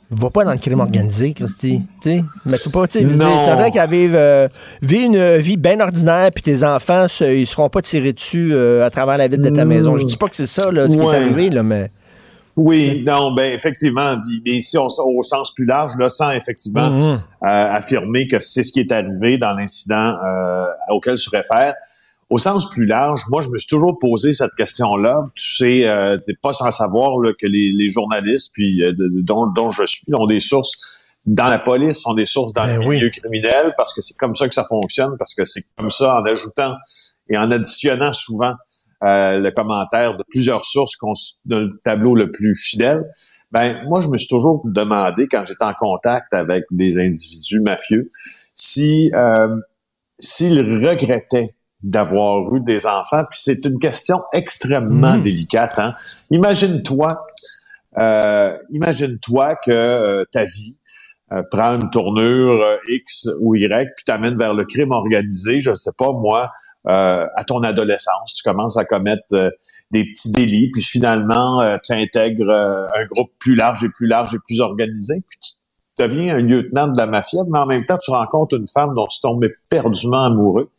[0.10, 1.82] va pas dans le crime organisé, Christy.
[2.02, 4.48] Tu sais, mais pas, tu sais, qu'à vivre, euh,
[4.82, 8.86] vivre une vie bien ordinaire, puis tes enfants, se- ils seront pas tirés dessus euh,
[8.86, 9.98] à travers la vitre de ta maison.
[9.98, 11.92] Je dis pas que c'est ça, là, ce qui est arrivé, là, mais.
[12.56, 17.02] Oui, non, ben effectivement, mais ici on- au sens plus large, là, sans effectivement Mhm.
[17.04, 21.76] euh, affirmer que c'est ce qui est arrivé dans l'incident euh, auquel je réfère.
[22.30, 25.30] Au sens plus large, moi, je me suis toujours posé cette question-là.
[25.36, 29.08] Tu sais, euh, t'es pas sans savoir là, que les, les journalistes, puis euh, de-
[29.08, 32.64] de- dont, dont je suis, ont des sources dans la police, ont des sources dans
[32.66, 32.96] Ben le oui.
[32.98, 36.16] milieu criminel, parce que c'est comme ça que ça fonctionne, parce que c'est comme ça,
[36.16, 36.74] en ajoutant
[37.30, 38.54] et en additionnant souvent
[39.04, 41.14] euh, le commentaire de plusieurs sources qu'on
[41.48, 43.06] le tableau le plus fidèle.
[43.52, 48.10] Ben moi, je me suis toujours demandé quand j'étais en contact avec des individus mafieux
[48.56, 49.60] si euh,
[50.20, 51.50] s'ils regrettaient
[51.84, 53.24] d'avoir eu des enfants.
[53.30, 55.24] Puis c'est une question extrêmement Mhm.
[55.24, 55.78] délicate.
[55.80, 55.94] Hein?
[56.32, 57.26] Imagine-toi,
[58.00, 60.78] euh, imagine-toi que euh, ta vie
[61.34, 65.60] euh, prend une tournure euh, X ou Y, puis t'amène vers le crime organisé.
[65.62, 66.52] Je sais pas moi.
[66.88, 69.26] euh, à ton adolescence, tu commences à commettre
[69.92, 74.34] des petits délits, puis finalement, euh, tu intègres un groupe plus large et plus large
[74.36, 75.54] et plus organisé, puis tu
[76.02, 79.08] deviens un lieutenant de la mafia, mais en même temps, tu rencontres une femme dont
[79.08, 80.70] tu tombes éperdument amoureux.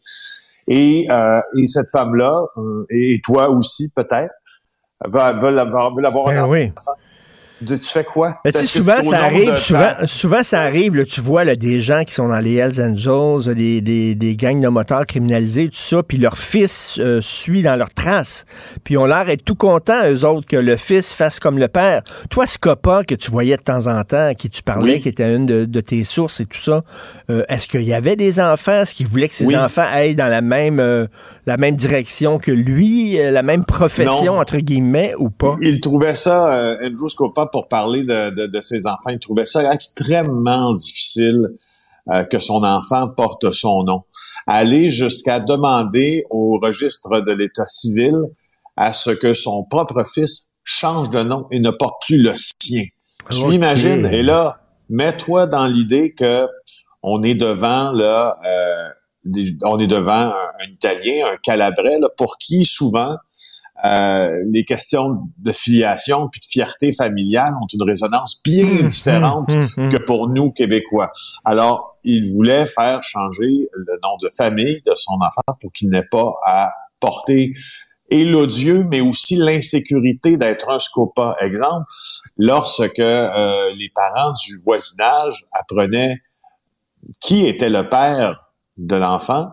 [0.69, 4.33] Et, euh, et cette femme-là, euh, et toi aussi peut-être,
[5.05, 6.73] va, va l'avoir, veut l'avoir Ben un oui.
[6.77, 6.93] enfant.
[7.66, 8.40] Tu fais quoi?
[8.64, 9.54] Souvent, ça arrive,
[10.06, 13.54] souvent, ça arrive, là, tu vois, là, des gens qui sont dans les Hells Angels,
[13.54, 17.74] des, des, des gangs de motards criminalisés, tout ça, puis leur fils euh, suit dans
[17.74, 18.44] leurs traces.
[18.84, 22.02] Puis on l'air d'être tout contents, eux autres, que le fils fasse comme le père.
[22.30, 25.00] Toi, Scopa, que tu voyais de temps en temps, à qui tu parlais, Oui.
[25.00, 26.84] qui était une de, de tes sources et tout ça,
[27.30, 28.82] euh, est-ce qu'il y avait des enfants?
[28.82, 29.56] Est-ce qu'il voulait que ses Oui.
[29.56, 31.06] enfants aillent dans la même, euh,
[31.46, 34.40] la même direction que lui, euh, la même profession, Non.
[34.40, 35.56] entre guillemets, ou pas?
[35.61, 39.11] Il trouvait ça, euh, Andrew Scopa pour parler de, de, de ses enfants.
[39.11, 41.49] Il trouvait ça extrêmement difficile
[42.11, 44.03] euh, que son enfant porte son nom.
[44.46, 48.14] Aller jusqu'à demander au registre de l'État civil
[48.76, 52.84] à ce que son propre fils change de nom et ne porte plus le sien.
[53.30, 54.07] Tu imagines?
[54.07, 56.46] Et là, mets-toi dans l'idée que
[57.03, 58.88] on est devant là, euh,
[59.24, 63.16] des- on est devant un, un Italien, un Calabrais, là, pour qui souvent
[63.85, 69.51] euh, les questions de filiation puis de fierté familiale ont une résonance bien Hum, différente
[69.53, 69.89] hum, hum.
[69.91, 71.11] que pour nous Québécois.
[71.45, 76.07] Alors, il voulait faire changer le nom de famille de son enfant pour qu'il n'ait
[76.11, 76.70] pas à
[77.01, 77.55] porter
[78.11, 81.35] et l'odieux, mais aussi l'insécurité d'être un scopa.
[81.41, 81.85] Exemple,
[82.39, 86.16] lorsque euh, les parents du voisinage apprenaient
[87.20, 88.41] qui était le père
[88.79, 89.51] de l'enfant,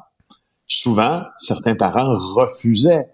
[0.68, 3.08] souvent, certains parents refusaient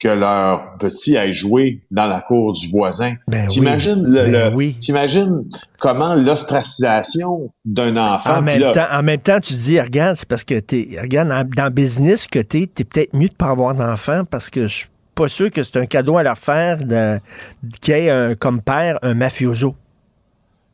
[0.00, 3.14] que leur petit aille jouer dans la cour du voisin.
[3.28, 3.46] Ben oui.
[3.48, 4.76] T'imagines le, Ben le- oui.
[4.78, 5.44] t'imagines
[5.78, 8.38] comment l'ostracisation d'un enfant.
[8.38, 11.28] En même, là, temps, en même temps, tu dis, regarde, c'est parce que t'es, regarde,
[11.28, 14.74] dans, le business que t'es, t'es peut-être mieux de pas avoir d'enfant parce que je
[14.74, 18.98] suis pas sûr que c'est un cadeau à leur faire y ait un, comme père
[19.02, 19.74] un mafioso.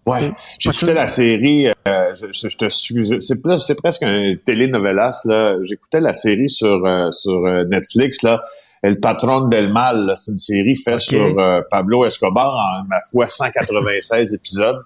[0.07, 0.30] Ouais,
[0.61, 0.94] j'écoutais sûr.
[0.94, 5.57] la série, euh, je, je- je te suis, c'est presque un telenovelas là.
[5.64, 8.40] J'écoutais la série sur euh, sur euh, Netflix là,
[8.82, 10.12] El Patron del Mal.
[10.14, 14.80] C'est une série faite sur euh, Pablo Escobar en ma foi 196 épisodes.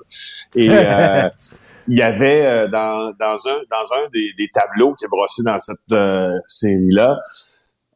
[0.54, 1.28] Et euh,
[1.88, 5.42] il y avait euh, dans dans un dans un des, des tableaux qui est brossé
[5.42, 7.18] dans cette euh, série là.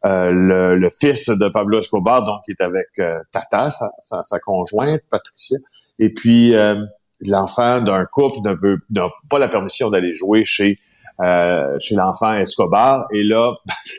[0.05, 4.39] le, le fils de Pablo Escobar, donc, qui est avec euh, Tata, sa, sa, sa
[4.41, 5.57] conjointe, Patricia.
[5.99, 6.75] Et puis, euh,
[7.21, 10.79] l'enfant d'un couple ne veut n'a pas la permission d'aller jouer chez
[11.21, 13.07] euh, chez l'enfant Escobar.
[13.13, 13.53] Et là,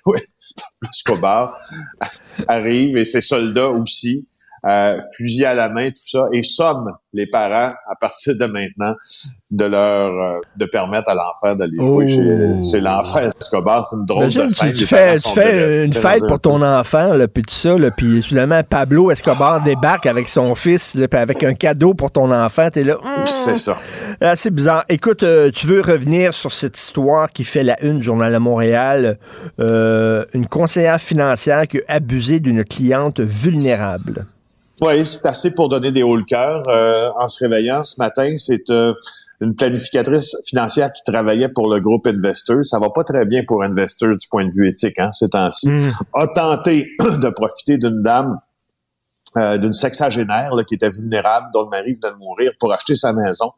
[0.89, 1.57] Escobar
[2.47, 4.27] arrive et ses soldats aussi,
[4.67, 8.93] euh, fusil à la main, tout ça, et somme les parents à partir de maintenant
[9.51, 12.63] de leur euh, de permettre à l'enfant d'aller jouer Oh.
[12.63, 13.85] chez, chez l'enfant Escobar.
[13.85, 14.73] C'est une drôle Imagine, de scène.
[14.73, 18.21] tu, fais, tu fais une fête pour ton enfant, là, puis tout ça, là, puis
[18.21, 22.69] finalement, Pablo Escobar débarque avec son fils, là, puis avec un cadeau pour ton enfant.
[22.69, 23.77] T'es là, hum, C'est ça.
[24.19, 24.83] Ah, c'est bizarre.
[24.89, 28.37] Écoute, euh, tu veux revenir sur cette histoire qui fait la une du Journal de
[28.39, 29.17] Montréal.
[29.59, 34.25] Euh, une conseillère financière qui a abusé d'une cliente vulnérable.
[34.81, 36.63] Oui, c'est assez pour donner des hauts le cœur.
[36.67, 38.93] Euh, en se réveillant ce matin, c'est euh,
[39.39, 42.63] une planificatrice financière qui travaillait pour le groupe Investors.
[42.63, 45.69] Ça va pas très bien pour Investors du point de vue éthique hein, ces temps-ci.
[45.69, 45.91] Hum.
[46.13, 48.37] A tenté de profiter d'une dame,
[49.37, 52.95] euh, d'une sexagénaire là, qui était vulnérable, dont le mari venait de mourir, pour acheter
[52.95, 53.51] sa maison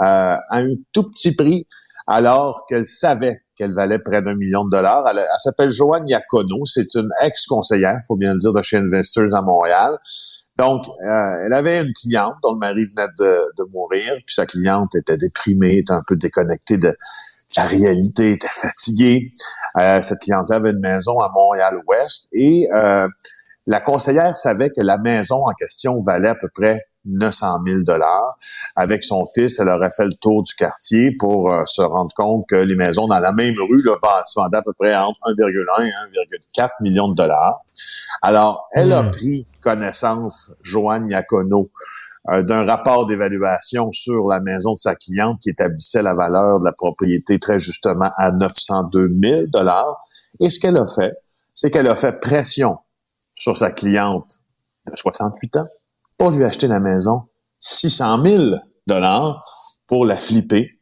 [0.00, 1.66] euh, à un tout petit prix,
[2.06, 5.04] alors qu'elle savait qu'elle valait près d'un million de dollars.
[5.10, 6.64] Elle, elle s'appelle Joanne Iacono.
[6.64, 9.98] C'est une ex-conseillère, faut bien le dire, de chez Investors à Montréal.
[10.58, 14.44] Donc, euh, elle avait une cliente dont le mari venait de, de mourir, puis sa
[14.44, 16.96] cliente était déprimée, était un peu déconnectée de
[17.56, 19.30] la réalité, était fatiguée.
[19.78, 23.06] Euh, cette cliente avait une maison à Montréal-Ouest et euh,
[23.68, 28.36] la conseillère savait que la maison en question valait à peu près 900 000 dollars.
[28.76, 32.44] Avec son fils, elle aurait fait le tour du quartier pour euh, se rendre compte
[32.48, 35.86] que les maisons dans la même rue là, se vendaient à peu près entre 1,1
[35.86, 35.90] et
[36.58, 37.60] 1,4 millions de dollars.
[38.22, 39.10] Alors, elle a Hmm.
[39.10, 41.70] pris connaissance, Joanne Iacono,
[42.30, 46.64] euh, d'un rapport d'évaluation sur la maison de sa cliente qui établissait la valeur de
[46.64, 50.02] la propriété très justement à 902 000 dollars.
[50.40, 51.12] Et ce qu'elle a fait,
[51.54, 52.78] c'est qu'elle a fait pression
[53.34, 54.40] sur sa cliente
[54.90, 55.68] de 68 ans
[56.18, 57.22] pour lui acheter la maison
[57.60, 58.42] 600 000
[58.86, 59.44] dollars
[59.86, 60.72] pour la flipper,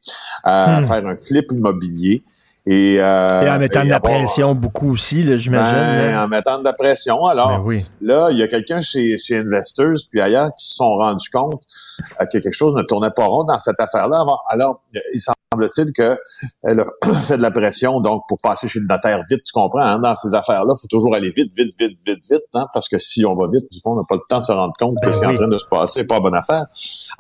[0.47, 0.84] euh, Hmm.
[0.84, 2.24] faire un flip immobilier.
[2.69, 5.77] Et, euh, Et en mettant de la avoir- pression beaucoup aussi, j'imagine.
[5.77, 7.25] ben, en mettant de la pression.
[7.27, 7.85] Alors, Ben oui.
[8.01, 11.62] là, il y a quelqu'un chez, chez Investors, puis ailleurs, qui se sont rendus compte
[12.21, 14.25] euh, que quelque chose ne tournait pas rond dans cette affaire-là.
[14.49, 14.83] Alors,
[15.14, 16.85] il semble-t-il qu'elle a
[17.23, 20.17] fait de la pression, donc, pour passer chez le notaire vite, tu comprends, hein, dans
[20.17, 23.25] ces affaires-là, il faut toujours aller vite, vite, vite, vite, vite, hein, parce que si
[23.25, 25.07] on va vite, du fond, on n'a pas le temps de se rendre compte que
[25.07, 26.64] Ben ce qui est en train de se passer n'est pas bonne affaire.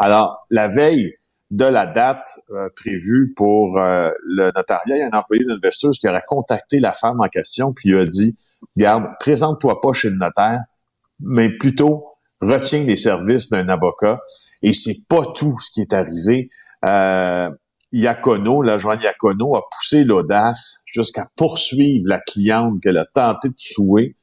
[0.00, 1.12] Alors, la veille
[1.50, 5.92] de la date euh, prévue pour euh, le notariat, il y a un employé d'Investors
[5.92, 8.36] qui aurait contacté la femme en question, puis lui a dit,
[8.76, 10.60] garde, présente-toi pas chez le notaire,
[11.20, 14.20] mais plutôt retiens les services d'un avocat.
[14.62, 16.50] Et c'est pas tout ce qui est arrivé.
[16.84, 17.50] Euh,
[17.92, 23.54] Iacono, la Joanne Iacono, a poussé l'audace jusqu'à poursuivre la cliente qu'elle a tenté de
[23.74, 24.16] flouer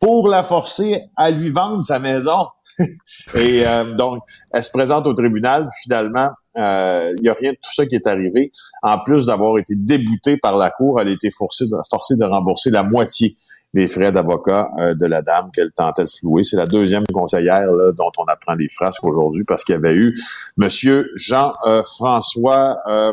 [0.00, 2.48] pour la forcer à lui vendre sa maison.
[3.34, 4.22] Et euh, donc,
[4.52, 5.66] elle se présente au tribunal.
[5.82, 8.52] Finalement, euh, il n'y a rien de tout ça qui est arrivé.
[8.82, 12.24] En plus d'avoir été déboutée par la cour, elle a été forcée de, forcée de
[12.24, 13.36] rembourser la moitié
[13.72, 16.42] les frais d'avocat euh, de la dame qu'elle tentait de flouer.
[16.42, 19.94] C'est la deuxième conseillère là, dont on apprend les frasques aujourd'hui parce qu'il y avait
[19.94, 20.12] eu
[20.56, 23.12] Monsieur Jean-François euh,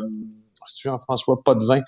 [0.76, 1.82] Jean-François Potvin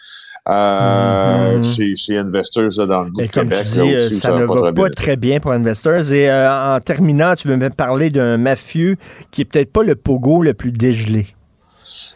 [0.47, 3.67] euh, mm chez, chez Investors là, dans le Et de comme Québec.
[3.69, 6.11] tu là dis, aussi, euh, ça, ne va pas très bien pour Investors.
[6.13, 8.95] Et euh, en terminant, tu veux me parler d'un mafieux
[9.31, 11.27] qui est peut-être pas le pogo le plus dégelé.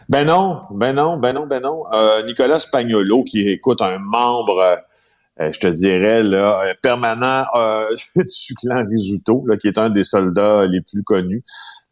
[0.08, 1.80] Ben non, ben non, ben non, ben non.
[1.92, 4.76] Euh, Nicolas Spagnolo, qui écoute un membre, euh,
[5.40, 10.04] euh, je te dirais, là, permanent euh, du clan Risuto, là, qui est un des
[10.04, 11.42] soldats les plus connus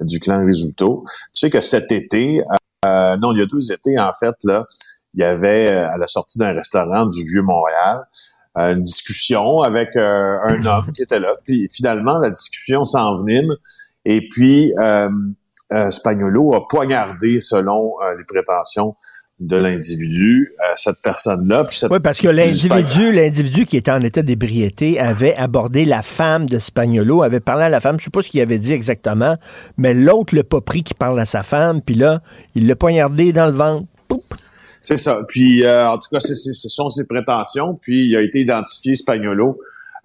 [0.01, 1.05] du clan Risuto.
[1.07, 2.43] Tu sais que cet été,
[2.85, 4.66] non, il y a deux étés, en fait, là,
[5.14, 8.03] il y avait, à la sortie d'un restaurant du Vieux-Montréal,
[8.55, 11.35] une discussion avec un homme qui était là.
[11.45, 13.55] Puis finalement, la discussion s'envenime.
[14.05, 14.75] Et puis,
[15.91, 18.97] Spagnolo a poignardé, selon euh, les prétentions
[19.41, 21.66] de l'individu, euh, cette personne-là.
[21.91, 26.59] Oui, parce que l'individu, l'individu qui était en état d'ébriété avait abordé la femme de
[26.59, 29.37] Spagnolo, avait parlé à la femme, je sais pas ce qu'il avait dit exactement,
[29.77, 32.20] mais l'autre l'a pas pris qui parle à sa femme, puis là,
[32.55, 33.87] il l'a poignardé dans le ventre.
[34.81, 35.20] C'est ça.
[35.29, 37.79] Puis, euh, en tout cas, ce sont ses prétentions.
[37.81, 39.59] Puis, il a été identifié Spagnolo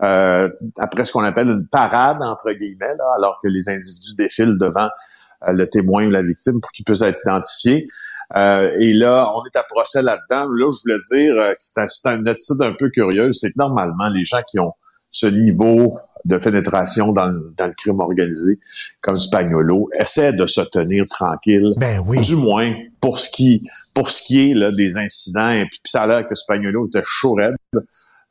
[0.03, 0.47] euh,
[0.77, 4.85] après ce qu'on appelle une parade, entre guillemets, là, alors que les individus défilent devant
[4.85, 7.87] euh, le témoin ou la victime pour qu'il puisse être identifié.
[8.35, 10.47] Euh, et là, on est à procès là-dedans.
[10.49, 11.57] Là, je voulais dire euh, que
[11.87, 13.37] c'est un- une attitude un peu curieuse.
[13.39, 14.73] C'est que normalement, les gens qui ont
[15.11, 18.59] ce niveau de pénétration dans, le- dans le crime organisé,
[18.99, 22.19] comme Spagnolo, essaient de se tenir tranquille Ben oui.
[22.19, 23.61] du moins pour ce qui
[23.95, 27.01] pour ce qui est là, des incidents et puis, ça a l'air que Spagnolo était
[27.03, 27.55] chaud raide,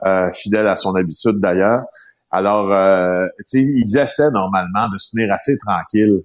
[0.05, 1.85] euh, fidèle à son habitude d'ailleurs
[2.31, 6.21] alors euh, ils essaient normalement de se tenir assez tranquille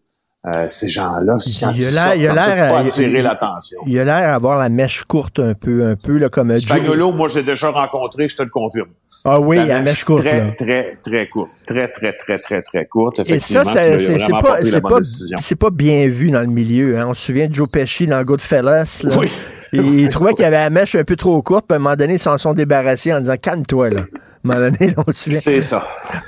[0.47, 4.57] euh, ces gens-là Il quand il a l'air, pas attirer l'attention Il a l'air d'avoir
[4.57, 8.35] la mèche courte un peu, un peu, là, comme Spagnolo moi j'ai déjà rencontré je
[8.37, 8.89] te le confirme
[9.23, 10.51] Ah oui, La la mèche courte, très là.
[10.57, 14.57] très très courte très très très très très courte Et effectivement a ça, c'est pas,
[14.63, 16.97] c'est pas, c'est pas bien vu dans le milieu.
[16.97, 17.07] Hein.
[17.09, 19.01] On se souvient de Joe Pesci dans Goodfellas.
[19.03, 19.15] Là.
[19.19, 19.31] Oui.
[19.73, 21.95] Et il trouvait qu'il avait la mèche un peu trop courte, puis à un moment
[21.95, 24.01] donné, ils s'en sont débarrassés en disant calme-toi là.
[24.43, 25.83] Moment donné, on se c'est ça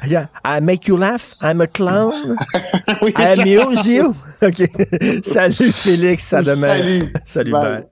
[0.06, 2.14] Yeah, I make you laugh, I'm a clown,
[3.02, 4.16] Oui, I amuse you.
[4.42, 4.70] OK.
[5.24, 6.68] Salut Félix, à demain.
[6.68, 7.14] Salut.
[7.26, 7.62] Salut, Bye.
[7.64, 7.88] bye.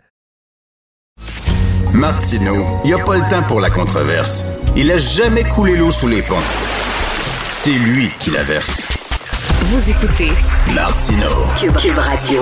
[1.93, 4.45] Martineau, il n'y a pas le temps pour la controverse.
[4.77, 6.35] Il a jamais coulé l'eau sous les ponts.
[7.51, 8.87] C'est lui qui la verse.
[9.65, 10.31] Vous écoutez
[10.73, 11.45] Martineau.
[11.59, 12.41] Cube, Cube Radio.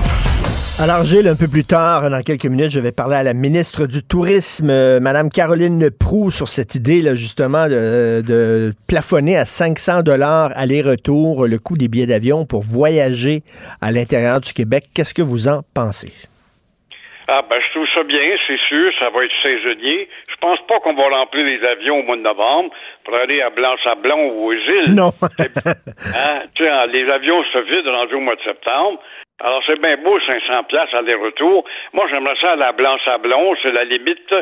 [0.81, 3.85] Alors, Gilles, un peu plus tard, dans quelques minutes, je vais parler à la ministre
[3.85, 9.45] du Tourisme, euh, Madame Caroline Proux, sur cette idée, là, justement, de, de plafonner à
[9.45, 13.41] 500 dollars aller-retour le coût des billets d'avion pour voyager
[13.79, 14.85] à l'intérieur du Québec.
[14.95, 16.11] Qu'est-ce que vous en pensez?
[17.33, 20.09] Ah ben je trouve ça bien, c'est sûr, ça va être saisonnier.
[20.27, 22.71] Je pense pas qu'on va remplir les avions au mois de novembre
[23.05, 24.93] pour aller à Blanc-Sablon ou aux îles.
[24.95, 25.11] Non.
[25.21, 26.41] Hein?
[26.55, 28.99] Tu sais, les avions se vident rendus au mois de septembre.
[29.43, 31.65] Alors, c'est bien beau, 500 places aller-retour.
[31.93, 34.33] Moi, j'aimerais ça à Blanc-Sablon, c'est la limite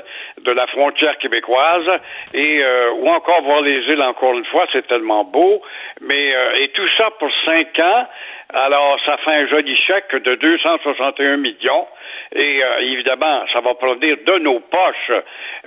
[0.42, 1.90] de la frontière québécoise.
[2.34, 5.62] Et, euh, ou encore voir les îles encore une fois, c'est tellement beau.
[6.02, 8.08] Mais, euh, et tout ça pour 5 ans.
[8.54, 11.88] Alors, ça fait un joli chèque de 261 millions.
[12.36, 15.12] Et euh, évidemment, ça va provenir de nos poches.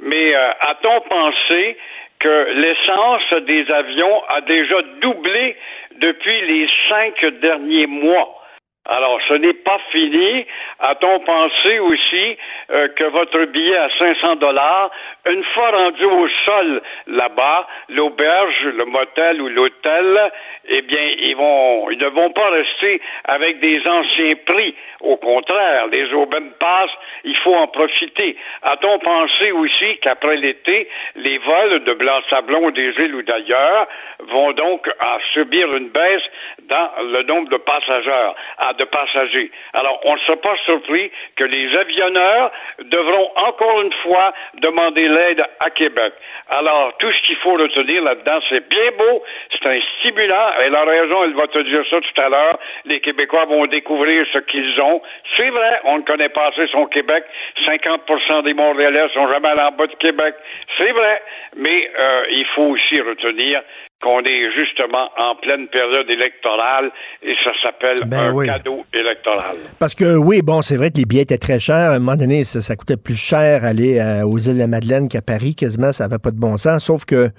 [0.02, 1.78] Mais euh, a-t-on pensé
[2.18, 5.56] que l'essence des avions a déjà doublé
[5.96, 8.41] depuis les cinq derniers mois?
[8.84, 10.44] Alors, ce n'est pas fini.
[10.80, 12.36] A-t-on pensé aussi
[12.72, 14.90] euh, que votre billet à 500 dollars,
[15.30, 20.32] une fois rendu au sol là-bas, l'auberge, le motel ou l'hôtel,
[20.68, 24.74] eh bien, ils vont, ils ne vont pas rester avec des anciens prix.
[25.00, 26.90] Au contraire, les aubaines passent,
[27.22, 28.36] il faut en profiter.
[28.62, 33.86] A-t-on pensé aussi qu'après l'été, les vols de Blanc-Sablon, des îles ou d'ailleurs
[34.28, 34.88] vont donc
[35.34, 36.22] subir une baisse
[36.68, 38.30] dans le nombre de passagers,
[38.78, 39.50] de passagers.
[39.72, 42.50] Alors, on ne sera pas surpris que les avionneurs
[42.84, 46.12] devront encore une fois demander l'aide à Québec.
[46.50, 50.50] Alors, tout ce qu'il faut retenir là-dedans, c'est bien beau, c'est un stimulant.
[50.60, 52.58] Elle a raison, elle va te dire ça tout à l'heure.
[52.84, 55.02] Les Québécois vont découvrir ce qu'ils ont.
[55.36, 57.24] C'est vrai, on ne connaît pas assez son Québec.
[57.66, 60.34] 50% des Montréalais sont jamais allés en bas de Québec.
[60.76, 61.22] C'est vrai.
[61.56, 63.62] Mais euh, il faut aussi retenir
[64.03, 66.90] qu'on est justement en pleine période électorale
[67.22, 68.46] et ça s'appelle Ben un oui.
[68.46, 69.57] cadeau électoral.
[69.78, 71.92] Parce que oui, bon, c'est vrai que les billets étaient très chers.
[71.92, 74.66] À un moment donné, ça, ça coûtait plus cher aller euh, aux îles de la
[74.66, 76.84] Madeleine qu'à Paris, quasiment, ça n'avait pas de bon sens.
[76.84, 77.30] Sauf que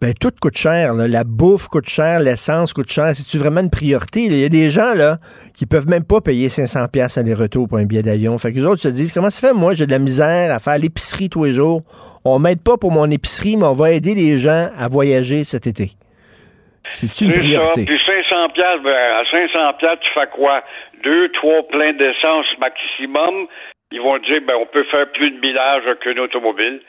[0.00, 0.94] ben, tout coûte cher.
[0.94, 1.08] là.
[1.08, 3.12] La bouffe coûte cher, l'essence coûte cher.
[3.16, 4.24] C'est-tu vraiment une priorité?
[4.24, 5.18] Il y a des gens là
[5.54, 8.36] qui peuvent même pas payer 500 pièces aller-retour pour un billet d'avion.
[8.38, 10.58] Fait que les autres se disent, comment ça fait, moi, j'ai de la misère à
[10.58, 11.82] faire l'épicerie tous les jours?
[12.24, 15.66] On m'aide pas pour mon épicerie, mais on va aider les gens à voyager cet
[15.66, 15.92] été.
[16.88, 17.72] C'est une ça.
[17.74, 20.62] Puis 500 pièces, ben, à 500 pièces, tu fais quoi?
[21.02, 23.46] Deux, trois pleins d'essence maximum.
[23.90, 26.80] Ils vont dire, ben, on peut faire plus de millage qu'une automobile.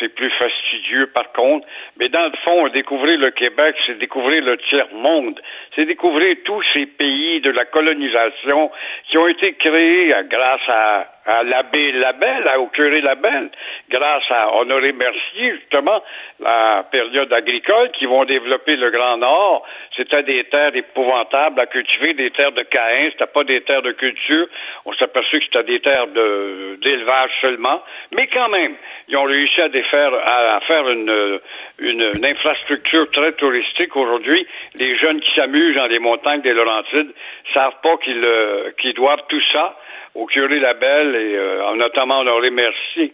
[0.00, 1.66] C'est plus fastidieux, par contre.
[2.00, 5.40] Mais dans le fond, découvrir le Québec, c'est découvrir le tiers-monde.
[5.76, 8.72] C'est découvrir tous ces pays de la colonisation
[9.08, 13.50] qui ont été créés grâce à, à l'abbé Labelle, au curé Labelle,
[13.88, 16.02] grâce à Honoré Mercier, justement,
[16.40, 19.66] la période agricole, qui vont développer le Grand Nord.
[19.96, 23.92] C'était des terres épouvantables à cultiver, des terres de Caïn, c'était pas des terres de
[23.92, 24.46] culture.
[24.84, 27.82] On s'est aperçu que c'était des terres d'élevage seulement.
[28.12, 28.74] Mais quand même,
[29.08, 31.40] ils ont réussi à, défaire, à, à faire une,
[31.78, 34.46] une, une infrastructure très touristique aujourd'hui.
[34.74, 37.12] Les jeunes qui s'amusent dans les montagnes des Laurentides
[37.52, 39.76] savent pas qu'ils euh, qu'ils doivent tout ça
[40.14, 43.12] au curé Labelle et euh, notamment Honoré Mercier.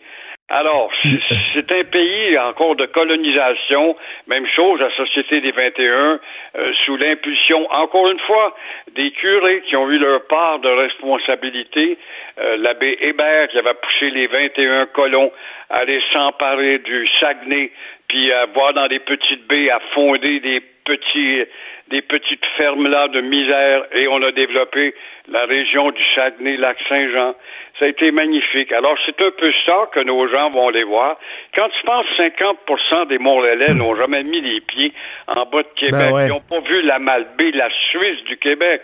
[0.51, 1.21] Alors, c'est
[1.55, 3.97] c'est un pays encore de colonisation.
[4.27, 6.21] Même chose, la Société des 21,
[6.57, 8.57] euh, sous l'impulsion, encore une fois,
[8.95, 11.99] des curés qui ont eu leur part de responsabilité.
[12.41, 15.33] Euh, L'abbé Hébert qui avait poussé les 21 colons
[15.71, 17.71] à aller s'emparer du Saguenay,
[18.09, 21.45] puis à voir dans des petites baies, à fonder des petits
[21.91, 24.95] des petites fermes là de misère et on a développé
[25.31, 27.35] la région du Saguenay, lac Saint-Jean.
[27.79, 28.73] Ça a été magnifique.
[28.73, 31.17] Alors, c'est un peu ça que nos gens vont aller voir.
[31.55, 34.93] Quand tu penses 50% des Montréalais n'ont jamais mis les pieds
[35.29, 36.27] en bas de Québec, Ben ouais.
[36.27, 38.83] ils n'ont pas vu la Malbaie, la Suisse du Québec,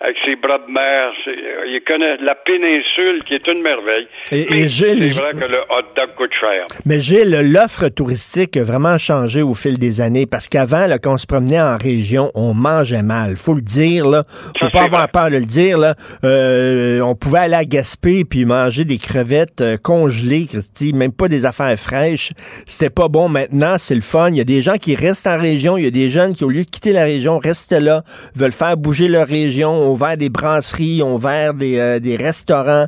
[0.00, 1.12] avec ses bras de mer.
[1.24, 1.36] C'est-
[1.66, 4.06] Ils connaissent la péninsule qui est une merveille.
[4.32, 6.66] Et- Gilles- c'est vrai que le hot dog coûte cher.
[6.86, 11.18] Mais Gilles, l'offre touristique a vraiment changé au fil des années parce qu'avant, quand on
[11.18, 13.36] se promenait en région, on mangeait mal.
[13.36, 14.22] Faut le dire, là.
[14.56, 15.10] Faut Ça, pas avoir vrai.
[15.12, 15.87] peur de le dire, là.
[16.24, 21.28] Euh, on pouvait aller à Gaspé puis manger des crevettes euh, congelées, Christy, même pas
[21.28, 22.32] des affaires fraîches.
[22.66, 23.28] C'était pas bon.
[23.28, 24.30] Maintenant, c'est le fun.
[24.30, 25.76] Il y a des gens qui restent en région.
[25.76, 28.02] Il y a des jeunes qui, au lieu de quitter la région, restent là,
[28.34, 32.86] veulent faire bouger leur région, ont ouvert des brasseries, ont ouvert des, euh, des restaurants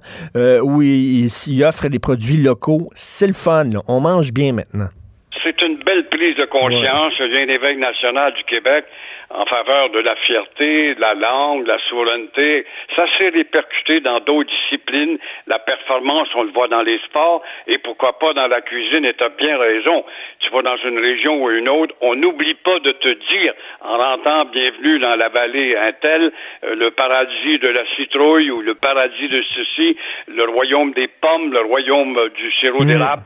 [0.63, 2.89] où ils, ils offrent des produits locaux.
[2.95, 3.81] C'est le fun, là.
[3.89, 4.89] On mange bien maintenant.
[5.43, 7.13] C'est une belle prise de conscience.
[7.19, 8.85] Je viens d'évêque national du Québec
[9.31, 12.67] en faveur de la fierté, de la langue, de la souveraineté.
[12.97, 15.19] Ça s'est répercuté dans d'autres disciplines.
[15.47, 19.05] La performance, on le voit dans les sports et pourquoi pas dans la cuisine.
[19.05, 20.05] Et tu as bien raison.
[20.41, 23.97] Tu vas dans une région ou une autre, on n'oublie pas de te dire, en
[23.97, 26.33] rentrant bienvenue dans la vallée un tel,
[26.65, 29.97] euh, le paradis de la citrouille ou le paradis de ceci,
[30.29, 33.23] le royaume des pommes, le royaume du sirop d'érable.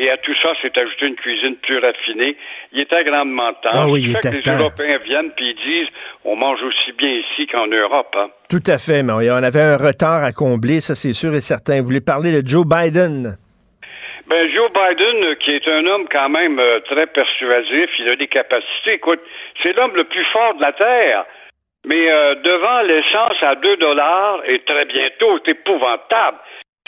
[0.00, 2.36] Et à tout ça, c'est ajouté une cuisine plus raffinée.
[2.72, 3.70] Il était grandement temps.
[3.72, 4.58] Ah oui, il fait était que les temps.
[4.58, 5.92] Européens viennent puis ils disent
[6.24, 8.14] on mange aussi bien ici qu'en Europe.
[8.16, 8.28] Hein.
[8.48, 11.80] Tout à fait, mais on avait un retard à combler, ça c'est sûr et certain.
[11.80, 13.36] Vous voulez parler de Joe Biden?
[14.28, 18.16] Ben, Joe Biden, euh, qui est un homme quand même euh, très persuasif, il a
[18.16, 18.92] des capacités.
[18.94, 19.20] Écoute,
[19.62, 21.24] c'est l'homme le plus fort de la Terre.
[21.86, 26.36] Mais euh, devant l'essence à 2 dollars, et très bientôt, c'est épouvantable.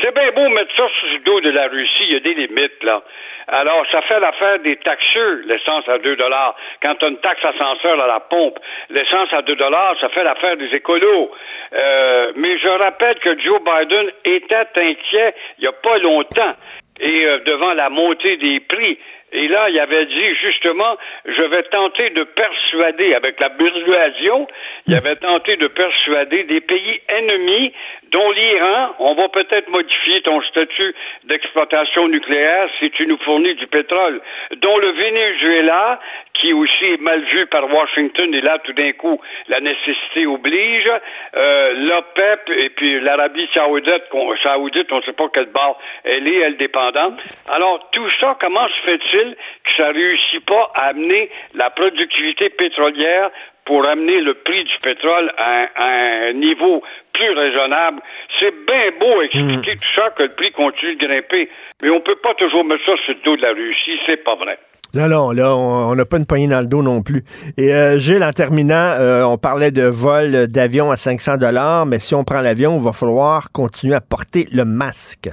[0.03, 2.35] C'est bien beau mettre ça sur le dos de la Russie, il y a des
[2.35, 3.03] limites, là.
[3.49, 6.55] Alors, ça fait l'affaire des taxeux, l'essence à 2 dollars.
[6.83, 8.59] Quand tu as une taxe ascenseur à la pompe,
[8.91, 11.31] l'essence à 2 dollars, ça fait l'affaire des écolos.
[11.73, 16.55] Euh, mais je rappelle que Joe Biden était inquiet il n'y a pas longtemps
[17.01, 18.99] et euh, devant la montée des prix.
[19.33, 24.49] Et là, il avait dit justement, je vais tenter de persuader, avec la persuasion,
[24.87, 27.73] il avait tenté de persuader des pays ennemis,
[28.11, 33.67] dont l'Iran, on va peut-être modifier ton statut d'exploitation nucléaire si tu nous fournis du
[33.69, 34.21] pétrole,
[34.57, 36.01] dont le Venezuela,
[36.35, 40.91] qui aussi est mal vu par Washington, et là, tout d'un coup, la nécessité oblige,
[41.37, 46.27] euh, l'OPEP et puis l'Arabie saoudite, qu'on- saoudite, on ne sait pas quelle barre elle
[46.27, 47.19] est, elle dépendante.
[47.49, 49.20] Alors, tout ça, comment se fait-il?
[49.29, 53.31] Que ça réussit pas à amener la productivité pétrolière
[53.65, 58.01] pour amener le prix du pétrole à un, à un niveau plus raisonnable.
[58.39, 61.49] C'est bien beau expliquer tout ça que le prix continue de grimper,
[61.83, 64.35] mais on peut pas toujours mettre ça sur le dos de la Russie, c'est pas
[64.35, 64.59] vrai.
[64.93, 67.23] Non, non, là, on on n'a pas une poignée dans le dos non plus.
[67.57, 72.01] Et euh, Gilles, en terminant, euh, on parlait de vol d'avion à 500 dollars, mais
[72.01, 75.29] si on prend l'avion, il va falloir continuer à porter le masque.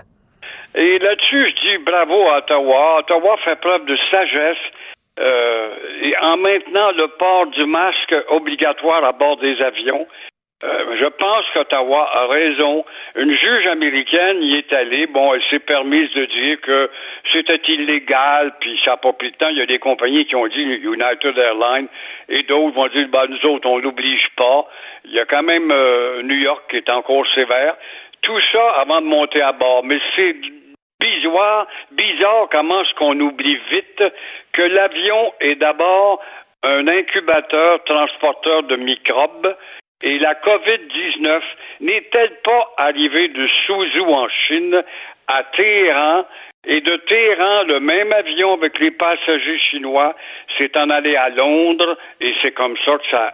[0.75, 2.99] Et là-dessus, je bravo à Ottawa.
[2.99, 4.57] Ottawa fait preuve de sagesse.
[5.19, 5.69] euh,
[6.03, 10.07] et en maintenant le port du masque obligatoire à bord des avions,
[10.63, 12.83] euh, je pense qu'Ottawa a raison.
[13.15, 15.05] Une juge américaine y est allée.
[15.05, 16.89] Bon, elle s'est permise de dire que
[17.31, 19.49] c'était illégal, puis ça n'a pas pris de temps.
[19.49, 21.87] Il y a des compagnies qui ont dit, United Airlines,
[22.27, 24.67] et d'autres vont dire, bah, nous autres, on l'oblige pas.
[25.05, 27.75] Il y a quand même euh, New York qui est encore sévère.
[28.23, 29.83] Tout ça avant de monter à bord.
[29.83, 30.35] Mais c'est
[30.99, 34.03] bizarre, bizarre comment est-ce qu'on oublie vite
[34.53, 36.21] que l'avion est d'abord
[36.63, 39.55] un incubateur transporteur de microbes
[40.01, 41.41] et la COVID-19
[41.81, 44.83] n'est-elle pas arrivée de Suzhou en Chine
[45.27, 46.25] à Téhéran
[46.65, 50.15] et de Téhéran, le même avion avec les passagers chinois
[50.57, 53.33] s'est en allé à Londres et c'est comme ça que ça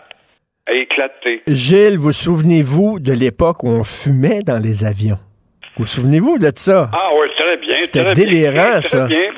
[0.67, 1.41] a éclaté.
[1.47, 5.17] Gilles, vous souvenez-vous de l'époque où on fumait dans les avions?
[5.77, 6.89] Vous souvenez-vous de ça?
[6.93, 7.75] Ah oui, très bien.
[7.81, 9.07] C'était délirant, ça.
[9.07, 9.29] Bien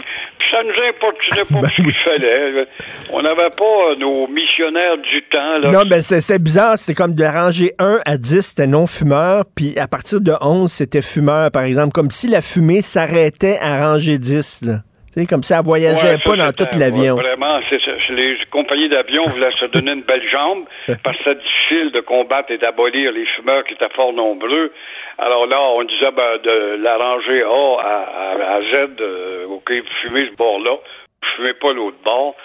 [0.52, 2.68] ça nous importunait pas Ben ce qu'il fallait.
[3.12, 5.58] On n'avait pas euh, nos missionnaires du temps.
[5.58, 6.78] Là, Non, mais c'est- c'était bizarre.
[6.78, 9.44] C'était comme de ranger 1 à 10, c'était non-fumeur.
[9.56, 11.92] Puis à partir de 11, c'était fumeur, par exemple.
[11.94, 14.62] Comme si la fumée s'arrêtait à ranger 10.
[14.68, 14.74] Là.
[15.14, 17.16] Tu sais, comme si elle voyageait Ouais, ça, pas dans tout l'avion.
[17.16, 17.78] ouais, vraiment, ça.
[18.14, 20.66] les compagnies d'avions voulaient se donner une belle jambe
[21.04, 24.72] parce que c'est difficile de combattre et d'abolir les fumeurs qui étaient fort nombreux.
[25.18, 27.96] Alors là, on disait ben, de la rangée A à,
[28.32, 32.36] à- à Z, euh, OK, vous fumez ce bord-là, vous fumez pas l'autre bord.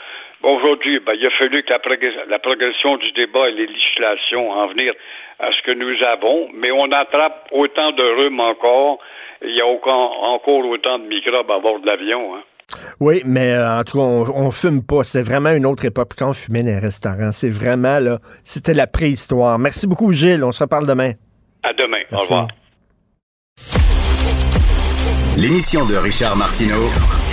[0.42, 1.78] Aujourd'hui, ben, il a fallu que la,
[2.28, 4.94] la progression du débat et les législations en venir
[5.38, 8.98] à ce que nous avons, mais on attrape autant de rhume encore.
[9.42, 12.36] Il y a encore autant de microbes à bord de l'avion.
[12.36, 12.42] Hein.
[13.00, 15.02] Oui, mais euh, en tout cas, on, on fume pas.
[15.02, 17.32] C'était vraiment une autre époque quand on fumait dans les restaurants.
[17.32, 19.58] C'est vraiment, là, c'était la préhistoire.
[19.58, 20.44] Merci beaucoup, Gilles.
[20.44, 21.12] On se reparle demain.
[21.62, 22.00] À demain.
[22.12, 22.48] Au revoir.
[25.36, 26.86] L'émission de Richard Martineau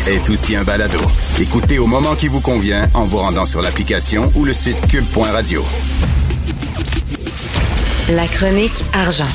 [0.07, 0.99] est aussi un balado.
[1.39, 5.61] Écoutez au moment qui vous convient en vous rendant sur l'application ou le site cube.radio.
[8.09, 9.25] La chronique argent.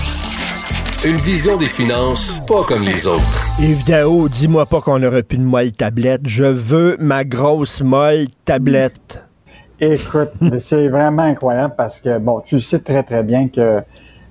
[1.05, 3.45] Une vision des finances pas comme les autres.
[3.61, 6.23] Yves Dao, dis-moi pas qu'on n'aurait plus de molle tablette.
[6.25, 9.25] Je veux ma grosse molle tablette.
[9.81, 13.83] Écoute, mais c'est vraiment incroyable parce que, bon, tu sais très, très bien que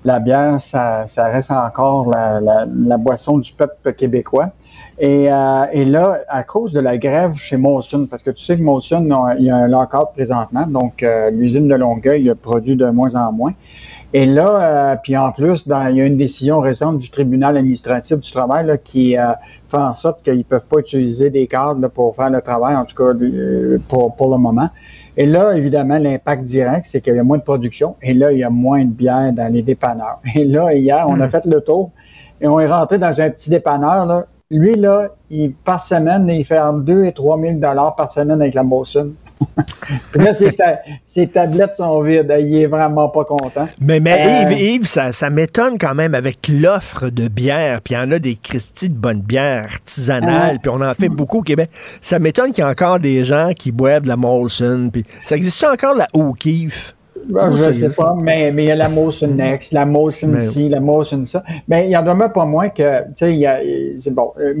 [0.04, 4.50] la bière, ça, ça reste encore la, la- la boisson du peuple québécois.
[4.98, 8.56] Et, euh, et là, à cause de la grève chez Molson, parce que tu sais
[8.56, 12.76] que Molson, on- il y a un lockout présentement, donc euh, l'usine de Longueuil produit
[12.76, 13.52] de moins en moins.
[14.14, 17.56] Et là, euh, puis en plus, dans- il y a une décision récente du tribunal
[17.56, 19.32] administratif du travail là, qui euh,
[19.70, 22.84] fait en sorte qu'ils peuvent pas utiliser des cadres là, pour faire le travail, en
[22.84, 24.68] tout cas euh, pour, pour le moment.
[25.16, 27.96] Et là, évidemment, l'impact direct, c'est qu'il y a moins de production.
[28.00, 30.20] Et là, il y a moins de bière dans les dépanneurs.
[30.34, 31.90] Et là, hier, on a fait le tour
[32.40, 34.04] et on est rentré dans un petit dépanneur.
[34.04, 34.24] Là.
[34.50, 37.60] Lui, là, il, par semaine, il fait entre 2 et 3 000
[37.96, 39.12] par semaine avec la Molson.
[40.14, 42.34] Là, ses, ta- ses tablettes sont vides.
[42.40, 43.68] Il est vraiment pas content.
[43.80, 47.80] Mais, mais Euh, Yves, Yves, ça, ça m'étonne quand même avec l'offre de bière.
[47.82, 50.52] Puis il y en a des Christie de bonnes bières artisanales.
[50.52, 50.58] Ouais.
[50.62, 51.70] Puis on en fait beaucoup au Québec.
[52.00, 54.90] Ça m'étonne qu'il y a encore des gens qui boivent de la Molson.
[54.92, 56.94] Puis ça existe encore la O'Keeffe?
[57.28, 59.84] Ben, je sais pas, mais, mais il y a la Molson Next, la
[60.28, 61.42] Mais- ci, la Molson ça.
[61.68, 64.32] Mais il y en demeure pas moins que, tu sais, c'est bon.
[64.38, 64.54] euh,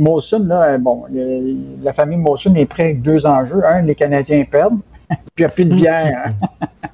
[0.46, 3.62] là, euh, bon, euh, la famille Molson est prête avec deux enjeux.
[3.64, 6.28] Un, les Canadiens perdent, puis il n'y a plus de bière.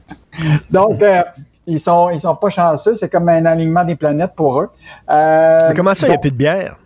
[0.71, 1.23] Donc, euh,
[1.67, 2.95] ils sont, ils sont pas chanceux.
[2.95, 4.71] C'est comme un alignement des planètes pour eux.
[5.11, 6.77] Euh, Mais comment ça, il n'y a plus de bière?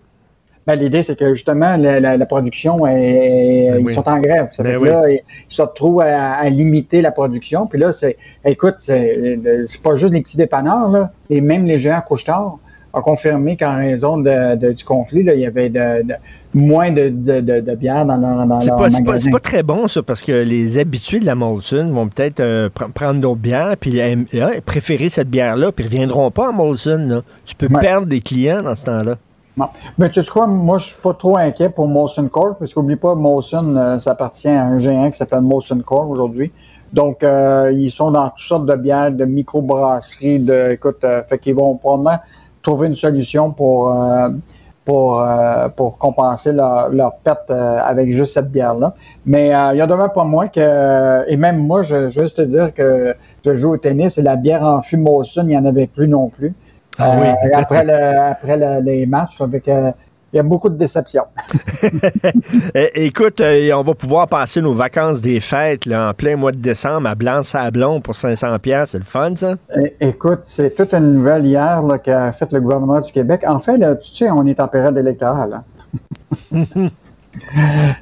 [0.66, 3.92] Ben, L'idée, c'est que justement, la, la- la production, est, Ben ils oui.
[3.94, 4.48] sont en grève.
[4.52, 7.66] Ça Ben fait là, ils se retrouvent à, à limiter la production.
[7.66, 11.10] Puis là, c'est, écoute, c'est, c'est pas juste les petits dépanneurs, là.
[11.30, 12.58] Et même les géants couche-tard
[12.94, 16.14] ont confirmé qu'en raison de, de- du conflit, là, il y avait de, de-
[16.54, 19.24] moins de, de, de, de bière dans leur, dans C'est leur pas, c'est pas- magasin.
[19.24, 22.68] c'est pas très bon, ça, parce que les habitués de la Molson vont peut-être euh,
[22.68, 26.52] pr- prendre d'autres bières, puis euh, euh, préférer cette bière-là, puis ils reviendront pas à
[26.52, 27.06] Molson.
[27.08, 27.22] là.
[27.46, 27.80] Tu peux Ouais.
[27.80, 29.16] perdre des clients dans ce temps-là.
[29.57, 29.66] Bon.
[29.98, 32.96] Mais tu sais quoi, moi, je suis pas trop inquiet pour Molson Corp, parce qu'oublie
[32.96, 36.50] pas, Molson, euh, ça appartient à un géant qui s'appelle Molson Corp aujourd'hui.
[36.94, 41.38] Donc, euh, ils sont dans toutes sortes de bières, de microbrasseries, de, écoute, euh, fait
[41.38, 42.18] qu'ils vont probablement
[42.62, 43.92] trouver une solution pour,
[44.84, 45.26] pour,
[45.74, 48.94] pour compenser leur, perte avec juste cette bière-là.
[49.26, 52.36] Mais il y en demeure pas moins que, et même moi, je, je veux juste
[52.36, 55.59] te dire que je joue au tennis et la bière en fût Molson, il n'y
[55.59, 56.55] en avait plus non plus.
[56.99, 57.26] Ah oui.
[57.28, 59.90] Euh, après le, après le- les matchs, avec, euh,
[60.32, 61.24] il y a beaucoup de déceptions.
[62.74, 66.53] Eh, écoute, euh, on va pouvoir passer nos vacances des fêtes là, en plein mois
[66.53, 68.90] de décembre à Blanc-Sablon pour 500 pièces.
[68.90, 69.55] C'est le fun, ça?
[69.76, 73.43] É- Écoute, c'est toute une nouvelle hier qu'a fait le gouvernement du Québec.
[73.47, 75.61] En fait, là, tu sais, on est en période électorale.
[76.53, 76.64] hein.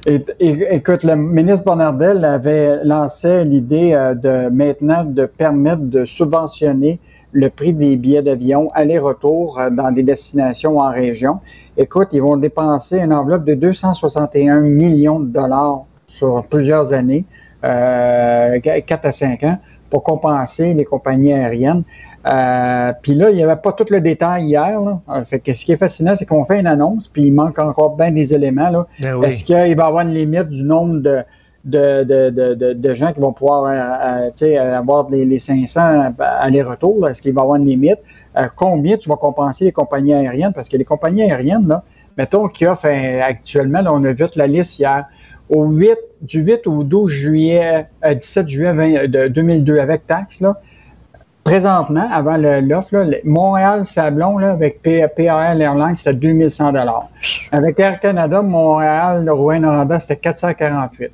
[0.05, 6.03] Et- et- écoute, le ministre Bonnardel avait lancé l'idée euh, de maintenant de permettre de
[6.03, 6.99] subventionner
[7.31, 11.39] le prix des billets d'avion aller-retour euh, dans des destinations en région.
[11.77, 17.25] Écoute, ils vont dépenser une enveloppe de 261 millions de dollars sur plusieurs années,
[17.63, 19.57] euh, 4 à 5 ans,
[19.89, 21.83] pour compenser les compagnies aériennes.
[22.25, 24.79] Euh, puis là, il n'y avait pas tout le détail hier.
[24.79, 24.99] Là.
[25.09, 27.57] Euh, Fait que ce qui est fascinant, c'est qu'on fait une annonce, puis il manque
[27.57, 28.69] encore bien des éléments.
[28.69, 28.87] Là.
[28.99, 29.27] Ben oui.
[29.27, 31.23] Est-ce qu'il va y avoir une limite du nombre de,
[31.63, 36.13] de, de, de, de, gens qui vont pouvoir euh, euh, sais, avoir les, les 500
[36.19, 37.07] aller-retour?
[37.07, 37.99] Est-ce qu'il va y avoir une limite?
[38.37, 40.53] Euh, combien tu vas compenser les compagnies aériennes?
[40.53, 41.83] Parce que les compagnies aériennes, là,
[42.17, 45.05] mettons, qui offrent euh, actuellement, on a vu la liste hier,
[45.49, 50.39] au 8, du 8 au 12 juillet, euh, 17 juillet 20 de 2002 avec taxe,
[50.39, 50.59] là,
[51.43, 56.73] présentement, avant l'offre, Montréal-Sablon, avec PAL Airlines, c'était 2100
[57.51, 61.11] Avec Air Canada, Montréal, Rouen-Noranda, c'était 448.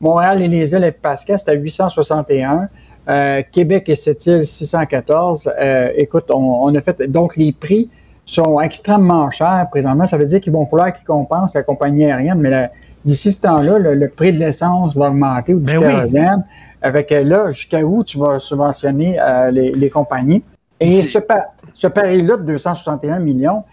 [0.00, 2.68] Montréal et les îles et Pascal, c'était 861.
[3.08, 5.50] Euh, Québec et Sept-Îles, 614.
[5.58, 7.10] Euh, écoute, on, on a fait.
[7.10, 7.88] Donc, les prix
[8.26, 10.06] sont extrêmement chers présentement.
[10.06, 12.68] Ça veut dire qu'ils vont falloir qu'ils compensent la compagnie aérienne, mais
[13.06, 15.84] d'ici ce temps-là, le, le prix de l'essence va augmenter ou du oui.
[15.84, 16.44] kérosène.
[16.82, 20.44] Avec euh, là, jusqu'à où tu vas subventionner euh, les, les compagnies?
[20.78, 23.64] Et C'est- ce, pa- ce pari-là de 261 millions,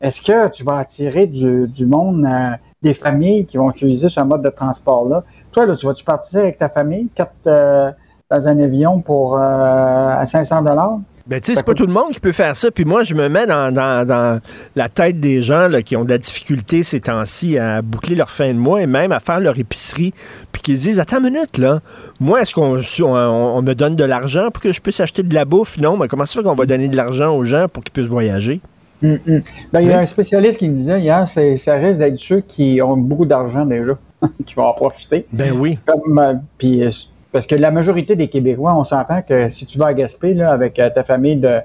[0.00, 2.50] est-ce que tu vas attirer du, du monde, euh,
[2.82, 5.22] des familles qui vont utiliser ce mode de transport-là?
[5.52, 7.90] Toi, là, tu vas-tu partir avec ta famille, quatre, euh,
[8.30, 10.98] dans un avion pour euh, à 500 dollars?
[11.26, 12.70] Ben, tu sais, c'est pas tout le monde qui peut faire ça.
[12.70, 14.40] Puis moi, je me mets dans, dans- dans
[14.74, 18.30] la tête des gens là, qui ont de la difficulté ces temps-ci à boucler leur
[18.30, 20.12] fin de mois et même à faire leur épicerie.
[20.50, 21.80] Puis qui se disent Attends une minute, là.
[22.18, 25.34] Moi, est-ce qu'on on, on me donne de l'argent pour que je puisse acheter de
[25.34, 25.76] la bouffe?
[25.78, 28.06] Non, mais comment ça fait qu'on va donner de l'argent aux gens pour qu'ils puissent
[28.10, 28.60] voyager?
[29.02, 29.40] Hum, hum.
[29.72, 32.80] Ben, il y a un spécialiste qui me disait hier, ça risque d'être ceux qui
[32.82, 33.92] ont beaucoup d'argent déjà,
[34.46, 35.26] qui vont en profiter.
[35.32, 35.78] Ben oui.
[35.86, 36.34] Comme, euh,
[36.64, 36.90] euh,
[37.32, 40.52] parce que la majorité des Québécois, on s'entend que si tu vas à Gaspé là,
[40.52, 41.60] avec euh, ta famille de,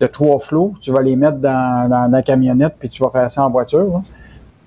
[0.00, 3.10] de trois flots, tu vas les mettre dans, dans, dans la camionnette puis tu vas
[3.10, 3.84] faire ça en voiture.
[3.92, 4.00] là.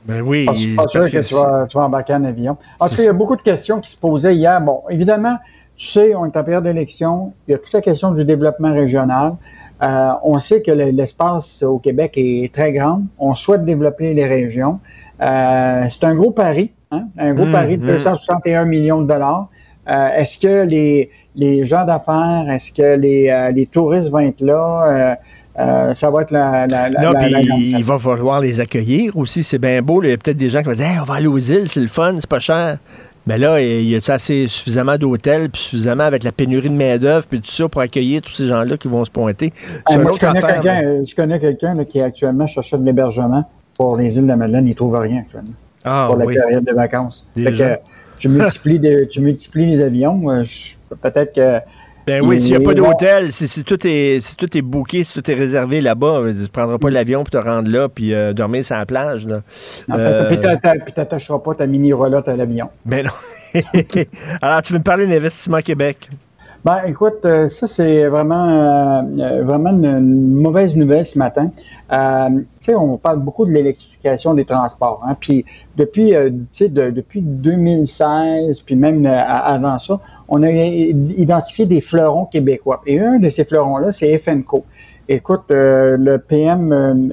[0.05, 0.47] Ben oui.
[0.53, 2.57] Je suis pas sûr que tu, vas, tu vas embarquer en avion.
[2.79, 4.59] En tout cas, il y a beaucoup de questions qui se posaient hier.
[4.61, 5.37] Bon, évidemment,
[5.77, 7.33] tu sais, on est en période d'élection.
[7.47, 9.33] Il y a toute la question du développement régional.
[9.83, 13.01] Euh, on sait que le- l'espace au Québec est très grand.
[13.17, 14.79] On souhaite développer les régions.
[15.21, 17.05] Euh, c'est un gros pari, hein?
[17.17, 17.87] un gros Mmh, pari de mmh.
[17.87, 19.49] 261 millions de dollars.
[19.89, 25.17] Euh, est-ce que les, les gens d'affaires, est-ce que les, les touristes vont être là?
[25.59, 28.39] Euh, ça va être la, la, la, Non, la- puis la grande il va falloir
[28.39, 29.43] les accueillir aussi.
[29.43, 30.01] C'est bien beau.
[30.01, 31.67] Il y a peut-être des gens qui vont dire Hey, on va aller aux îles,
[31.67, 32.77] c'est le fun, c'est pas cher.
[33.27, 37.25] Mais là, il y a assez suffisamment d'hôtels, puis suffisamment avec la pénurie de main-d'œuvre,
[37.27, 39.53] puis tout ça pour accueillir tous ces gens-là qui vont se pointer?
[39.85, 43.47] Ah, moi, je connais euh, je connais quelqu'un qui actuellement cherchait de l'hébergement
[43.77, 44.65] pour les îles de la Madeleine.
[44.65, 45.53] Il ne trouve rien actuellement
[45.83, 46.33] Ah, pour la oui.
[46.35, 47.27] période de vacances.
[47.35, 47.75] Fait Déjà?
[47.75, 47.81] que,
[48.17, 50.29] tu, multiplies des- tu multiplies les avions.
[50.29, 50.43] euh,
[51.01, 51.59] Peut-être que.
[52.07, 55.03] Ben oui, s'il n'y a pas d'hôtel, si, si tout est si tout est booké,
[55.03, 58.13] si tout est réservé là-bas, tu ne prendras pas l'avion pour te rendre là puis
[58.13, 59.27] euh, dormir sur la plage.
[59.27, 59.41] Là.
[59.91, 60.35] Euh,
[60.83, 62.69] Puis t'attacheras pas ta mini relotte à l'avion.
[62.85, 63.61] ben non.
[64.41, 66.09] Alors, tu veux me parler d'Investissement Québec?
[66.63, 71.49] Ben, écoute, euh, ça, c'est vraiment, euh, vraiment une, une mauvaise nouvelle ce matin.
[71.91, 72.29] Euh,
[72.69, 75.01] on parle beaucoup de l'électrification des transports.
[75.05, 81.81] Hein, puis depuis, euh, depuis 2016, puis même euh, avant ça, on a identifié des
[81.81, 82.81] fleurons québécois.
[82.85, 84.63] Et un de ces fleurons-là, c'est FNCO.
[85.09, 87.11] Écoute, le PM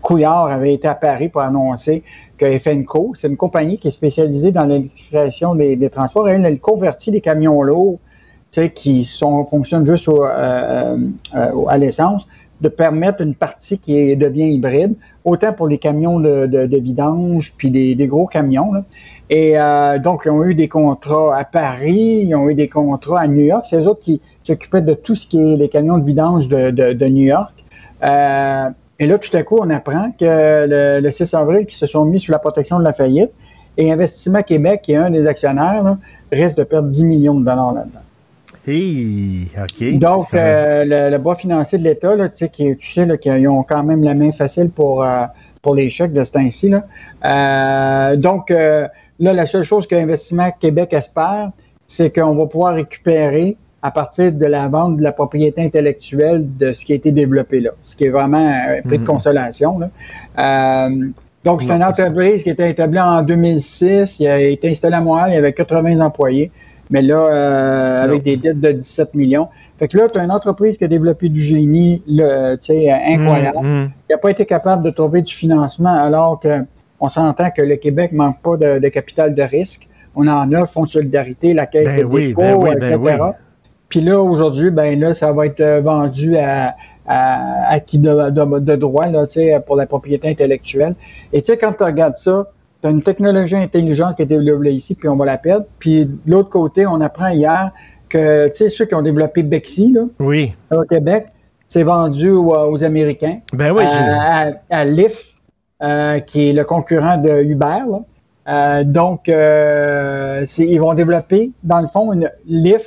[0.00, 2.02] Couillard avait été à Paris pour annoncer
[2.38, 6.26] que FNCO, c'est une compagnie qui est spécialisée dans l'électrification des, transports.
[6.30, 7.98] Elle, convertit des camions lourds
[8.74, 9.06] qui
[9.50, 10.96] fonctionnent juste au, à
[11.76, 12.26] l'essence,
[12.60, 14.94] de permettre une partie qui devient hybride,
[15.24, 18.72] autant pour les camions de, de, de vidange, puis des, gros camions.
[18.72, 18.84] là.
[19.30, 23.20] Et euh, donc, ils ont eu des contrats à Paris, ils ont eu des contrats
[23.20, 23.64] à New York.
[23.68, 26.70] C'est eux autres qui s'occupaient de tout ce qui est les camions de vidange de,
[26.70, 27.54] de, de New York.
[28.02, 30.24] Euh, et là, tout à coup, on apprend que
[30.68, 33.32] le, le 6 avril, qui se sont mis sous la protection de la faillite,
[33.76, 35.98] et Investissement Québec, qui est un des actionnaires, là,
[36.30, 38.03] risque de perdre 10 millions de dollars là-dedans.
[38.66, 39.98] Hey, OK.
[39.98, 43.16] Donc, euh, le, le bas financier de l'État, là, tu sais, qui- tu sais là,
[43.18, 45.24] qu'ils ont quand même la main facile pour, euh,
[45.60, 46.70] pour les chèques de ce temps-ci.
[46.70, 46.84] là.
[47.24, 48.86] Euh, donc, euh,
[49.20, 51.50] là, la seule chose qu'Investissement Québec espère,
[51.86, 56.72] c'est qu'on va pouvoir récupérer à partir de la vente de la propriété intellectuelle de
[56.72, 59.04] ce qui a été développé là, ce qui est vraiment un prix de Mhm.
[59.06, 59.78] consolation.
[59.78, 60.88] là.
[61.44, 65.02] Donc, c'est une entreprise qui a été établie en 2006, il a été installé à
[65.02, 66.50] Montréal, il y avait 80 employés,
[66.90, 69.48] mais là, euh, avec des dettes de 17 millions.
[69.78, 72.02] Fait que là, tu as une entreprise qui a développé du génie,
[72.60, 73.86] sais, euh, incroyable Mm, mm.
[73.86, 76.64] qui n'a pas été capable de trouver du financement alors que
[77.00, 79.88] On s'entend que le Québec manque pas de, de capital de risque.
[80.14, 82.96] On en a, Fonds de solidarité, la Caisse Ben de oui, dépôt, ben oui, etc.
[82.96, 83.30] ben oui.
[83.88, 86.74] Puis là, aujourd'hui, ben là, ça va être euh, vendu à,
[87.06, 90.94] à, à qui de, de, de droit, là, tu sais, pour la propriété intellectuelle.
[91.32, 92.46] Et tu sais, quand tu regardes ça,
[92.84, 95.64] tu as une technologie intelligente qui est développée ici, puis on va la perdre.
[95.78, 97.70] Puis de l'autre côté, on apprend hier
[98.10, 100.52] que, tu sais, ceux qui ont développé Bexy, là, Oui.
[100.70, 101.28] au Québec,
[101.66, 103.38] c'est vendu aux, aux Américains.
[103.54, 105.36] Ben oui, à, à, à Lyft,
[105.82, 107.78] euh, qui est le concurrent de Uber.
[107.90, 108.00] là.
[108.46, 112.30] Euh, donc, euh, ils vont développer, dans le fond, une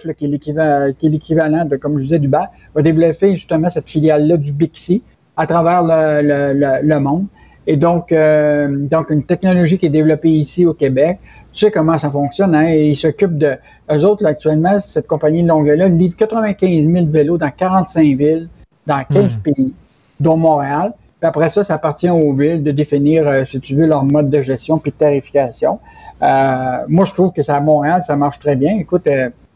[0.06, 2.46] là, qui est l'équivalent, de, comme je disais, d'Uber,
[2.76, 5.02] va développer justement cette filiale-là du Bixi
[5.36, 7.26] à travers le, le- le- le monde.
[7.68, 11.20] Et donc, euh, donc, une technologie qui est développée ici au Québec.
[11.52, 12.70] Tu sais comment ça fonctionne, hein?
[12.70, 13.58] Et ils s'occupent de.
[13.92, 18.48] Eux autres, là, actuellement, cette compagnie de Longueuil-là livre 95 000 vélos dans 45 villes,
[18.86, 19.74] dans 15 pays,
[20.20, 20.94] dont Montréal.
[21.20, 24.30] Puis après ça, ça appartient aux villes de définir, euh, si tu veux, leur mode
[24.30, 25.80] de gestion puis de tarification.
[26.22, 28.78] Euh, moi, je trouve que ça à Montréal, ça marche très bien.
[28.78, 29.08] Écoute,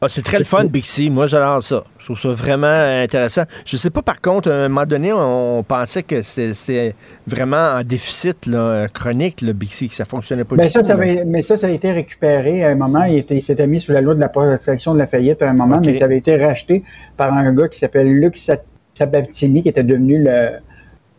[0.03, 1.11] Ah, c'est très le fun, Bixi.
[1.11, 1.83] Moi, j'adore ça.
[1.99, 2.65] Je trouve ça vraiment
[3.03, 3.43] intéressant.
[3.67, 6.95] Je sais pas, par contre, à un moment donné, on pensait que c'était-
[7.27, 10.87] vraiment en déficit là, chronique, le Bixi, que ça fonctionnait pas Ben du ça, tout.
[10.87, 13.03] ça avait- mais ça, ça a été récupéré à un moment.
[13.03, 15.49] Il, était- il s'était mis sous la loi de la protection de la faillite à
[15.49, 16.83] un moment, mais ça avait été racheté
[17.15, 18.57] par un gars qui s'appelle Luc Sa-
[18.95, 20.49] Sabatini, qui était devenu le,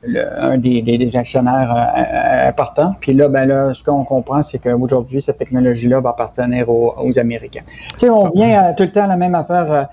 [0.03, 2.95] le- un des, des- des actionnaires euh, euh, importants.
[3.01, 7.19] Puis là, ben là, ce qu'on comprend, c'est qu'aujourd'hui, cette technologie-là va appartenir aux, aux
[7.19, 7.62] Américains.
[7.93, 9.89] Tu sais, on vient euh, tout le temps à la même affaire.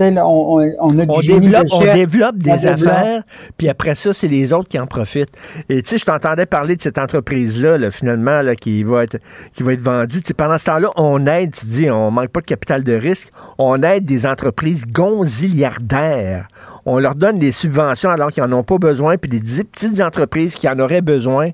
[0.00, 1.94] On, on, on a du On génie développe, de on chef.
[1.94, 2.88] développe des développe.
[2.88, 3.22] affaires,
[3.56, 5.36] puis après ça, c'est les autres qui en profitent.
[5.68, 9.18] Et tu sais, je t'entendais parler de cette entreprise-là, là, finalement, là, qui va être
[9.54, 10.20] qui va être vendue.
[10.36, 13.28] Pendant ce temps-là, on aide, tu dis, on manque pas de capital de risque,
[13.58, 16.48] on aide des entreprises gonziliardaires.
[16.86, 20.54] On leur donne des subventions alors qu'ils n'en ont pas besoin, puis des petites entreprises
[20.56, 21.50] qui en auraient besoin,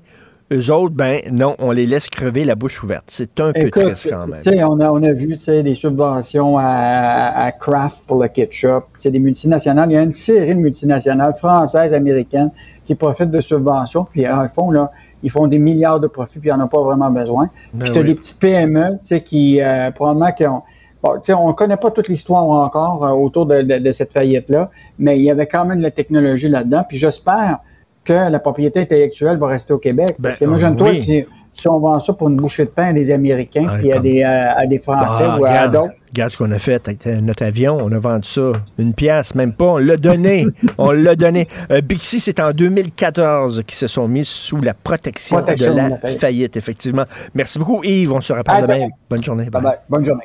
[0.51, 3.05] eux autres, ben non, on les laisse crever la bouche ouverte.
[3.07, 4.41] C'est un peu triste quand même.
[4.67, 9.11] on a, on a vu des subventions à, à- à Kraft pour le ketchup, sais,
[9.11, 9.91] des multinationales.
[9.91, 12.51] Il y a une série de multinationales françaises, américaines
[12.85, 14.05] qui profitent de subventions.
[14.11, 16.67] Puis, en le fond, là, ils font des milliards de profits, puis ils n'en ont
[16.69, 17.49] pas vraiment besoin.
[17.73, 18.07] Ben puis, tu as oui.
[18.07, 20.63] des petits PME tu sais, qui, euh, probablement, qui ont.
[21.03, 23.91] Bon, tu sais, on ne connaît pas toute l'histoire encore euh, autour de, de- de
[23.91, 26.83] cette faillite-là, mais il y avait quand même de la technologie là-dedans.
[26.87, 27.59] Puis j'espère
[28.03, 30.15] que la propriété intellectuelle va rester au Québec.
[30.19, 30.97] Ben, Parce que imagine-toi oui.
[30.97, 33.91] si, si on vend ça pour une bouchée de pain à des Américains, Ah, puis
[33.91, 35.93] à comme- des, euh, à des Français Ah, ou à d'autres.
[36.09, 37.77] regarde ce qu'on a fait avec notre avion.
[37.81, 39.65] On a vendu ça une pièce, même pas.
[39.65, 40.47] On l'a donné.
[40.77, 41.47] on l'a donné.
[41.71, 45.97] Euh, Bixi, c'est en 2014 qu'ils se sont mis sous la protection, Protection de la
[45.97, 46.19] faillite.
[46.19, 47.05] faillite, effectivement.
[47.35, 48.11] Merci beaucoup, Yves.
[48.13, 48.79] On se reparle demain.
[48.79, 49.49] ben- Bonne journée.
[49.49, 49.75] Bye bye.
[49.89, 50.23] Bonne journée.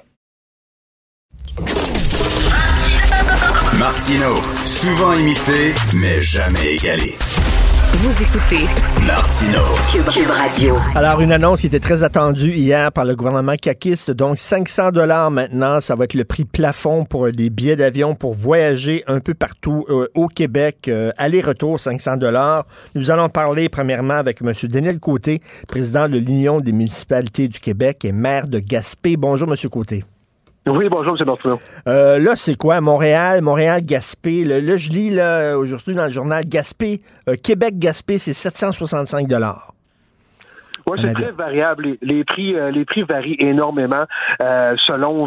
[3.78, 7.14] Martino, souvent imité, mais jamais égalé.
[7.96, 8.64] Vous écoutez
[9.06, 9.60] Martino.
[9.92, 10.74] Cube, Cube Radio.
[10.96, 14.10] Alors, une annonce qui était très attendue hier par le gouvernement caquiste.
[14.10, 18.34] Donc, 500 dollars maintenant, ça va être le prix plafond pour les billets d'avion pour
[18.34, 20.88] voyager un peu partout euh, au Québec.
[20.88, 22.66] Euh, Aller-retour, 500 dollars.
[22.96, 24.52] Nous allons parler premièrement avec M.
[24.64, 29.16] Daniel Côté, président de l'Union des municipalités du Québec et maire de Gaspé.
[29.16, 29.56] Bonjour, M.
[29.70, 30.02] Côté.
[30.66, 31.26] Oui, bonjour, M.
[31.26, 31.60] Martineau.
[31.84, 32.80] Là, c'est quoi?
[32.80, 34.44] Montréal, Montréal-Gaspé.
[34.44, 39.73] Là, là, je lis là, aujourd'hui dans le journal Gaspé, euh, Québec-Gaspé, c'est 765 dollars.
[40.86, 41.84] Oui, c'est très variable.
[41.84, 44.04] Les, les prix, euh, les prix varient énormément
[44.40, 45.26] euh, selon,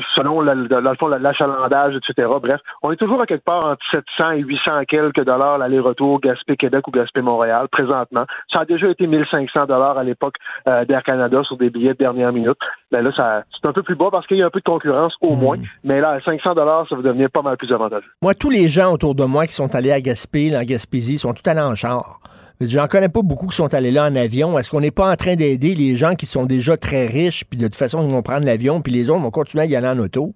[1.20, 2.28] l'achalandage, etc.
[2.42, 6.88] Bref, on est toujours à quelque part entre 700 et 800 quelques dollars l'aller-retour Gaspé-Québec
[6.88, 8.26] ou Gaspé-Montréal présentement.
[8.52, 10.36] Ça a déjà été 1500 dollars à l'époque
[10.68, 12.58] euh, d'Air Canada sur des billets de dernière minute.
[12.92, 14.66] Ben là, ça, c'est un peu plus bas parce qu'il y a un peu de
[14.66, 15.40] concurrence au Hmm.
[15.40, 15.58] moins.
[15.84, 18.10] Mais là, à 500 dollars, ça va devenir pas mal plus avantageux.
[18.22, 21.18] Moi, tous les gens autour de moi qui sont allés à Gaspé, là, en Gaspésie,
[21.18, 22.20] sont tout allés en char.
[22.60, 24.58] J'en connais pas beaucoup qui sont allés là en avion.
[24.58, 27.60] Est-ce qu'on n'est pas en train d'aider les gens qui sont déjà très riches, puis
[27.60, 29.88] de toute façon, ils vont prendre l'avion, puis les autres vont continuer à y aller
[29.88, 30.34] en auto?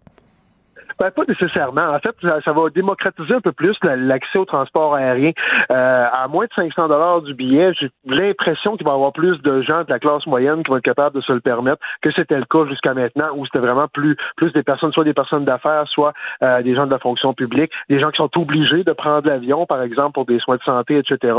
[1.02, 1.96] Ben, pas nécessairement.
[1.96, 2.16] En fait,
[2.46, 5.32] ça, va démocratiser un peu plus la- l'accès au transport aérien.
[5.72, 9.42] Euh, à moins de 500 dollars du billet, j'ai l'impression qu'il va y avoir plus
[9.42, 12.12] de gens de la classe moyenne qui vont être capables de se le permettre que
[12.12, 15.44] c'était le cas jusqu'à maintenant, où c'était vraiment plus plus des personnes, soit des personnes
[15.44, 16.14] d'affaires, soit
[16.44, 19.66] euh, des gens de la fonction publique, des gens qui sont obligés de prendre l'avion,
[19.66, 21.34] par exemple, pour des soins de santé, etc.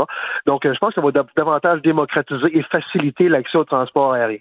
[0.45, 4.11] Donc, euh, je pense que ça va dav- davantage démocratiser et faciliter l'accès au transport
[4.11, 4.39] aérien.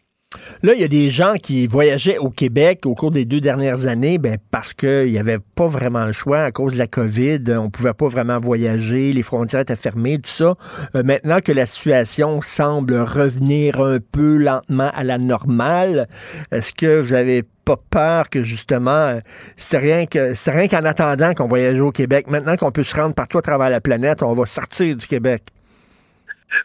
[0.62, 3.86] Là, il y a des gens qui voyageaient au Québec au cours des deux dernières
[3.86, 7.42] années ben, parce qu'il n'y avait pas vraiment le choix à cause de la COVID.
[7.48, 10.54] On ne pouvait pas vraiment voyager, les frontières étaient fermées, tout ça.
[10.94, 16.08] Euh, maintenant que la situation semble revenir un peu lentement à la normale,
[16.50, 19.20] est-ce que vous avez pas peur que justement,
[19.56, 22.26] c'est rien que c'est rien qu'en attendant qu'on voyage au Québec.
[22.28, 25.44] Maintenant qu'on peut se rendre partout à travers la planète, on va sortir du Québec.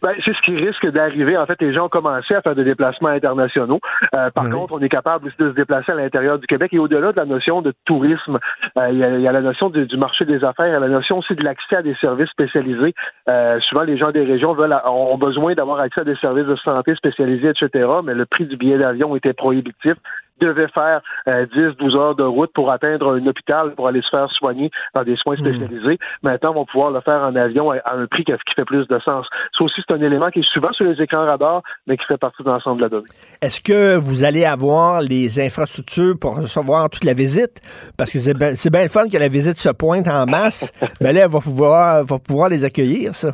[0.02, 1.38] Ben, c'est ce qui risque d'arriver.
[1.38, 3.80] En fait, les gens ont commencé à faire des déplacements internationaux.
[4.14, 6.74] Euh, par contre, on est capable aussi de se déplacer à l'intérieur du Québec.
[6.74, 8.40] Et au-delà de la notion de tourisme,
[8.78, 10.74] euh, il, y a, il, y a, la notion du, du, marché des affaires, il
[10.74, 12.94] y a la notion aussi de l'accès à des services spécialisés.
[13.30, 16.56] Euh, souvent, les gens des régions veulent, ont besoin d'avoir accès à des services de
[16.58, 17.88] santé spécialisés, etc.
[18.04, 19.96] Mais le prix du billet d'avion était prohibitif
[20.40, 24.30] devait faire euh, 10-12 heures de route pour atteindre un hôpital pour aller se faire
[24.32, 25.96] soigner dans des soins spécialisés.
[25.96, 26.24] Mmh.
[26.24, 29.00] Maintenant, on va pouvoir le faire en avion à, un prix qui fait plus de
[29.00, 29.26] sens.
[29.58, 32.18] Ça aussi, c'est un élément qui est souvent sur les écrans radars, mais qui fait
[32.18, 33.08] partie de l'ensemble de la donnée.
[33.42, 37.62] Est-ce que vous allez avoir les infrastructures pour recevoir toute la visite?
[37.98, 40.74] Parce que c'est bien, le fun que la visite se pointe en masse.
[41.02, 43.30] mais là, elle va pouvoir, va pouvoir les accueillir, ça.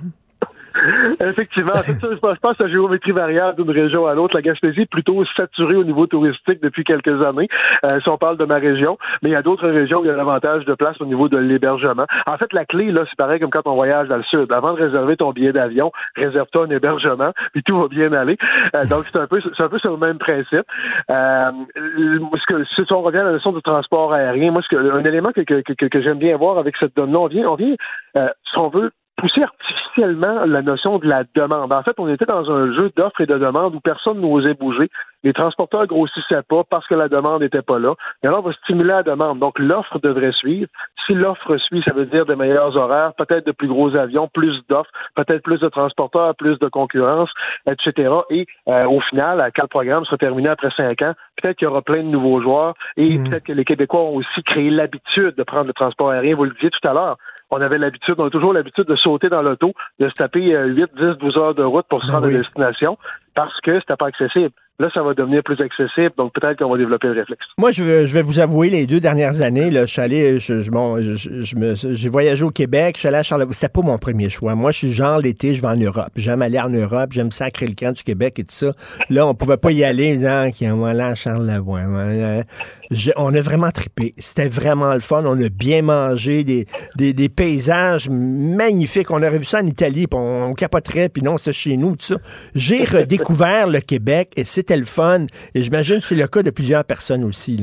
[1.19, 1.73] Effectivement.
[1.73, 4.35] En fait, ça, je pense pas la géométrie variable d'une région à l'autre.
[4.35, 7.49] La Gaspésie est plutôt saturée au niveau touristique depuis quelques années,
[7.85, 8.97] euh, si on parle de ma région.
[9.21, 11.29] Mais il y a d'autres régions où il y a davantage de place au niveau
[11.29, 12.05] de l'hébergement.
[12.27, 14.51] En fait, la clé, là, c'est pareil comme quand on voyage dans le sud.
[14.51, 18.37] Avant de réserver ton billet d'avion, réserve-toi un hébergement, puis tout va bien aller.
[18.75, 20.65] Euh, donc, c'est un peu, c'est un peu sur le même principe.
[21.11, 21.39] Euh,
[21.75, 25.03] ce que, si on revient à la notion du transport aérien, moi, ce que, un
[25.03, 27.75] élément que, que, que, que j'aime bien voir avec cette donne-là, on vient, on vient,
[28.17, 28.91] euh, si on veut,
[29.23, 31.71] pousser artificiellement la notion de la demande.
[31.71, 34.89] En fait, on était dans un jeu d'offres et de demandes où personne n'osait bouger.
[35.23, 37.93] Les transporteurs grossissaient pas parce que la demande n'était pas là.
[38.21, 39.39] Et alors, on va stimuler la demande.
[39.39, 40.67] Donc, l'offre devrait suivre.
[41.05, 44.59] Si l'offre suit, ça veut dire de meilleurs horaires, peut-être de plus gros avions, plus
[44.67, 47.29] d'offres, peut-être plus de transporteurs, plus de concurrence,
[47.65, 48.13] etc.
[48.29, 51.71] Et euh, au final, quand le programme sera terminé après cinq ans, peut-être qu'il y
[51.71, 53.29] aura plein de nouveaux joueurs et mmh.
[53.29, 56.35] peut-être que les Québécois ont aussi créé l'habitude de prendre le transport aérien.
[56.35, 57.17] Vous le disiez tout à l'heure
[57.49, 60.91] on avait l'habitude, on a toujours l'habitude de sauter dans l'auto, de se taper 8,
[60.95, 62.35] 10, 12 heures de route pour se rendre oui.
[62.35, 62.97] à destination
[63.35, 64.51] parce que c'était pas accessible.
[64.79, 67.45] Là, ça va devenir plus accessible, donc peut-être qu'on va développer le réflexe.
[67.59, 70.39] Moi, je, vais, je vais vous avouer, les deux dernières années, là, je suis allé,
[70.39, 73.53] je, je, j'ai voyagé au Québec, je suis allé à Charlevoix.
[73.53, 74.55] C'était pas mon premier choix.
[74.55, 76.09] Moi, je suis genre l'été, je vais en Europe.
[76.15, 78.71] J'aime aller en Europe, j'aime sacrer le camp du Québec et tout ça.
[79.11, 81.81] Là, on pouvait pas y aller, genre, qui on à Charlevoix.
[83.15, 84.13] on a vraiment trippé.
[84.17, 85.23] C'était vraiment le fun.
[85.23, 89.11] On a bien mangé, des, des, des paysages magnifiques.
[89.11, 91.91] On aurait vu ça en Italie, puis on, on capoterait, puis non, c'est chez nous,
[91.95, 92.15] tout ça.
[92.55, 94.43] J'ai redécouvert le Québec et
[95.53, 97.59] Et j'imagine que c'est le cas de plusieurs personnes aussi.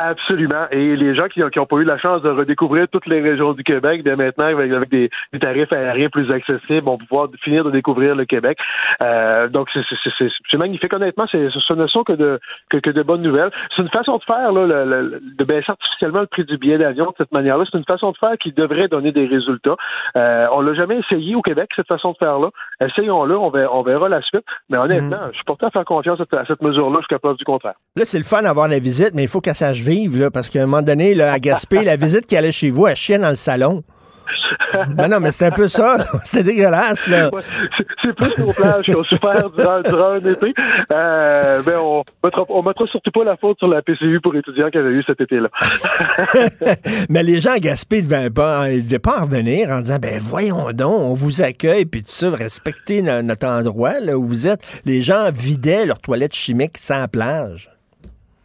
[0.00, 0.66] Absolument.
[0.70, 3.62] Et les gens qui n'ont pas eu la chance de redécouvrir toutes les régions du
[3.62, 7.70] Québec, bien maintenant, avec, avec des, des, tarifs aériens plus accessibles, vont pouvoir finir de
[7.70, 8.58] découvrir le Québec.
[9.02, 10.92] Euh, donc, c'est magnifique.
[10.92, 12.40] Honnêtement, ce ne sont que de,
[12.70, 13.50] que, que de bonnes nouvelles.
[13.76, 16.78] C'est une façon de faire, là, le, le, de baisser artificiellement le prix du billet
[16.78, 17.64] d'avion de cette manière-là.
[17.70, 19.76] C'est une façon de faire qui devrait donner des résultats.
[20.16, 22.48] Euh, on l'a jamais essayé au Québec, cette façon de faire-là.
[22.80, 24.44] Essayons-le, on verra, on verra la suite.
[24.70, 25.30] Mais honnêtement, mm.
[25.32, 27.74] je suis porté à faire confiance à, à cette mesure-là jusqu'à preuve du contraire.
[27.96, 29.54] Là, c'est le fun d'avoir la visite, mais il faut qu'elle
[29.88, 32.86] là, parce qu'à un moment donné, là, à Gaspé, la visite qui allait chez vous,
[32.86, 33.82] elle chiait dans le salon.
[34.96, 35.98] Mais non, mais c'est un peu ça.
[36.24, 37.08] C'était dégueulasse.
[37.08, 37.30] Là.
[37.32, 37.42] Ouais,
[38.02, 40.54] c'est plus nos plages qui ont souffert durant, durant un été.
[40.90, 44.68] Euh, mais on mettra, on mettra surtout pas la faute sur la PCU pour étudiants
[44.72, 45.48] y avait eu cet été-là.
[47.08, 49.98] mais les gens à Gaspé ne devaient pas, ils devaient pas en revenir en disant
[50.00, 54.46] ben voyons donc, on vous accueille puis tout ça, respectez notre endroit là où vous
[54.46, 54.60] êtes.
[54.84, 57.70] Les gens vidaient leurs toilettes chimiques sans plage.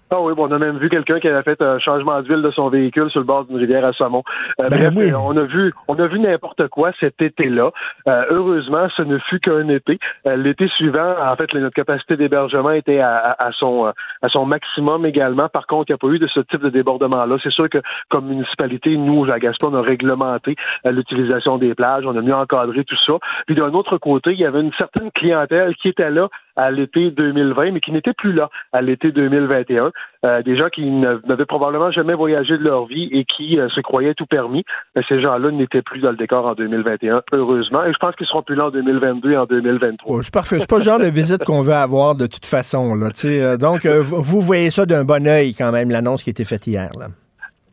[0.10, 2.52] Ah oui, bon, on a même vu quelqu'un qui avait fait un changement d'huile de
[2.52, 4.24] son véhicule sur le bord d'une rivière à Saumon.
[4.62, 5.12] Euh, ben bref, oui.
[5.14, 7.72] on a vu, on a vu n'importe quoi cet été-là.
[8.08, 10.00] Euh, heureusement, ce ne fut qu'un été.
[10.26, 14.46] Euh, L'été suivant, en fait, notre capacité d'hébergement était à, à, à, son à son
[14.46, 15.50] maximum également.
[15.50, 17.36] Par contre, il n'y a pas eu de ce type de débordement-là.
[17.44, 17.80] C'est sûr que
[18.10, 20.56] comme municipalité, nous, à Gaspé, on a réglementé
[20.86, 23.14] l'utilisation des plages, on a mieux encadré tout ça.
[23.46, 27.12] Puis d'un autre côté, il y avait une certaine clientèle qui était là à l'été
[27.12, 29.92] 2020, mais qui n'était plus là à l'été 2021.
[30.26, 33.80] Euh, des gens qui n'avaient probablement jamais voyagé de leur vie et qui euh, se
[33.82, 34.66] croyaient tout permis.
[34.96, 37.86] Mais ces gens-là n'étaient plus dans le décor en 2021, heureusement.
[37.86, 40.16] Et je pense qu'ils seront plus là en 2022 et en 2023.
[40.16, 40.60] Oh, c'est parfait.
[40.60, 42.96] C'est pas le genre de visite qu'on veut avoir de toute façon.
[42.96, 46.32] Là, euh, donc, euh, vous voyez ça d'un bon oeil quand même, l'annonce qui a
[46.32, 46.90] été faite hier.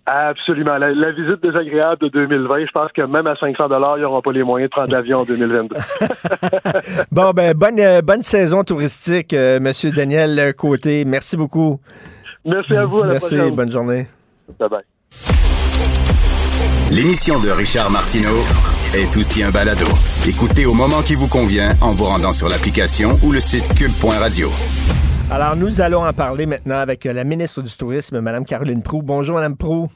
[0.07, 0.77] Absolument.
[0.77, 4.21] La, la, visite désagréable de 2020, je pense que même à 500 dollars, ils n'auront
[4.21, 5.75] pas les moyens de prendre l'avion en 2022.
[7.13, 11.05] bon, ben, bonne, bonne saison touristique, euh, Monsieur Daniel Côté.
[11.07, 11.81] Merci beaucoup.
[12.45, 13.01] Merci à vous.
[13.01, 13.37] À Merci.
[13.37, 14.07] La bonne journée.
[14.59, 14.83] Bye bye.
[16.91, 18.39] L'émission de Richard Martineau
[18.95, 19.87] est aussi un balado.
[20.29, 24.49] Écoutez au moment qui vous convient en vous rendant sur l'application ou le site cube.radio.
[25.35, 29.03] Alors, nous allons en parler maintenant avec la ministre du Tourisme, Mme Caroline Proux.
[29.03, 29.89] Bonjour, Mme Proux.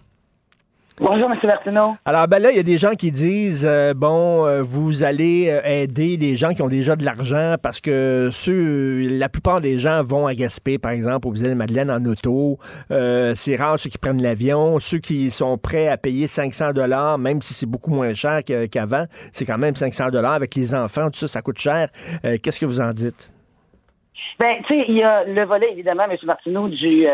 [0.98, 1.39] Bonjour, M.
[1.44, 1.94] Martineau.
[2.05, 5.48] Alors, ben là, il y a des gens qui disent, euh, bon, euh, vous allez
[5.48, 9.78] euh, aider les gens qui ont déjà de l'argent parce que ceux, la plupart des
[9.78, 12.59] gens vont à Gaspé, par exemple, aux îles Madeleine en auto.
[12.90, 14.81] c'est rare ceux qui prennent l'avion.
[14.81, 19.05] Ceux qui sont prêts à payer 500 dollars, même si c'est beaucoup moins cher qu'avant,
[19.32, 21.90] c'est quand même 500 dollars avec les enfants, tout ça, ça coûte cher.
[22.43, 23.31] Qu'est-ce que vous en dites?
[24.39, 26.16] Ben, tu sais, il y a le volet, évidemment, M.
[26.23, 27.06] Martineau, du,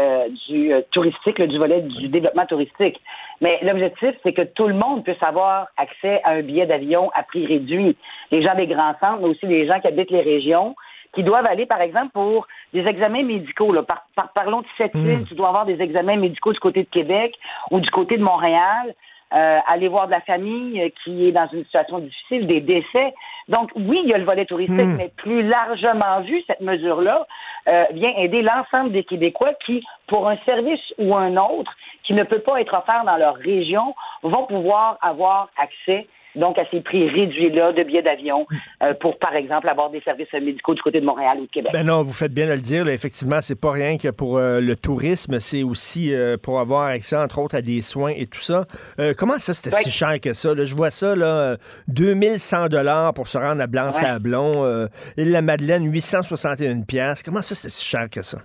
[0.48, 3.00] du touristique, du volet du développement touristique.
[3.40, 7.22] Mais l'objectif, c'est que tout le monde puisse avoir accès à un billet d'avion à
[7.22, 7.96] prix réduit.
[8.30, 10.76] Les gens des grands centres, mais aussi les gens qui habitent les régions,
[11.14, 13.72] qui doivent aller, par exemple, pour des examens médicaux.
[13.72, 13.82] Là.
[13.82, 15.26] Par, parlons de cette île, hmm.
[15.26, 17.34] tu dois avoir des examens médicaux du côté de Québec
[17.70, 18.94] ou du côté de Montréal.
[19.32, 23.14] Euh, aller voir de la famille euh, qui est dans une situation difficile, des décès.
[23.48, 24.96] Donc, oui, il y a le volet touristique, hmm.
[24.96, 27.26] mais plus largement vu, cette mesure-là
[27.68, 31.72] euh, vient aider l'ensemble des Québécois qui, pour un service ou un autre,
[32.04, 36.64] qui ne peut pas être offert dans leur région, vont pouvoir avoir accès donc à
[36.70, 38.46] ces prix réduits-là de billets d'avion
[38.82, 41.72] euh, pour, par exemple, avoir des services médicaux du côté de Montréal ou de Québec.
[41.72, 42.88] Ben non, vous faites bien de le dire.
[42.88, 47.16] effectivement, c'est pas rien que pour euh, le tourisme, c'est aussi euh, pour avoir accès,
[47.16, 48.64] entre autres, à des soins et tout ça.
[49.18, 50.50] comment ça, c'était si cher que ça?
[50.56, 51.56] Je vois ça, là,
[51.88, 54.88] 2100 dollars pour se rendre à Blanc-Sablon.
[55.16, 57.22] et la Madeleine, 861 pièces.
[57.22, 58.38] Comment ça, c'était si cher que ça?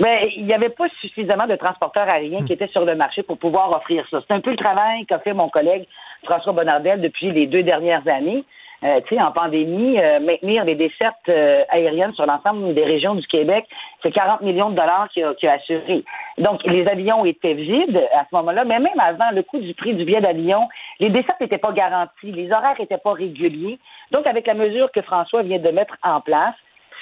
[0.00, 3.38] Mais il n'y avait pas suffisamment de transporteurs aériens qui étaient sur le marché pour
[3.38, 4.20] pouvoir offrir ça.
[4.26, 5.86] C'est un peu le travail qu'a fait mon collègue
[6.24, 8.44] François Bonnardel depuis les deux dernières années.
[8.84, 13.64] Euh, en pandémie, euh, maintenir des dessertes euh, aériennes sur l'ensemble des régions du Québec,
[14.02, 16.04] c'est 40 millions de dollars qu'il a, a, assuré.
[16.36, 19.94] Donc, les avions étaient vides à ce moment-là, mais même avant le coût du prix
[19.94, 20.68] du billet d'avion,
[21.00, 23.78] les dessertes n'étaient pas garanties, les horaires n'étaient pas réguliers.
[24.10, 26.54] Donc, avec la mesure que François vient de mettre en place,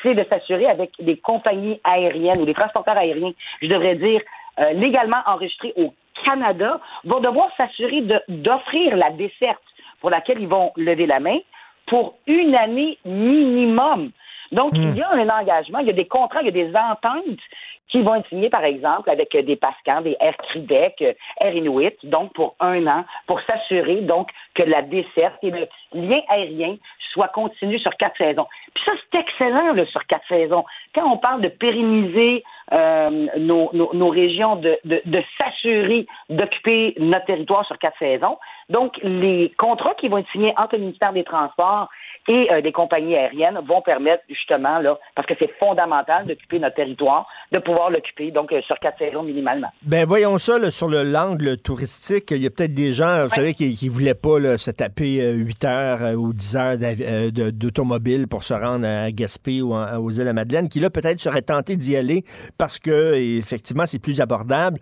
[0.03, 4.20] c'est de s'assurer avec des compagnies aériennes ou des transporteurs aériens, je devrais dire,
[4.59, 9.62] euh, légalement enregistrés au Canada, vont devoir s'assurer d'offrir la desserte
[10.01, 11.39] pour laquelle ils vont lever la main
[11.87, 14.11] pour une année minimum.
[14.53, 16.73] Donc, il y a un engagement, il y a des contrats, il y a des
[16.77, 17.41] ententes
[17.88, 21.04] qui vont être signés, par exemple, avec des PASCAN, des Air Québec,
[21.40, 26.20] Air Inuit, donc pour un an, pour s'assurer donc que la desserte et le lien
[26.28, 26.76] aérien
[27.12, 28.46] soit continu sur quatre saisons.
[28.74, 30.64] Puis ça, c'est excellent là, sur quatre saisons.
[30.94, 32.42] Quand on parle de pérenniser
[32.72, 33.06] euh,
[33.36, 38.38] nos, nos, régions, de, de, de s'assurer d'occuper notre territoire sur quatre saisons,
[38.70, 41.88] donc les contrats qui vont être signés entre le ministère des Transports
[42.28, 46.77] et euh, des compagnies aériennes vont permettre justement, là, parce que c'est fondamental d'occuper notre
[46.77, 49.69] territoire, de pouvoir l'occuper donc euh, sur quatre saisons minimalement.
[49.82, 52.31] Ben voyons ça là, sur le l'angle touristique.
[52.31, 55.32] Il y a peut-être des gens, vous savez, qui ne voulaient pas là, se taper
[55.32, 56.77] 8 euh, heures ou 10 heures
[57.53, 61.43] d'automobile pour se rendre à Gaspé ou aux îles de Madeleine, qui là peut-être seraient
[61.43, 62.23] tentés d'y aller
[62.57, 64.78] parce que effectivement c'est plus abordable.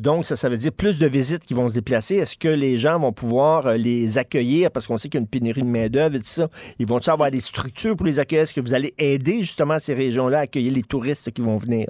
[0.00, 2.16] donc ça, ça veut dire plus de visites qui vont se déplacer.
[2.16, 4.70] Est-ce que les gens vont pouvoir les accueillir?
[4.70, 6.48] Parce qu'on sait qu'il y a une pénurie de main d'œuvre et tout ça?
[6.78, 8.42] Ils vont-ils avoir des structures pour les accueillir?
[8.42, 11.88] Est-ce que vous allez aider justement ces régions-là à accueillir les touristes qui vont venir?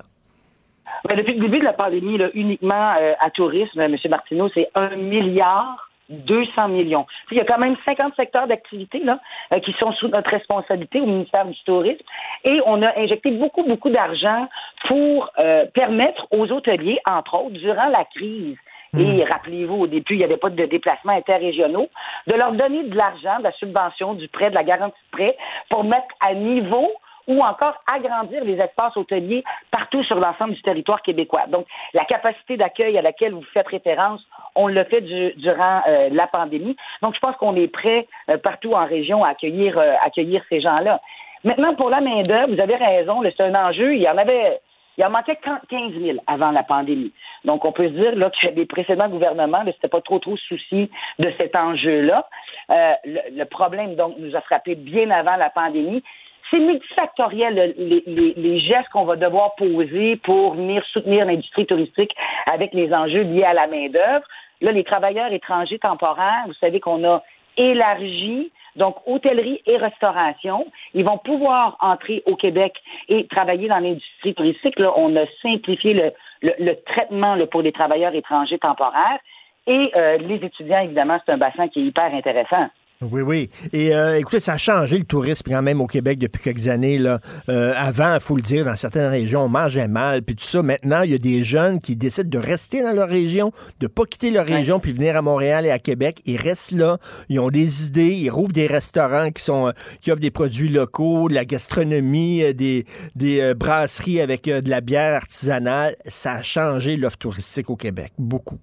[1.08, 3.96] Ben, depuis le début de la pandémie, uniquement euh, à tourisme, M.
[4.08, 7.06] Martineau, c'est un milliard 200 millions.
[7.30, 9.18] Il y a quand même 50 secteurs d'activité là
[9.52, 12.02] euh, qui sont sous notre responsabilité au ministère du Tourisme
[12.44, 14.48] et on a injecté beaucoup, beaucoup d'argent
[14.86, 18.56] pour euh, permettre aux hôteliers, entre autres, durant la crise,
[18.96, 19.28] et hmm.
[19.28, 21.88] rappelez-vous, au début, il n'y avait pas de déplacements interrégionaux,
[22.26, 25.36] de leur donner de l'argent, de la subvention, du prêt, de la garantie de prêt,
[25.68, 26.90] pour mettre à niveau
[27.26, 31.46] ou encore agrandir les espaces hôteliers partout sur l'ensemble du territoire québécois.
[31.48, 34.20] Donc, la capacité d'accueil à laquelle vous faites référence,
[34.54, 36.76] on l'a fait durant euh, la pandémie.
[37.02, 40.60] Donc, je pense qu'on est prêt euh, partout en région à accueillir, euh, accueillir ces
[40.60, 41.00] gens-là.
[41.44, 43.94] Maintenant, pour la main-d'œuvre, vous avez raison, c'est un enjeu.
[43.94, 44.60] Il y en avait
[44.96, 47.12] il en manquait 15 000 avant la pandémie.
[47.44, 50.36] Donc, on peut se dire là, que les précédents gouvernements ne s'étaient pas trop trop
[50.36, 52.28] soucis de cet enjeu-là.
[52.70, 56.02] Euh, le, problème, donc, nous a frappé bien avant la pandémie.
[56.50, 62.14] C'est multifactoriel, les, les, les gestes qu'on va devoir poser pour venir soutenir l'industrie touristique
[62.46, 64.24] avec les enjeux liés à la main-d'œuvre.
[64.60, 67.22] Là, les travailleurs étrangers temporaires, vous savez qu'on a
[67.56, 72.74] élargi donc, hôtellerie et restauration, ils vont pouvoir entrer au Québec
[73.08, 74.78] et travailler dans l'industrie touristique.
[74.78, 76.12] Là, on a simplifié le,
[76.58, 79.18] le, traitement pour les travailleurs étrangers temporaires.
[79.66, 82.68] Et euh, les étudiants, évidemment, c'est un bassin qui est hyper intéressant.
[83.02, 83.50] Oui, oui.
[83.74, 86.96] Et euh, écoutez, ça a changé le tourisme quand même au Québec depuis quelques années.
[86.96, 87.20] Là.
[87.50, 90.62] Euh, avant, il faut le dire, dans certaines régions, on mangeait mal, puis tout ça.
[90.62, 94.04] Maintenant, il y a des jeunes qui décident de rester dans leur région, de pas
[94.06, 96.22] quitter leur région, puis venir à Montréal et à Québec.
[96.24, 96.96] Ils restent là,
[97.28, 100.70] ils ont des idées, ils rouvrent des restaurants qui sont euh, qui offrent des produits
[100.70, 105.96] locaux, de la gastronomie, euh, des, des brasseries avec de la bière artisanale.
[106.06, 108.58] Ça a changé l'offre touristique au Québec, beaucoup.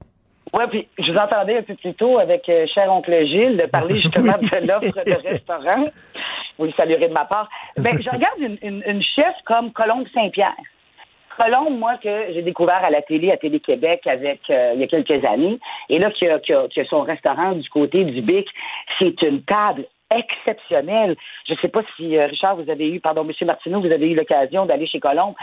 [0.54, 3.66] Oui, puis je vous entendais un peu plus tôt avec euh, cher oncle Gilles de
[3.66, 5.86] parler justement de l'offre de restaurant.
[6.60, 7.50] Vous le saluerez de ma part.
[7.78, 10.54] Ben, je regarde une, une, une chef comme Colombe Saint-Pierre.
[11.36, 14.88] Colombe, moi, que j'ai découvert à la télé, à Télé-Québec, avec euh, il y a
[14.88, 15.58] quelques années,
[15.90, 18.48] et là, qui a, qui a- qui a son restaurant du côté du Bic,
[19.00, 19.86] c'est une table
[20.16, 21.16] exceptionnelle.
[21.48, 24.12] Je ne sais pas si, euh, Richard, vous avez eu, pardon, Monsieur Martineau, vous avez
[24.12, 25.34] eu l'occasion d'aller chez Colombe.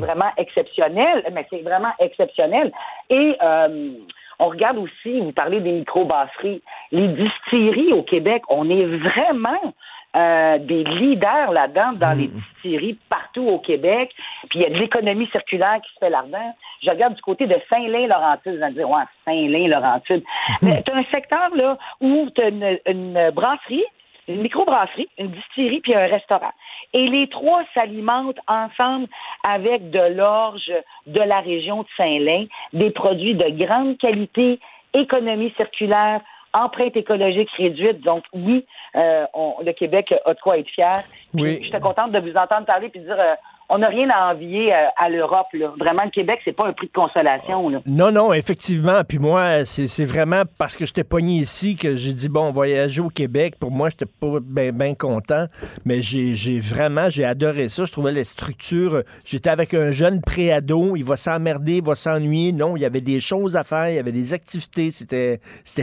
[0.00, 2.72] C'est vraiment exceptionnel, mais c'est vraiment exceptionnel.
[3.10, 3.90] Et euh,
[4.38, 6.62] on regarde aussi, vous parlez des microbrasseries,
[6.92, 9.74] les distilleries au Québec, on est vraiment
[10.16, 14.10] euh, des leaders là-dedans dans les distilleries partout au Québec.
[14.48, 16.56] Puis il y a de l'économie circulaire qui se fait là-dedans.
[16.82, 18.56] Je regarde du côté de Saint-Lin-Laurentide.
[18.56, 20.24] Vous allez dire, ouais, Saint-Lin-Laurentide.
[20.62, 23.84] Mais tu as un secteur là où tu as une, une brasserie,
[24.28, 26.52] une microbrasserie, une distillerie puis un restaurant.
[26.92, 29.06] Et les trois s'alimentent ensemble
[29.42, 30.70] avec de l'orge
[31.06, 34.60] de la région de Saint-Lin, des produits de grande qualité,
[34.94, 36.20] économie circulaire,
[36.52, 38.00] empreinte écologique réduite.
[38.00, 38.64] Donc oui,
[38.96, 41.02] euh, on- le Québec a de quoi être fier.
[41.34, 41.58] Puis, Oui.
[41.62, 43.34] J'étais contente de vous entendre parler puis dire euh,
[43.70, 45.46] on n'a rien à envier euh, à l'Europe.
[45.78, 47.68] Vraiment, le Québec, c'est pas un prix de consolation.
[47.68, 47.80] Là.
[47.86, 49.02] Non, non, effectivement.
[49.06, 53.10] Puis moi, c'est vraiment parce que j'étais pogné ici que j'ai dit, bon, voyager au
[53.10, 53.56] Québec.
[53.60, 55.46] Pour moi, j'étais pas bien ben content.
[55.84, 57.84] Mais j'ai vraiment, j'ai adoré ça.
[57.84, 59.02] Je trouvais les structures.
[59.26, 60.96] J'étais avec un jeune préado.
[60.96, 62.52] Il va s'emmerder, il va s'ennuyer.
[62.52, 63.90] Non, il y avait des choses à faire.
[63.90, 64.90] Il y avait des activités.
[64.90, 65.40] C'était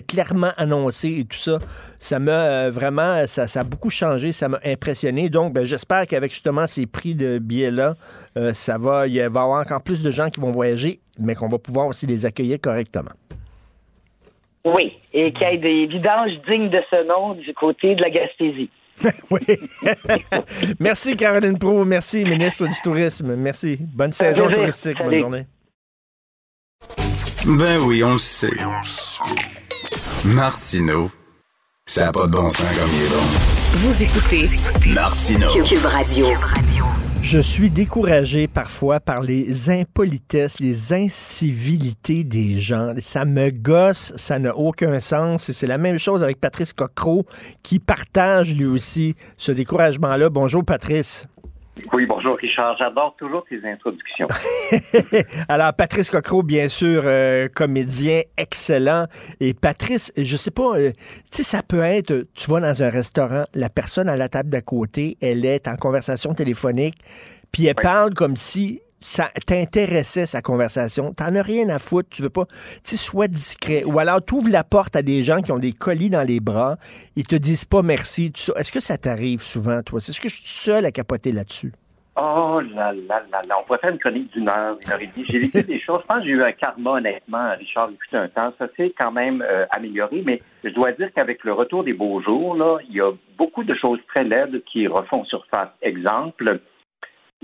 [0.07, 1.59] clairement annoncé et tout ça.
[1.99, 4.31] Ça m'a euh, vraiment, ça, ça a beaucoup changé.
[4.31, 5.29] Ça m'a impressionné.
[5.29, 7.37] Donc, ben, j'espère qu'avec justement ces prix de
[7.79, 11.35] euh, ça va, il va y avoir encore plus de gens qui vont voyager, mais
[11.35, 13.11] qu'on va pouvoir aussi les accueillir correctement.
[14.65, 18.09] Oui, et qu'il y ait des vidanges dignes de ce nom du côté de la
[18.09, 18.69] Gaspésie.
[19.29, 19.39] oui.
[20.79, 21.85] merci, Caroline Pro.
[21.85, 23.35] Merci, ministre du Tourisme.
[23.35, 23.77] Merci.
[23.79, 24.97] Bonne saison touristique.
[24.97, 25.45] Bonne journée.
[27.45, 28.57] Ben oui, on le sait.
[30.25, 31.11] Martineau,
[31.85, 33.55] ça n'a pas de bon sens comme il est bon.
[33.77, 34.49] Vous écoutez
[34.93, 35.51] Martineau.
[35.63, 36.27] Cube Radio.
[37.25, 42.93] Je suis découragé parfois par les impolitesses, les incivilités des gens.
[42.99, 45.49] Ça me gosse, ça n'a aucun sens.
[45.49, 47.25] Et c'est la même chose avec Patrice Cocro
[47.63, 50.29] qui partage lui aussi ce découragement-là.
[50.29, 51.25] Bonjour Patrice.
[51.91, 52.77] Oui, bonjour Richard.
[52.77, 54.27] J'adore toujours tes introductions.
[55.49, 59.07] Alors, Patrice Cocro, bien sûr, euh, comédien excellent.
[59.39, 62.89] Et Patrice, je sais pas, euh, tu sais, ça peut être, tu vas dans un
[62.89, 66.97] restaurant, la personne à la table d'à côté, elle est en conversation téléphonique,
[67.51, 71.13] puis elle parle comme si ça t'intéressait sa conversation.
[71.13, 72.45] T'en as rien à foutre, tu veux pas,
[72.83, 73.83] tu sois discret.
[73.83, 76.39] Ou alors, tu ouvres la porte à des gens qui ont des colis dans les
[76.39, 76.77] bras,
[77.15, 78.31] ils te disent pas merci.
[78.55, 79.99] Est-ce que ça t'arrive souvent, toi?
[79.99, 81.71] Est-ce que je suis seul à capoter là-dessus?
[82.17, 85.07] Oh là là là là, on pourrait faire une chronique d'une heure, une heure et
[85.07, 85.25] demie.
[85.29, 85.99] J'ai vécu des choses.
[86.01, 88.53] Je pense que j'ai eu un karma, honnêtement, Richard, depuis un temps.
[88.57, 92.21] Ça s'est quand même euh, amélioré, mais je dois dire qu'avec le retour des beaux
[92.21, 95.67] jours, là, il y a beaucoup de choses très laides qui refont surface.
[95.81, 96.61] Exemple,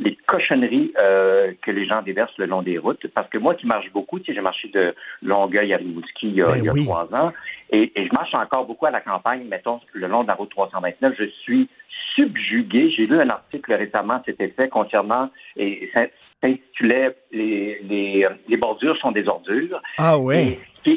[0.02, 3.08] les cochonneries euh, que les gens déversent le long des routes.
[3.14, 6.36] Parce que moi qui marche beaucoup, tu sais, j'ai marché de Longueuil à Rimouski il
[6.36, 6.84] y a, Ben il y a oui.
[6.86, 7.32] trois ans,
[7.72, 10.50] et, et je marche encore beaucoup à la campagne, mettons, le long de la route
[10.50, 11.14] 329.
[11.18, 11.70] Je suis
[12.16, 12.92] subjugué.
[12.92, 16.02] J'ai lu un article récemment à cet effet concernant, et ça
[16.42, 19.82] s'intitulait les, les, les bordures sont des ordures.
[20.00, 20.18] Ah.
[20.34, 20.90] Et ce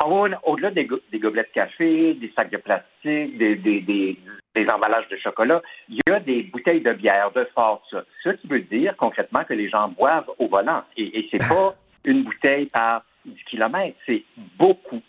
[0.00, 0.06] ah
[0.44, 4.16] Au-delà des, go- des gobelets de café, des sacs de plastique, des, des, des,
[4.54, 8.02] des emballages de chocolat, il y a des bouteilles de bière, de fort, ça.
[8.24, 10.82] Ce qui veut dire concrètement que les gens boivent au volant.
[10.96, 11.74] Et, et c'est pas
[12.04, 14.24] une bouteille par 10 kilomètres, c'est
[14.58, 15.00] beaucoup.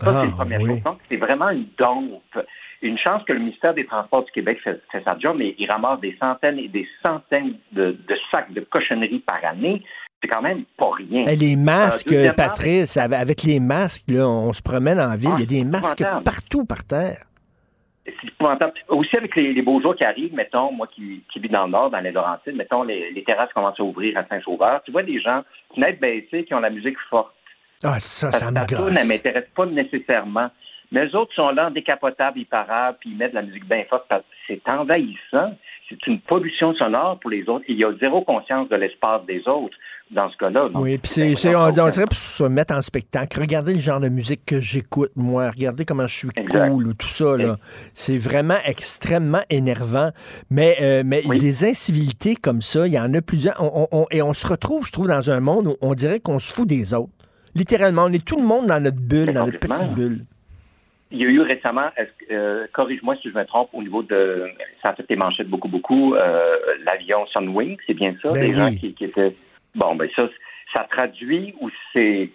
[0.00, 0.68] Ça, Ah, c'est la première oui.
[0.70, 0.82] chose.
[0.84, 2.38] Donc, c'est vraiment une dompe.
[2.80, 5.68] Une chance que le ministère des Transports du Québec fait, fait sa job, mais il
[5.68, 9.82] ramasse des centaines et des centaines de, de sacs de cochonneries par année.
[10.22, 11.24] C'est quand même pas rien.
[11.28, 15.30] Eh, Les masques, Euh, deuxièmement, Patrice, avec les masques, là, on se promène en ville,
[15.32, 17.24] Ah, il y a des masques partout par terre.
[18.88, 21.72] Aussi avec les, les beaux jours qui arrivent, mettons, moi qui, qui vis dans le
[21.72, 24.80] nord, dans les Laurentides, mettons, les, les terrasses commencent à ouvrir à Saint-Sauveur.
[24.84, 25.42] Tu vois des gens,
[25.74, 27.32] fenêtres baissées, qui ont la musique forte.
[27.84, 29.08] Ah, ça, ça que me elle gosse.
[29.08, 30.48] m'intéresse pas nécessairement.
[30.90, 33.68] Mais les autres sont là en décapotable, ils parlent, puis ils mettent de la musique
[33.68, 34.06] bien forte.
[34.08, 35.54] parce que C'est envahissant.
[35.88, 37.64] C'est une pollution sonore pour les autres.
[37.68, 39.74] Il y a zéro conscience de l'espace des autres
[40.10, 40.68] dans ce cas-là.
[40.74, 43.40] Oui, puis c'est, on, on dirait pour se mettre en spectacle.
[43.40, 45.50] Regardez le genre de musique que j'écoute, moi.
[45.50, 46.70] Regardez comment je suis Exact.
[46.70, 47.56] cool ou tout ça, là.
[47.94, 50.10] C'est vraiment extrêmement énervant.
[50.50, 53.56] Mais, euh, mais des incivilités comme ça, il y en a plusieurs.
[53.62, 56.20] On- on- on- et on se retrouve, je trouve, dans un monde où on dirait
[56.20, 57.12] qu'on se fout des autres.
[57.54, 60.24] Littéralement, on est tout le monde dans notre bulle, dans notre petite bulle.
[61.10, 61.88] Il y a eu récemment,
[62.30, 64.50] euh, corrige-moi si je me trompe, au niveau de,
[64.82, 68.54] ça a fait les manchettes beaucoup, beaucoup, euh, l'avion Sunwing, c'est bien ça, Ben des
[68.54, 69.34] gens qui, qui étaient,
[69.74, 70.28] bon, ben ça,
[70.72, 72.30] ça traduit ou c'est,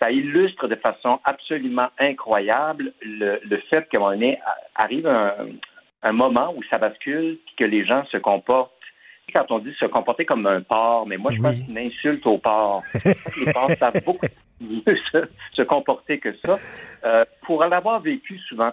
[0.00, 4.38] ça illustre de façon absolument incroyable le, le fait qu'à un moment donné,
[4.74, 5.34] arrive un,
[6.02, 8.70] un moment où ça bascule et que les gens se comportent
[9.32, 11.78] quand on dit se comporter comme un porc, mais moi, je pense que c'est une
[11.78, 12.82] insulte au porc.
[13.04, 14.26] les porcs savent beaucoup
[14.60, 14.82] mieux
[15.12, 16.58] se, se comporter que ça.
[17.04, 18.72] Euh, pour l'avoir vécu souvent,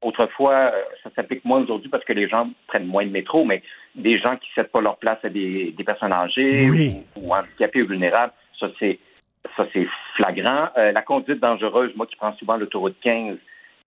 [0.00, 3.62] autrefois, euh, ça s'applique moins aujourd'hui parce que les gens prennent moins de métro, mais
[3.94, 6.92] des gens qui ne cèdent pas leur place à des, des personnes âgées Oui.
[7.16, 8.98] ou, ou handicapées ou vulnérables, ça, c'est
[9.56, 9.86] ça c'est
[10.16, 10.68] flagrant.
[10.76, 13.36] Euh, la conduite dangereuse, moi qui prends souvent l'autoroute 15,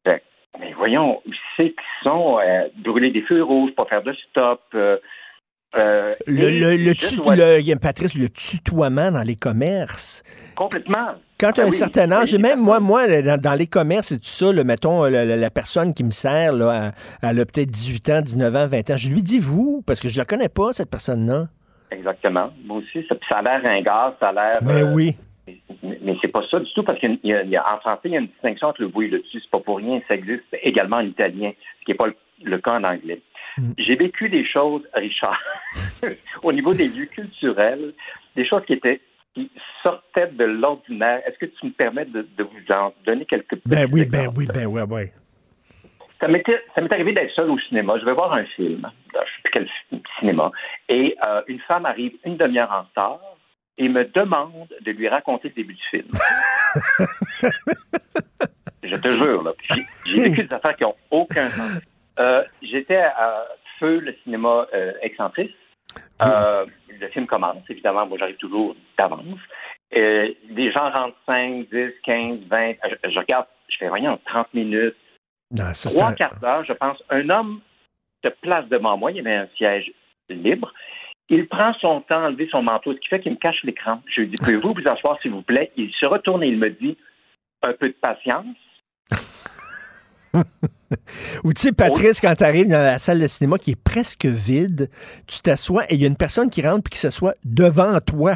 [0.04, 0.20] ben,
[0.60, 1.22] mais voyons,
[1.56, 2.40] c'est qu'ils sont?
[2.40, 4.62] Euh, brûler des feux rouges, pas faire de stop.
[5.78, 7.36] Euh, Le, tu- dois-
[7.82, 10.24] Patrice, le tutoiement dans les commerces.
[10.56, 11.08] Complètement.
[11.40, 13.68] Quand tu as Ah un oui, certain âge, oui, même moi, moi, dans, dans les
[13.68, 16.92] commerces et tout ça, là, mettons, la, la- la personne qui me sert, là,
[17.22, 18.98] elle, a peut-être 18 ans, 19 ans, 20 ans.
[18.98, 21.48] Je lui dis vous, parce que je la connais pas, cette personne-là.
[21.92, 22.50] Exactement.
[22.66, 24.58] Moi aussi, ça, ça a l'air ringard, ça a l'air.
[24.62, 25.16] Mais euh, oui.
[25.84, 27.08] Mais, mais c'est pas ça du tout, parce qu'en
[27.82, 29.40] français, il y a une distinction entre le vous et le tu.
[29.40, 30.00] C'est pas pour rien.
[30.08, 33.22] Ça existe également en italien, ce qui n'est pas le, le cas en anglais.
[33.58, 33.72] Mm.
[33.78, 35.42] J'ai vécu des choses, Richard,
[36.44, 37.94] au niveau des lieux culturels,
[38.36, 39.02] des choses qui étaient
[39.34, 39.52] qui
[39.84, 41.22] sortaient de l'ordinaire.
[41.28, 44.32] Est-ce que tu me permets de, de vous en donner quelques petits Ben oui, ben
[44.36, 45.12] oui, ben ouais.
[46.22, 48.00] Ça m'était, ça m'est arrivé d'être seul au cinéma.
[48.00, 48.90] Je vais voir un film.
[49.14, 49.70] Je ne sais plus quel
[50.20, 50.52] cinéma.
[50.88, 53.20] Et euh, une femme arrive une demi-heure en retard
[53.78, 56.08] et me demande de lui raconter le début du film.
[58.84, 59.52] je te jure, là.
[60.06, 61.82] J'ai vécu des affaires qui n'ont aucun sens.
[62.20, 63.46] Euh, j'étais à
[63.80, 65.52] Feu, le cinéma euh, excentrice.
[66.22, 66.66] Euh,
[67.00, 68.06] le film commence, évidemment.
[68.06, 69.40] Moi, j'arrive toujours d'avance.
[69.92, 72.74] Les gens rentrent 5, 10, 15, 20.
[72.84, 74.96] Je, je regarde, je fais, voyons, 30 minutes.
[75.52, 77.02] Non, c'est Trois quarts d'heure, je pense.
[77.10, 77.62] Un homme
[78.24, 79.12] se place devant moi.
[79.12, 79.92] Il y avait un siège
[80.30, 80.74] libre.
[81.30, 84.02] Il prend son temps à enlever son manteau, ce qui fait qu'il me cache l'écran.
[84.08, 85.72] Je lui dis, pouvez-vous vous asseoir, s'il vous plaît?
[85.76, 86.98] Il se retourne et il me dit,
[87.64, 88.46] un peu de patience.
[91.44, 94.26] Ou tu sais, Patrice, quand tu arrives dans la salle de cinéma qui est presque
[94.26, 94.90] vide,
[95.28, 98.36] tu t'assois et il y a une personne qui rentre puis qui s'assoit devant toi.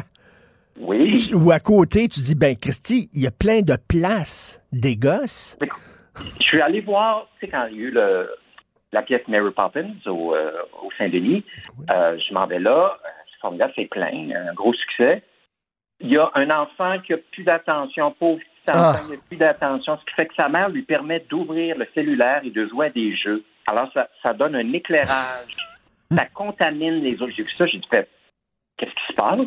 [0.78, 1.16] Oui.
[1.16, 4.96] Tu- Ou à côté, tu dis, ben Christy, il y a plein de places, des
[4.96, 5.58] gosses.
[6.38, 8.28] Je suis allé voir, tu sais, quand il y a eu le-
[8.92, 10.50] la pièce Mary Poppins au, euh,
[10.82, 11.44] au Saint-Denis,
[11.90, 12.98] euh, je m'en vais là,
[13.32, 15.22] c'est formidable, c'est plein, un gros succès.
[16.00, 18.40] Il y a un enfant qui a plus d'attention, pauvre
[18.74, 18.96] Ah.
[18.96, 22.50] a plus d'attention, ce qui fait que sa mère lui permet d'ouvrir le cellulaire et
[22.50, 23.44] de jouer à des jeux.
[23.66, 25.56] Alors, ça, ça donne un éclairage,
[26.14, 27.32] ça contamine les autres.
[27.36, 28.08] J'ai vu ça, j'ai dit, fait,
[28.76, 29.38] qu'est-ce qui se passe?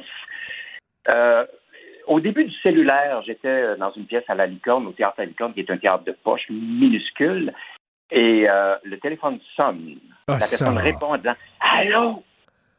[1.10, 1.46] Euh,
[2.08, 5.22] au début du cellulaire, j'étais euh, dans une pièce à la Licorne, au théâtre à
[5.24, 7.54] la Licorne, qui est un théâtre de poche minuscule,
[8.12, 9.98] et euh, le téléphone sonne.
[10.28, 10.82] Ah, la personne ça.
[10.82, 12.24] répond en disant Allô,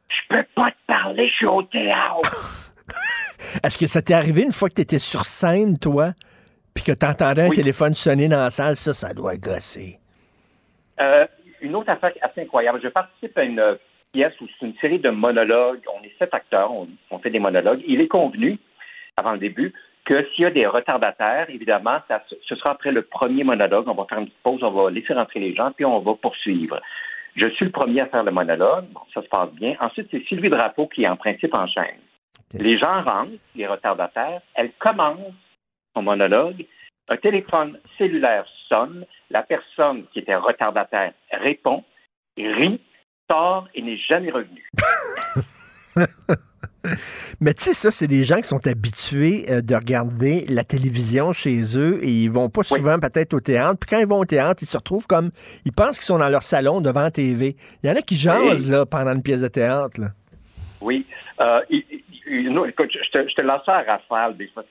[0.09, 2.73] je peux pas te parler, je suis au théâtre.
[3.63, 6.13] Est-ce que ça t'est arrivé une fois que tu étais sur scène, toi,
[6.75, 7.57] puis que tu entendais un Oui.
[7.57, 8.77] téléphone sonner dans la salle?
[8.77, 9.99] Ça, ça doit gosser.
[11.01, 11.27] Euh,
[11.61, 12.81] une autre affaire assez incroyable.
[12.83, 13.75] Je participe à une euh,
[14.13, 15.81] pièce où c'est une série de monologues.
[15.99, 17.83] On est sept acteurs, on, on fait des monologues.
[17.87, 18.59] Il est convenu,
[19.17, 19.73] avant le début,
[20.05, 23.89] que s'il y a des retardataires, évidemment, ça, ce sera après le premier monologue.
[23.89, 26.15] On va faire une petite pause, on va laisser rentrer les gens, puis on va
[26.15, 26.81] poursuivre.
[27.37, 28.85] Je suis le premier à faire le monologue.
[28.93, 29.75] Bon, ça se passe bien.
[29.81, 31.99] Ensuite, c'est Sylvie Drapeau qui, en principe, enchaîne.
[32.53, 34.41] Les gens rentrent, les retardataires.
[34.55, 35.19] Elle commence
[36.03, 36.65] monologue.
[37.09, 39.05] Un téléphone cellulaire sonne.
[39.31, 41.85] La personne qui était retardataire répond,
[42.37, 42.81] rit,
[43.31, 44.63] sort et n'est jamais revenu.
[47.41, 51.33] Mais tu sais, ça, c'est des gens qui sont habitués euh, de regarder la télévision
[51.33, 53.79] chez eux et ils vont pas souvent peut-être au théâtre.
[53.81, 55.31] Puis quand ils vont au théâtre, ils se retrouvent comme.
[55.65, 57.57] Ils pensent qu'ils sont dans leur salon devant la TV.
[57.83, 59.99] Il y en a qui jasent là, pendant une pièce de théâtre.
[60.01, 60.09] Là.
[60.83, 61.07] Oui.
[61.41, 64.37] Euh, il- il- il- non, écoute, je te, je te lance ça à rafale.
[64.37, 64.65] des fois.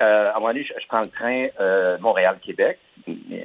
[0.00, 2.78] Euh, à un moment donné, je, prends le train euh, Montréal-Québec.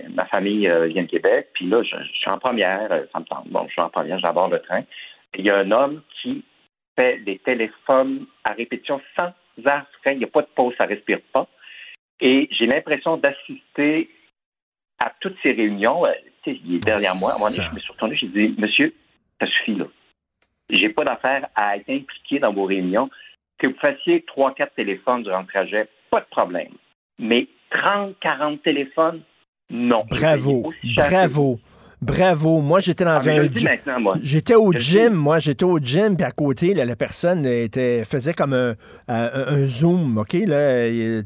[0.10, 1.50] Ma famille euh, vient de Québec.
[1.54, 2.90] Puis là, je, suis en première.
[3.12, 3.48] Ça me tente.
[3.48, 4.84] Bon, je suis en première, j'aborde le train.
[5.36, 6.44] Il y a un homme qui
[6.96, 9.32] fait des téléphones à répétition sans
[9.66, 9.86] arrêt.
[10.08, 11.48] Il n'y a pas de pause, ça respire pas.
[12.20, 14.10] Et j'ai l'impression d'assister
[15.04, 16.04] à toutes ces réunions.
[16.46, 17.32] Il est derrière moi.
[17.32, 18.94] À un moment donné, je me suis retourné, j'ai dit, monsieur,
[19.40, 19.86] ça suffit là.
[20.70, 23.10] J'ai pas d'affaire à être impliqué dans vos réunions.
[23.58, 26.72] Que vous fassiez trois, quatre téléphones durant le trajet, pas de problème.
[27.20, 29.22] Mais 30, 40 téléphones,
[29.70, 30.04] non.
[30.10, 30.72] Bravo.
[30.96, 31.60] Bravo.
[32.02, 32.60] Bravo.
[32.60, 33.48] Moi, j'étais dans Ah, je un.
[34.22, 38.04] J'étais au Je gym, moi, j'étais au gym, puis à côté, là, la personne était,
[38.04, 38.72] faisait comme un,
[39.08, 40.84] un- un zoom, OK, là,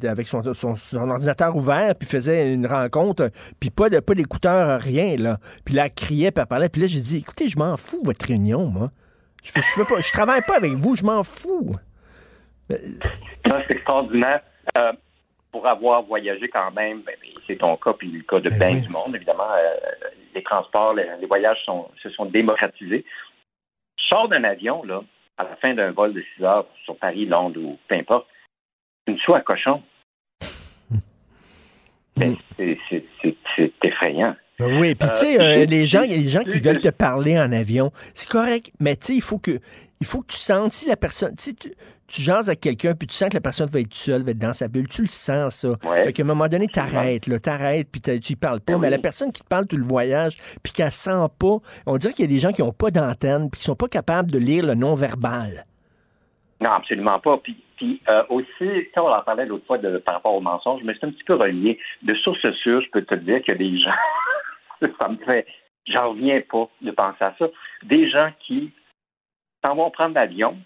[0.10, 4.80] avec son, son- son ordinateur ouvert, puis faisait une rencontre, puis pas de pas d'écouteurs,
[4.80, 5.40] rien, là.
[5.66, 8.00] Puis là, elle criait, puis elle parlait, puis là, j'ai dit, écoutez, je m'en fous,
[8.06, 8.92] votre réunion, moi.
[9.44, 11.70] Je, fais- je, fais pas, je travaille pas avec vous, je m'en fous.
[12.70, 12.76] Ça,
[13.68, 14.42] c'est extraordinaire.
[14.78, 14.94] Euh,
[15.52, 18.76] pour avoir voyagé quand même, ben, ben, c'est ton cas, puis le cas de bien
[18.76, 19.76] du monde, évidemment, euh,
[20.36, 23.04] les transports, les, les voyages sont, se sont démocratisés.
[23.98, 25.02] Tu sors d'un avion, là,
[25.38, 28.28] à la fin d'un vol de 6 heures sur Paris, Londres ou peu importe,
[29.08, 29.82] une soie à cochon.
[32.18, 34.36] Ben, c'est- c'est c'est- c'est effrayant.
[34.60, 37.52] Ben oui, puis tu sais, euh, les gens, les gens qui veulent te parler en
[37.52, 39.60] avion, c'est correct, mais tu sais, il faut que,
[40.00, 41.72] il faut que tu sentes si la personne, tu sais, tu,
[42.08, 44.40] tu jases avec quelqu'un, puis tu sens que la personne va être seule, va être
[44.40, 45.70] dans sa bulle, tu le sens ça.
[45.90, 46.04] Ouais.
[46.04, 49.00] Fait qu'à un moment donné, t'arrêtes, là, t'arrêtes, puis tu y parles pas, mais la
[49.00, 52.28] personne qui te parle tout le voyage, puis qu'elle sent pas, on dirait qu'il y
[52.30, 54.76] a des gens qui ont pas d'antenne, puis qui sont pas capables de lire le
[54.76, 55.66] non-verbal.
[56.62, 57.38] Non, absolument pas.
[57.38, 60.82] Puis, puis euh, aussi, ça, on en parlait l'autre fois de, par rapport au mensonge,
[60.84, 61.78] mais c'est un petit peu relié.
[62.04, 65.46] De source sûre, je peux te dire qu'il y a des gens, ça me fait,
[65.88, 67.48] j'en reviens pas de penser à ça,
[67.84, 68.72] des gens qui
[69.68, 70.58] s'en vont prendre l'avion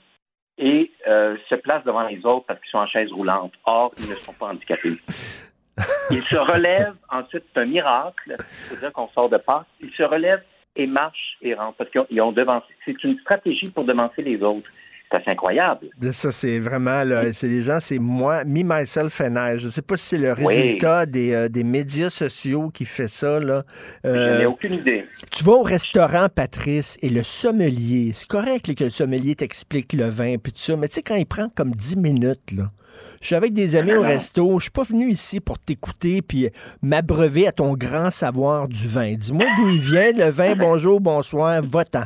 [0.58, 3.54] et euh, se placent devant les autres parce qu'ils sont en chaise roulante.
[3.66, 4.98] Or, ils ne sont pas handicapés.
[6.12, 10.44] Ils se relèvent, ensuite, c'est un miracle, c'est-à-dire qu'on sort de passe, ils se relèvent
[10.76, 12.68] et marchent et rentrent parce qu'ils ont, devancé.
[12.86, 14.70] C'est une stratégie pour devancer les autres.
[15.12, 15.88] C'est assez incroyable.
[16.14, 19.60] Ça, c'est vraiment, c'est les gens, c'est moi, me, myself and I.
[19.60, 20.56] Je sais pas si c'est le Oui.
[20.56, 23.64] résultat des, euh, des médias sociaux qui fait ça, là.
[24.06, 25.06] Je Euh, n'ai aucune idée.
[25.30, 30.06] Tu vas au restaurant, Patrice, et le sommelier, c'est correct que le sommelier t'explique le
[30.06, 32.72] vin puis tout ça, mais tu sais, quand il prend comme 10 minutes, là,
[33.20, 36.50] je suis avec des amis au resto, je suis pas venu ici pour t'écouter puis
[36.82, 39.14] m'abreuver à ton grand savoir du vin.
[39.16, 42.06] Dis-moi d'où il vient, le vin, bonjour, bonsoir, va-t'en.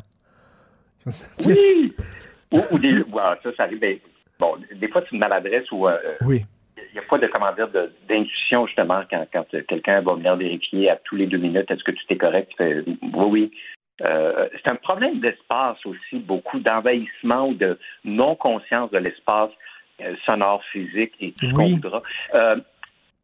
[1.46, 1.94] Oui!
[2.56, 3.80] ou, ou des, ouais, ça, ça arrive.
[3.80, 3.98] ben,
[4.40, 6.44] bon, des fois, c'est une maladresse ou euh, Oui.
[6.78, 7.70] il n'y a pas de comment dire
[8.08, 11.84] d'intuition justement quand, quand euh, quelqu'un va venir vérifier à tous les deux minutes est-ce
[11.84, 12.52] que tout est correct?
[12.58, 13.52] Fais, oui, oui.
[14.02, 19.52] Euh, c'est un problème d'espace aussi, beaucoup d'envahissement ou de non-conscience de l'espace
[20.02, 22.04] euh, sonore, physique et tout ce qu'on voudra.
[22.34, 22.58] Euh,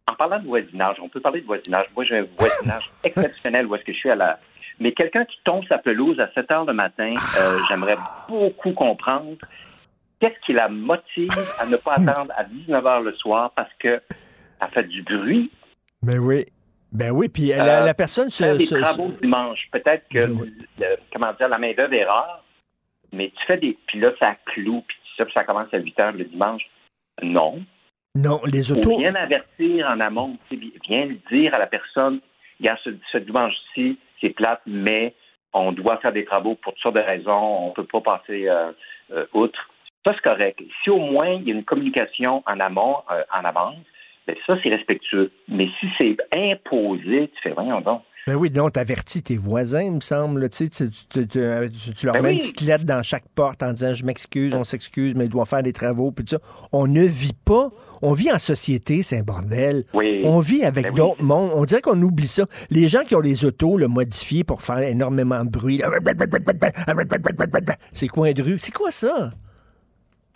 [0.08, 1.88] en parlant de voisinage, on peut parler de voisinage.
[1.96, 4.40] Moi, j'ai un voisinage exceptionnel où est-ce que je suis à la.
[4.82, 7.98] Mais quelqu'un qui tombe sa pelouse à 7 heures le matin, euh, j'aimerais
[8.28, 9.38] beaucoup comprendre
[10.20, 11.30] qu'est-ce qui la motive
[11.60, 14.02] à ne pas attendre à 19 heures le soir parce que
[14.60, 15.52] ça fait du bruit.
[16.02, 16.46] Ben oui.
[16.92, 18.44] Ben oui, puis la, Euh, la personne se...
[18.44, 19.68] faire des se- travaux se- dimanche.
[19.72, 22.44] Peut-être que, le- comment dire, la main-d'œuvre est rare,
[23.14, 23.78] mais tu fais des.
[23.88, 26.64] Puis là, ça cloue, puis ça, puis ça commence à 8 heures le dimanche.
[27.22, 27.62] Non.
[28.16, 28.98] Non, les autos...
[28.98, 32.20] bien avertir en amont, bien le dire à la personne,
[32.60, 35.14] regarde, ce, ce dimanche-ci, c'est plate, mais
[35.54, 38.48] on doit faire des travaux pour toutes sortes de raisons, on ne peut pas passer
[38.48, 38.72] euh,
[39.12, 39.70] euh, outre.
[40.06, 40.62] Ça, c'est correct.
[40.84, 43.76] Si au moins il y a une communication en amont, euh, en avance,
[44.28, 45.32] ben ça, c'est respectueux.
[45.48, 48.04] Mais si c'est imposé, tu fais, voyons donc.
[48.28, 50.48] Ben oui, non, t'avertis tes voisins, il me semble.
[50.50, 53.64] Tu, tu, tu- tu- tu- tu leur Ben mets une petite lettre dans chaque porte
[53.64, 56.68] en disant je m'excuse, on s'excuse, mais ils doivent faire des travaux, puis tout ça.
[56.72, 57.72] On ne vit pas.
[58.04, 59.86] On vit en société, c'est un bordel.
[59.96, 60.22] Oui.
[60.24, 60.98] On vit avec Ben oui.
[60.98, 61.52] d'autres mondes.
[61.56, 62.46] On dirait qu'on oublie ça.
[62.70, 65.82] Les gens qui ont les autos le modifiés pour faire énormément de bruit.
[67.92, 68.60] C'est coin de rue.
[68.60, 69.32] C'est quoi ça?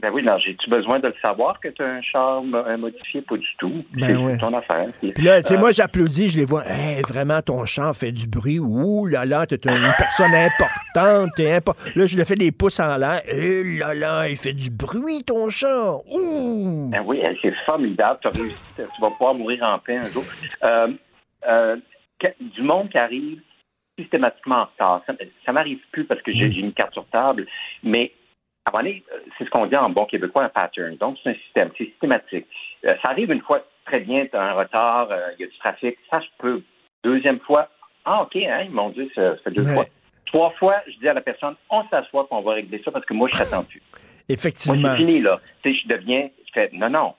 [0.05, 3.23] Ben oui, non, j'ai-tu besoin de le savoir que tu as un char modifié?
[3.23, 3.83] Pas du tout.
[3.93, 4.89] Ben c'est ton affaire.
[4.99, 6.61] Puis, là, tu sais, euh, moi, j'applaudis, je les vois.
[6.63, 8.59] Hey, vraiment, ton chant fait du bruit.
[8.59, 11.39] Ouh là là, t'es une personne importante.
[11.95, 13.23] Là, je le fais des pouces en l'air.
[13.27, 16.03] Eh là là, il fait du bruit, ton chant.
[16.11, 16.89] Ouh!
[16.91, 18.19] Ben oui, c'est formidable.
[18.21, 18.75] Tu as réussi.
[18.75, 20.23] Tu vas pouvoir mourir en paix un jour.
[20.63, 20.87] Euh,
[21.47, 21.77] euh,
[22.41, 23.39] du monde qui arrive
[23.97, 25.01] systématiquement en retard.
[25.07, 25.13] Ça,
[25.47, 27.47] ça m'arrive plus parce que j'ai j'ai une carte sur table,
[27.81, 28.11] mais
[28.65, 30.95] à un moment donné, euh, c'est ce qu'on dit en bon québécois, un pattern.
[30.97, 32.47] Donc, c'est un système, c'est systématique.
[32.85, 35.47] Euh, ça arrive une fois, très bien, tu as un retard, euh, il y a
[35.51, 36.61] du trafic, ça, je peux.
[37.03, 37.69] Deuxième fois,
[38.05, 39.73] ah, OK, hein, ils m'ont dit, ça, ça fait deux Ouais.
[39.75, 39.85] fois.
[40.25, 43.13] Trois fois, je dis à la personne, on s'assoit, qu'on va régler ça parce que
[43.13, 43.81] moi, je t'attends plus.
[43.91, 44.89] Moi, Effectivement.
[44.91, 45.39] c'est fini, là.
[45.63, 47.13] Tu sais, je deviens, je fais, non, non,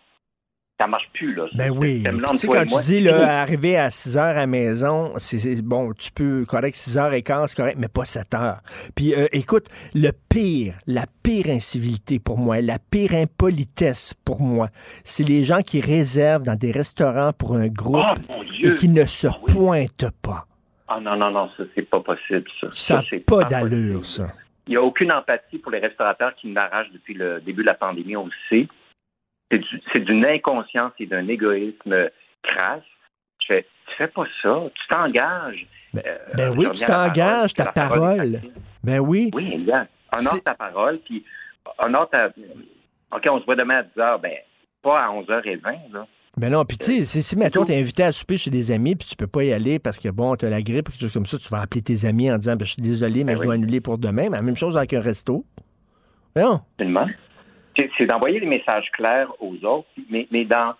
[0.78, 1.46] ça marche plus, là.
[1.54, 2.02] Ben oui.
[2.04, 5.62] Tu sais, quand tu moi, dis, là, arriver à 6 heures à la maison, c'est
[5.62, 8.60] bon, tu peux, correct, 6 heures et quart, c'est correct, mais pas 7 heures.
[8.94, 14.68] Puis, euh, écoute, le pire, la pire incivilité pour moi, la pire impolitesse pour moi,
[15.02, 18.14] c'est les gens qui réservent dans des restaurants pour un groupe Ah,
[18.52, 18.72] Dieu!
[18.72, 20.46] et qui ne se pointent pas.
[20.88, 22.68] Ah non, non, non, ça, c'est pas possible, ça.
[22.72, 24.26] Ça n'a c'est pas pas d'allure, ça.
[24.66, 27.74] Il n'y a aucune empathie pour les restaurateurs qui m'arrachent depuis le début de la
[27.74, 28.68] pandémie, on le sait.
[29.50, 32.08] C'est du- c'est d'une inconscience et d'un égoïsme
[32.42, 32.82] crasse.
[33.38, 35.66] Tu fais, tu fais pas ça, tu t'engages.
[35.96, 36.00] Euh,
[36.34, 38.40] Ben oui, tu t'engages, ta parole.
[38.82, 39.30] Ben oui.
[39.34, 39.90] Oui, exact.
[40.12, 41.24] Honore ta parole, puis
[41.78, 42.28] honore ta...
[43.12, 44.32] OK, on se voit demain à 10 h, ben
[44.82, 46.06] pas à 11h20, là.
[46.36, 49.08] Ben non, puis tu sais, si, mettons, t'es invité à souper chez des amis, puis
[49.08, 51.38] tu peux pas y aller parce que, bon, t'as la grippe, quelque chose comme ça,
[51.38, 53.46] tu vas appeler tes amis en disant, ben, je suis désolé, mais Ben je oui.
[53.46, 54.24] dois annuler pour demain.
[54.28, 55.46] Mais la même chose avec un resto.
[56.36, 56.60] Non.
[56.78, 57.06] Absolument.
[57.76, 60.74] C'est d'envoyer des messages clairs aux autres, mais, mais dans.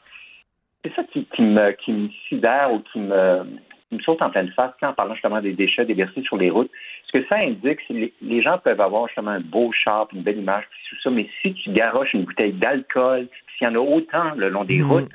[0.85, 3.45] c'est ça qui, qui, me, qui me sidère ou qui me,
[3.89, 6.71] qui me saute en pleine face en parlant justement des déchets déversés sur les routes.
[7.07, 10.23] Ce que ça indique, c'est que les, gens peuvent avoir justement un beau char, une
[10.23, 13.79] belle image, tout ça, mais si tu garoches une bouteille d'alcool, s'il y en a
[13.79, 14.91] autant le long des Mhm.
[14.91, 15.13] routes,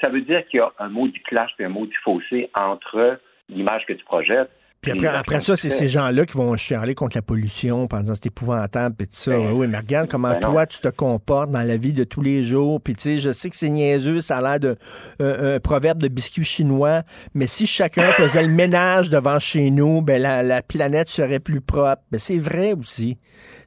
[0.00, 2.50] ça veut dire qu'il y a un mot du clash et un mot du fossé
[2.54, 4.50] entre l'image que tu projettes.
[4.82, 8.14] Puis après, après ça, c'est ces gens-là qui vont chialer contre la pollution en disant
[8.14, 9.30] c'est épouvantable, puis tout ça.
[9.30, 12.20] Ben, oui, mais regarde comment ben toi, tu te comportes dans la vie de tous
[12.20, 12.80] les jours.
[12.80, 14.76] Puis tu sais, je sais que c'est niaiseux, ça a l'air de
[15.20, 17.02] euh, proverbe de biscuit chinois,
[17.32, 21.60] mais si chacun faisait le ménage devant chez nous, ben la, la planète serait plus
[21.60, 22.02] propre.
[22.10, 23.18] Ben c'est vrai aussi.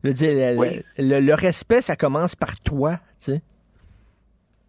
[0.03, 0.53] Je veux dire,
[0.99, 3.41] le- le respect, ça commence par toi, tu sais.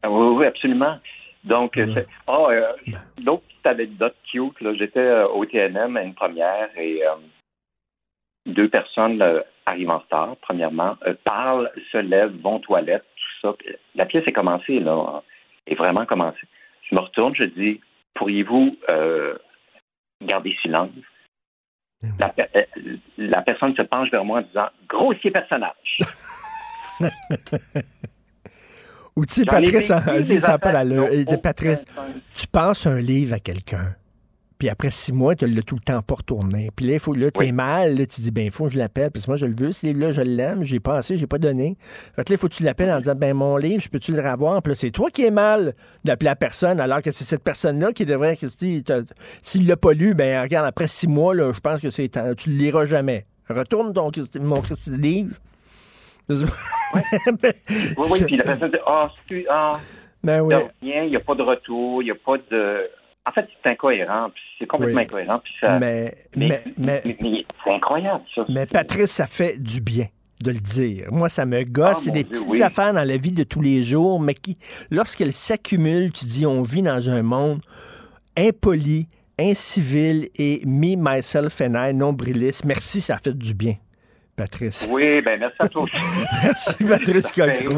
[0.04, 0.96] Ah oui, oui, absolument.
[1.46, 2.72] Donc, c'est- ah, euh,
[3.18, 4.60] d'autres petites anecdotes cute.
[4.60, 4.74] Là.
[4.74, 7.14] J'étais euh, au TNM à une première et euh,
[8.46, 13.56] deux personnes euh, arrivent en retard, premièrement, parlent, se lèvent, vont aux toilettes, tout ça.
[13.94, 15.22] La pièce est commencée, là,
[15.66, 16.46] est vraiment commencée.
[16.88, 17.80] Je me retourne, je dis,
[18.14, 18.76] pourriez-vous
[20.22, 20.90] garder silence?
[22.18, 22.64] La, euh,
[23.18, 25.96] la personne se penche vers moi en disant, grossier personnage.
[29.16, 30.72] Ou tu sais, Patrice, ça pas
[32.34, 33.94] tu passes un livre à quelqu'un,
[34.58, 36.70] puis après six mois, tu l'as tout le temps pas retourné.
[36.76, 37.52] Puis là, il faut, là, t'es Oui.
[37.52, 39.54] mal, là, tu dis, ben, il faut que je l'appelle, parce que moi, je le
[39.56, 41.76] veux, ce livre-là, je l'aime, j'ai passé, j'ai pas donné.
[42.14, 44.12] Fait que là, il faut que tu l'appelles en disant, ben, mon livre, je peux-tu
[44.12, 44.60] le revoir?
[44.62, 45.74] Puis là, c'est toi qui es mal
[46.04, 48.36] d'appeler la personne, alors que c'est cette personne-là qui devrait,
[49.42, 52.50] s'il l'a pas lu, ben, regarde, après six mois, là, je pense que c'est, tu
[52.50, 53.26] le liras jamais.
[53.48, 54.10] Retourne ton,
[54.40, 55.36] mon livre.
[56.94, 59.78] Oui, oui, puis la personne dit Ah, c'est ah,
[60.22, 60.54] Ben oui.
[60.82, 62.88] il n'y a pas de retour, il n'y a pas de.
[63.26, 65.04] En fait, c'est incohérent, puis c'est complètement Oui.
[65.04, 65.78] incohérent, puis ça.
[65.78, 68.44] Mais, mais, mais, mais c'est incroyable, ça.
[68.48, 70.06] Mais Patrice, ça fait du bien
[70.42, 71.08] de le dire.
[71.10, 71.86] Moi, ça me gosse.
[71.90, 72.62] Ah, c'est des Dieu, petites oui.
[72.62, 74.56] affaires dans la vie de tous les jours, mais qui,
[74.90, 77.60] lorsqu'elles s'accumulent, tu dis, on vit dans un monde
[78.36, 79.08] impoli,
[79.38, 82.64] incivil et me, myself and I, nombriliste.
[82.64, 83.74] Merci, ça fait du bien.
[84.36, 84.86] Patrice.
[84.90, 85.94] Oui, ben merci à toi aussi.
[86.42, 87.70] Merci, Patrice rire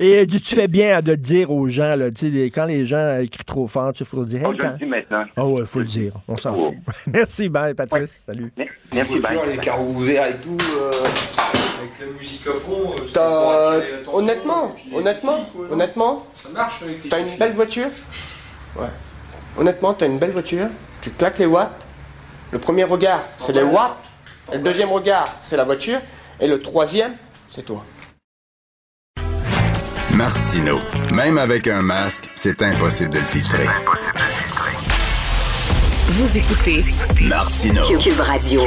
[0.00, 2.86] Et euh, tu fais bien de le dire aux gens, là, tu sais, quand les
[2.86, 4.40] gens écrivent trop fort, tu faut le dire.
[4.44, 5.24] Oh, Hey, je quand- le dis maintenant.
[5.36, 6.12] Ah ouais, faut le dire.
[6.26, 6.74] On s'en fout.
[7.06, 8.22] Merci, bye, Patrice.
[8.26, 8.50] Salut.
[8.94, 9.38] Merci, bye.
[9.50, 12.90] les carreaux ouverts et tout, euh, avec la musique à fond.
[13.18, 13.80] euh,
[14.12, 17.88] honnêtement, honnêtement, quoi, honnêtement, Ça marche avec tes t'as une belle voiture?
[18.76, 18.86] Ouais.
[19.58, 20.68] Honnêtement, t'as une belle voiture,
[21.02, 21.72] tu claques les watts.
[22.52, 23.96] Le premier regard, c'est les watts.
[24.52, 25.98] Le deuxième regard, c'est la voiture.
[26.40, 27.12] Et le troisième,
[27.50, 27.84] c'est toi.
[30.14, 30.78] Martino.
[31.12, 33.66] Même avec un masque, c'est impossible de le filtrer.
[36.08, 36.84] Vous écoutez
[37.28, 37.82] Martino.
[37.98, 38.62] Cube Radio.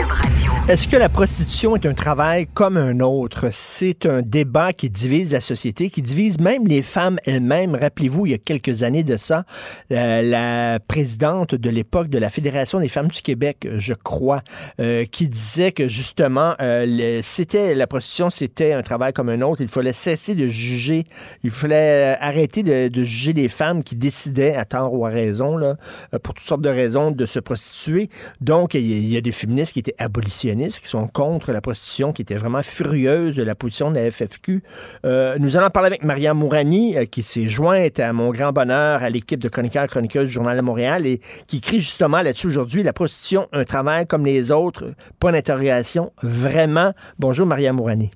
[0.69, 3.49] Est-ce que la prostitution est un travail comme un autre?
[3.51, 7.75] C'est un débat qui divise la société, qui divise même les femmes elles-mêmes.
[7.75, 9.43] Rappelez-vous, il y a quelques années de ça,
[9.91, 14.43] euh, la présidente de l'époque de la Fédération des femmes du Québec, je crois,
[14.79, 19.61] euh, qui disait que justement, euh, c'était la prostitution, c'était un travail comme un autre.
[19.61, 21.05] Il fallait cesser de juger,
[21.43, 25.09] il fallait euh, arrêter de, de juger les femmes qui décidaient, à tort ou à
[25.09, 25.75] raison, là,
[26.13, 28.09] euh, pour toutes sortes de raisons, de se prostituer.
[28.41, 32.13] Donc, il y, y a des féministes qui étaient abolitionnistes, qui sont contre la prostitution,
[32.13, 34.63] qui étaient vraiment furieuses de la position de la FFQ.
[35.05, 39.03] Euh, nous allons parler avec Maria Mourani, euh, qui s'est jointe à mon grand bonheur
[39.03, 42.83] à l'équipe de chroniqueurs chroniqueuses du Journal de Montréal et qui écrit justement là-dessus aujourd'hui,
[42.83, 46.93] la prostitution, un travail comme les autres, point d'interrogation, vraiment.
[47.19, 48.11] Bonjour Maria Mourani.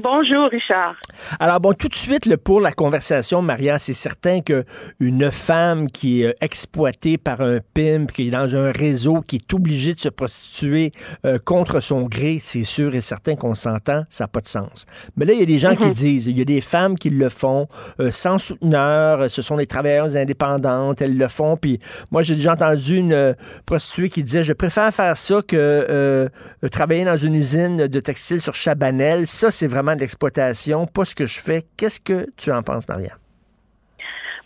[0.00, 0.94] Bonjour, Richard.
[1.40, 4.62] Alors bon, tout de suite, le, pour la conversation, Maria, c'est certain que
[5.00, 9.36] une femme qui est euh, exploitée par un pimp, qui est dans un réseau, qui
[9.36, 10.92] est obligée de se prostituer
[11.24, 14.86] euh, contre son gré, c'est sûr et certain qu'on s'entend, ça n'a pas de sens.
[15.16, 15.92] Mais là, il y a des gens qui Mhm.
[15.92, 17.66] disent, il y a des femmes qui le font
[17.98, 21.56] euh, sans souteneur, ce sont des travailleuses indépendantes, elles le font.
[21.56, 21.80] Puis
[22.12, 23.34] moi, j'ai déjà entendu une
[23.66, 26.28] prostituée qui disait, je préfère faire ça que euh,
[26.70, 29.26] travailler dans une usine de textile sur Chabanel.
[29.26, 31.62] Ça, c'est vraiment l'exploitation, pas ce que je fais.
[31.76, 33.14] Qu'est-ce que tu en penses, Maria?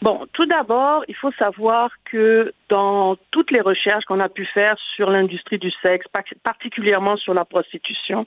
[0.03, 4.77] Bon, tout d'abord, il faut savoir que dans toutes les recherches qu'on a pu faire
[4.97, 8.27] sur l'industrie du sexe, par- particulièrement sur la prostitution,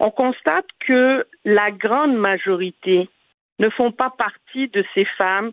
[0.00, 3.08] on constate que la grande majorité
[3.60, 5.52] ne font pas partie de ces femmes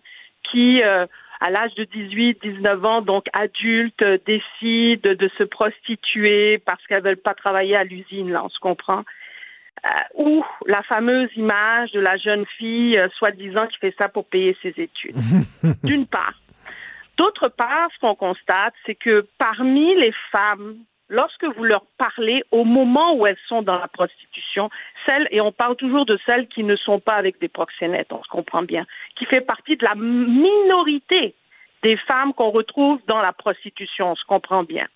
[0.52, 1.06] qui, euh,
[1.40, 7.04] à l'âge de 18, 19 ans, donc adultes, euh, décident de se prostituer parce qu'elles
[7.04, 9.04] veulent pas travailler à l'usine, là, on se comprend.
[9.86, 14.26] Euh, ou la fameuse image de la jeune fille, euh, soi-disant, qui fait ça pour
[14.26, 15.16] payer ses études.
[15.84, 16.34] D'une part.
[17.18, 20.76] D'autre part, ce qu'on constate, c'est que parmi les femmes
[21.10, 24.70] lorsque vous leur parlez au moment où elles sont dans la prostitution,
[25.06, 28.24] celles, et on parle toujours de celles qui ne sont pas avec des proxénètes, on
[28.24, 28.86] se comprend bien,
[29.16, 31.36] qui fait partie de la minorité
[31.84, 34.88] des femmes qu'on retrouve dans la prostitution, on se comprend bien.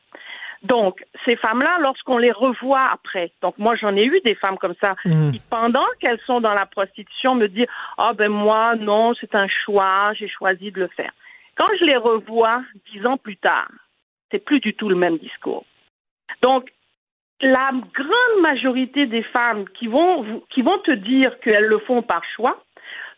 [0.64, 4.76] Donc, ces femmes-là, lorsqu'on les revoit après, donc moi j'en ai eu des femmes comme
[4.80, 5.32] ça, Mhm.
[5.34, 7.68] qui pendant qu'elles sont dans la prostitution me disent
[7.98, 11.12] Ah ben moi, non, c'est un choix, j'ai choisi de le faire.
[11.56, 13.68] Quand je les revois dix ans plus tard,
[14.32, 15.66] c'est plus du tout le même discours.
[16.42, 16.72] Donc,
[17.42, 22.24] la grande majorité des femmes qui vont, qui vont te dire qu'elles le font par
[22.36, 22.64] choix,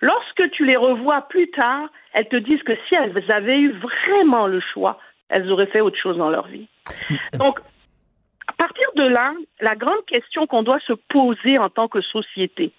[0.01, 4.47] lorsque tu les revois plus tard, elles te disent que si elles avaient eu vraiment
[4.47, 4.99] le choix,
[5.29, 6.67] elles auraient fait autre chose dans leur vie.
[7.33, 7.59] Donc,
[8.47, 12.71] à partir de là, la grande question qu'on doit se poser en tant que société,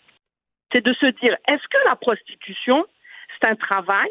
[0.73, 2.85] c'est de se dire, est-ce que la prostitution,
[3.35, 4.09] c'est un travail?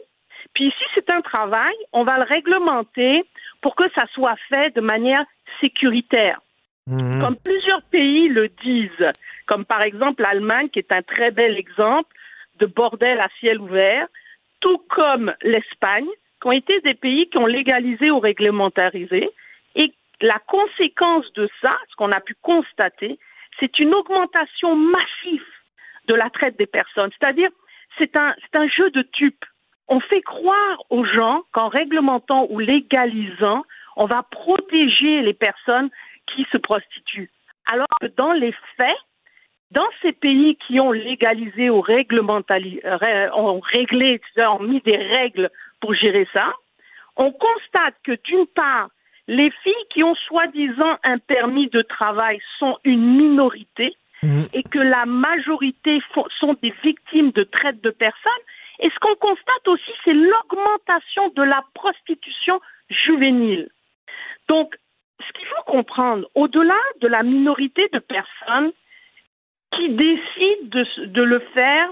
[0.54, 3.24] Puis si c'est un travail, on va le réglementer
[3.62, 5.26] pour que ça soit fait de manière
[5.60, 6.40] sécuritaire.
[6.88, 9.12] Comme plusieurs pays le disent,
[9.48, 12.14] comme par exemple l'Allemagne, qui est un très bel exemple
[12.60, 14.08] de bordel à ciel ouvert,
[14.60, 16.08] tout comme l'Espagne,
[16.40, 19.32] qui ont été des pays qui ont légalisé ou réglementarisé.
[20.22, 23.20] La conséquence de ça, ce qu'on a pu constater,
[23.60, 25.46] c'est une augmentation massive
[26.08, 27.12] de la traite des personnes.
[27.20, 27.50] C'est-à-dire,
[27.98, 28.36] c'est un,
[28.68, 29.46] jeu de dupes.
[29.88, 33.64] On fait croire aux gens qu'en réglementant ou légalisant,
[33.96, 35.90] on va protéger les personnes
[36.28, 37.30] qui se prostituent.
[37.68, 38.98] Alors que dans les faits,
[39.72, 42.20] dans ces pays qui ont légalisé ou ont réglé,
[44.38, 46.54] ont mis des règles pour gérer ça,
[47.16, 48.90] on constate que d'une part,
[49.28, 53.96] les filles qui ont soi-disant un permis de travail sont une minorité
[54.54, 56.02] et que la majorité
[56.40, 58.32] sont des victimes de traite de personnes.
[58.80, 63.70] Et ce qu'on constate aussi, c'est l'augmentation de la prostitution juvénile.
[64.48, 64.76] Donc,
[65.20, 68.72] ce qu'il faut comprendre, au-delà de la minorité de personnes
[69.76, 71.90] qui décident de le faire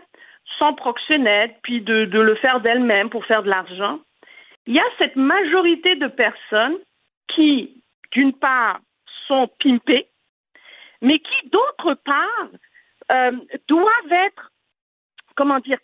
[0.57, 3.99] sans proxénète, puis de, de le faire d'elles-mêmes pour faire de l'argent,
[4.65, 6.77] il y a cette majorité de personnes
[7.35, 8.79] qui, d'une part,
[9.27, 10.07] sont pimpées,
[11.01, 12.47] mais qui, d'autre part,
[13.11, 13.31] euh,
[13.67, 14.51] doivent être,
[15.35, 15.79] comment dire,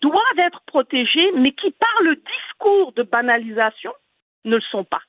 [0.00, 3.92] doivent être protégées, mais qui, par le discours de banalisation,
[4.44, 5.02] ne le sont pas.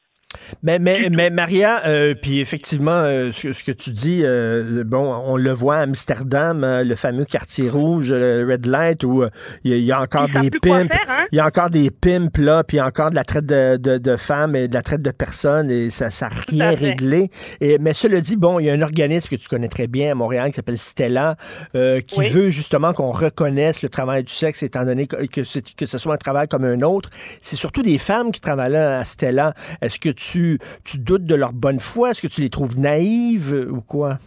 [0.64, 5.14] Mais, mais, mais Maria, euh, puis effectivement, euh, ce, ce que tu dis, euh, bon,
[5.26, 9.30] on le voit à Amsterdam, euh, le fameux quartier rouge, le Red Light, où euh,
[9.64, 11.26] il y, a- encore des pimps, hein?
[11.32, 14.18] il y a encore des pimps là, puis encore de la traite de, de, de
[14.18, 17.30] femmes et de la traite de personnes, et ça n'a rien réglé.
[17.62, 20.12] Et, mais cela dit, bon, il y a un organisme que tu connais très bien
[20.12, 21.36] à Montréal qui s'appelle Stella,
[21.76, 22.30] euh, qui Oui.
[22.30, 25.42] veut justement qu'on reconnaisse le travail du sexe, étant donné que, que,
[25.78, 27.10] que ce soit un travail comme un autre.
[27.42, 29.54] C'est surtout des femmes qui travaillent là à Stella.
[29.82, 32.12] Est-ce que tu, tu doutes de leur bonne foi?
[32.12, 34.18] Est-ce que tu les trouves naïves euh, ou quoi?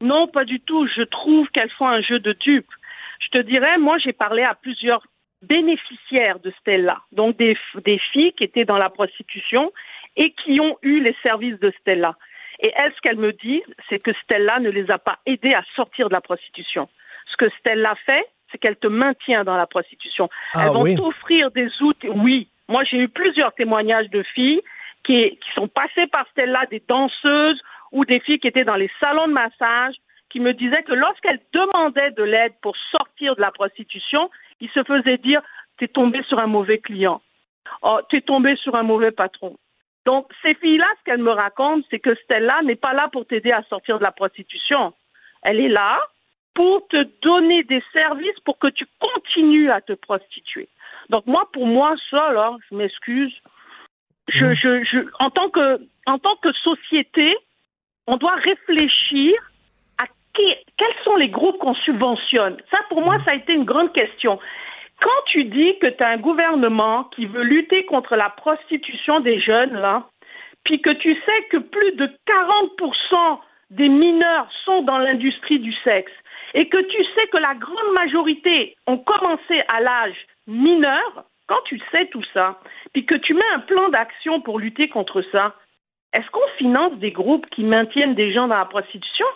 [0.00, 0.86] Non, pas du tout.
[0.96, 2.72] Je trouve qu'elles font un jeu de dupes.
[3.20, 5.02] Je te dirais, moi, j'ai parlé à plusieurs
[5.42, 9.72] bénéficiaires de Stella, donc des, des filles qui étaient dans la prostitution
[10.16, 12.16] et qui ont eu les services de Stella.
[12.60, 15.62] Et elles, ce qu'elles me disent, c'est que Stella ne les a pas aidées à
[15.76, 16.88] sortir de la prostitution.
[17.30, 20.28] Ce que Stella fait, c'est qu'elle te maintient dans la prostitution.
[20.54, 20.96] Ah Elles vont oui.
[20.96, 22.08] t'offrir des outils.
[22.08, 24.60] Oui, moi j'ai eu plusieurs témoignages de filles
[25.04, 27.60] qui, sont passées par Stella, des danseuses
[27.92, 29.94] ou des filles qui étaient dans les salons de massage,
[30.30, 34.82] qui me disaient que lorsqu'elles demandaient de l'aide pour sortir de la prostitution, ils se
[34.84, 35.42] faisaient dire
[35.78, 37.20] t'es tombé sur un mauvais client,
[37.82, 39.56] oh, t'es tombé sur un mauvais patron.
[40.06, 43.52] Donc ces filles-là, ce qu'elles me racontent, c'est que Stella n'est pas là pour t'aider
[43.52, 44.92] à sortir de la prostitution.
[45.42, 45.98] Elle est là
[46.54, 50.68] pour te donner des services pour que tu continues à te prostituer.
[51.08, 53.32] Donc moi, pour moi, ça, là, je m'excuse.
[54.30, 57.36] Je, je, je, en tant que, en tant que société,
[58.06, 59.32] on doit réfléchir
[59.98, 62.56] à qui- quels sont les groupes qu'on subventionne.
[62.70, 64.38] Ça, pour moi, ça a été une grande question.
[65.00, 69.40] Quand tu dis que tu as un gouvernement qui veut lutter contre la prostitution des
[69.40, 70.04] jeunes, là,
[70.64, 73.40] puis que tu sais que plus de 40%
[73.70, 76.12] des mineurs sont dans l'industrie du sexe,
[76.54, 80.16] et que tu sais que la grande majorité ont commencé à l'âge
[80.46, 82.60] mineur, quand tu sais tout ça,
[82.92, 85.56] puis que tu mets un plan d'action pour lutter contre ça,
[86.12, 89.26] est-ce qu'on finance des groupes qui maintiennent des gens dans la prostitution?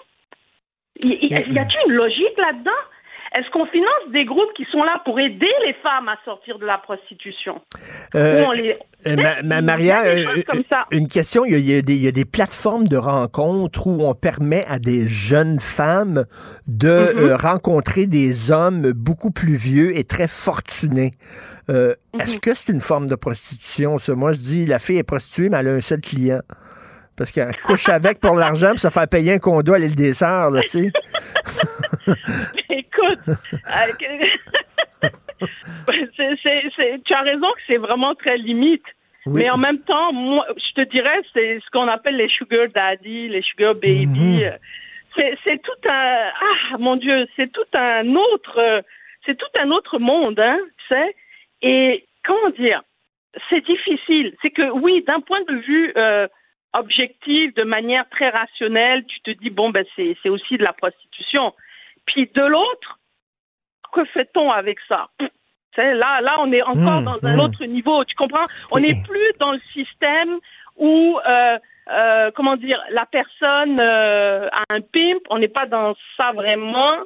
[1.02, 2.70] Y, a-t-il une logique là-dedans?
[3.34, 6.64] Est-ce qu'on finance des groupes qui sont là pour aider les femmes à sortir de
[6.66, 7.60] la prostitution?
[8.14, 10.24] Euh, Ou on les- Euh, ma- ma- Maria, euh,
[10.92, 11.44] une question.
[11.44, 14.78] Il y, a, des, il y a des plateformes de rencontres où on permet à
[14.78, 16.24] des jeunes femmes
[16.68, 21.12] de euh, rencontrer des hommes beaucoup plus vieux et très fortunés.
[21.68, 24.14] Est-ce que c'est une forme de prostitution, ça?
[24.14, 26.40] Moi, je dis, la fille est prostituée, mais elle a un seul client.
[27.16, 30.14] Parce qu'elle couche avec pour l'argent, puis ça fait payer un condo à l'île des
[30.14, 30.92] Sœurs, là, tu sais.
[32.70, 33.34] Écoute, euh,
[36.42, 38.84] c'est- tu as raison que c'est vraiment très limite.
[39.26, 39.42] Oui.
[39.42, 43.28] Mais en même temps, moi, je te dirais, c'est ce qu'on appelle les sugar daddy,
[43.28, 44.44] les sugar baby.
[44.44, 44.50] Euh,
[45.44, 46.30] C'est tout un
[46.72, 48.82] ah mon Dieu, c'est tout un autre,
[49.24, 50.58] c'est tout un autre monde, hein,
[50.88, 51.14] tu sais.
[51.62, 52.82] Et comment dire,
[53.48, 54.34] c'est difficile.
[54.42, 56.26] C'est que oui, d'un point de vue euh,
[56.74, 60.72] objectif, de manière très rationnelle, tu te dis bon ben c'est c'est aussi de la
[60.72, 61.54] prostitution.
[62.06, 62.98] Puis de l'autre,
[63.92, 65.08] que fait-on avec ça?
[65.18, 65.26] Tu
[65.76, 67.40] sais, là, là, on est encore Mmh, dans un mmh.
[67.40, 68.04] autre niveau.
[68.04, 68.44] Tu comprends?
[68.70, 70.38] On n'est plus dans le système
[70.76, 71.58] où, euh,
[71.90, 75.22] euh, comment dire, la personne euh, a un pimp.
[75.30, 76.96] On n'est pas dans ça vraiment.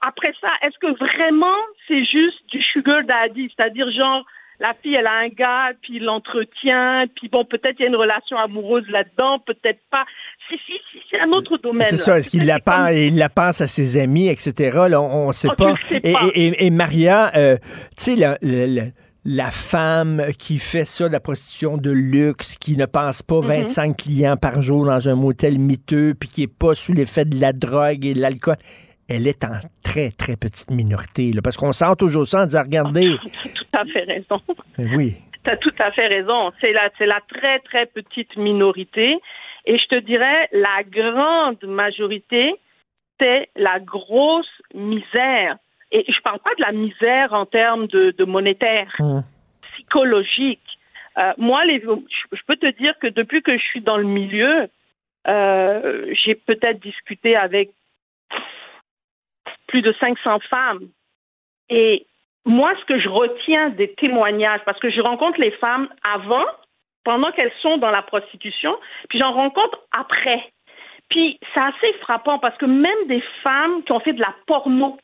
[0.00, 1.56] Après ça, est-ce que vraiment
[1.86, 4.24] c'est juste du sugar daddy, c'est-à-dire genre
[4.60, 7.88] la fille elle a un gars puis il l'entretient puis bon peut-être il y a
[7.88, 10.04] une relation amoureuse là-dedans, peut-être pas.
[10.48, 11.86] Si si si, c'est un autre domaine.
[11.88, 12.18] C'est ça.
[12.18, 14.78] Est-ce qu'il la pense, il la pense à ses amis, etc.
[14.90, 15.74] Là, on ne sait Oh, pas.
[15.82, 16.20] sais Et, pas.
[16.34, 17.56] et- et- et Maria, euh,
[17.96, 18.82] tu sais, la, la- la-
[19.26, 23.46] la femme qui fait ça, la prostitution de luxe, qui ne passe pas Mhm.
[23.46, 27.40] 25 clients par jour dans un motel miteux, puis qui est pas sous l'effet de
[27.40, 28.56] la drogue et de l'alcool,
[29.08, 31.30] elle est en très, très petite minorité.
[31.32, 34.40] là, parce qu'on sent toujours ça en disant, regardez, Tu as tout à fait raison.
[34.78, 35.16] Mais oui.
[35.44, 36.52] Tu as tout à fait raison.
[36.60, 39.18] C'est la, c'est la très, très petite minorité.
[39.66, 42.54] Et je te dirais, la grande majorité,
[43.20, 45.56] c'est la grosse misère.
[45.92, 48.92] Et je parle pas de la misère en termes de, de monétaire,
[49.72, 50.60] psychologique.
[51.16, 54.68] Euh, moi, les, je peux te dire que depuis que je suis dans le milieu,
[55.28, 57.70] euh, j'ai peut-être discuté avec
[59.74, 60.86] plus de 500 femmes.
[61.68, 62.06] Et
[62.44, 66.44] moi, ce que je retiens des témoignages, parce que je rencontre les femmes avant,
[67.02, 68.76] pendant qu'elles sont dans la prostitution,
[69.08, 70.44] puis j'en rencontre après.
[71.10, 74.96] Puis c'est assez frappant parce que même des femmes qui ont fait de la porno,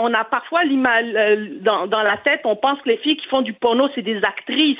[0.00, 3.52] on a parfois dans, dans la tête, on pense que les filles qui font du
[3.52, 4.78] porno, c'est des actrices.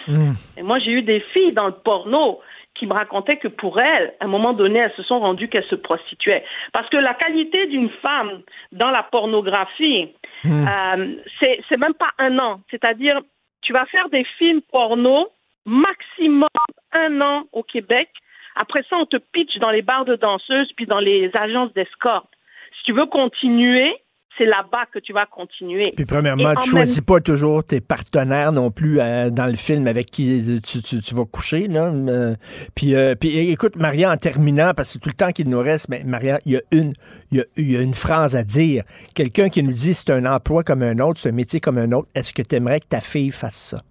[0.57, 2.41] Et moi, j'ai eu des filles dans le porno
[2.75, 5.69] qui me racontaient que pour elles, à un moment donné, elles se sont rendues qu'elles
[5.69, 6.45] se prostituaient.
[6.73, 8.43] Parce que la qualité d'une femme
[8.73, 10.09] dans la pornographie,
[10.47, 12.61] euh, c'est c'est même pas un an.
[12.71, 13.21] C'est-à-dire,
[13.63, 15.29] tu vas faire des films porno
[15.67, 16.49] maximum
[16.93, 18.09] un an au Québec.
[18.57, 22.31] Après ça, on te pitch dans les bars de danseuses puis dans les agences d'escorte.
[22.79, 23.95] Si tu veux continuer,
[24.39, 25.83] c'est là-bas que tu vas continuer.
[25.97, 29.87] Puis premièrement, tu même choisis pas toujours tes partenaires non plus euh, dans le film
[29.87, 31.69] avec qui tu, tu- tu vas coucher.
[31.69, 31.93] Là.
[31.93, 32.35] Euh,
[32.75, 35.89] puis, euh, puis écoute, Maria, en terminant, parce que tout le temps qu'il nous reste,
[35.91, 36.95] mais Maria, il y a une,
[37.31, 38.85] il y a, il y a une phrase à dire.
[39.15, 41.93] Quelqu'un qui nous dit c'est un emploi comme un autre, c'est un métier comme un
[41.93, 42.09] autre.
[42.15, 43.83] Est-ce que tu aimerais que ta fille fasse ça?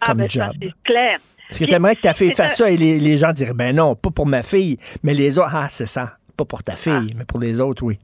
[0.00, 0.50] Ah, comme ben job.
[0.60, 1.18] c'est clair.
[1.50, 2.70] Est-ce que tu aimerais que ta fille fasse ça?
[2.70, 5.68] Et les, les gens diraient ben non, pas pour ma fille, mais les autres, ah,
[5.70, 6.16] c'est ça.
[6.36, 7.98] Pas pour ta fille, mais pour les autres, oui.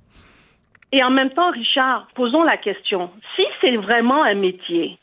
[0.93, 3.11] Et en même temps, Richard, posons la question.
[3.37, 4.99] Si c'est vraiment un métier,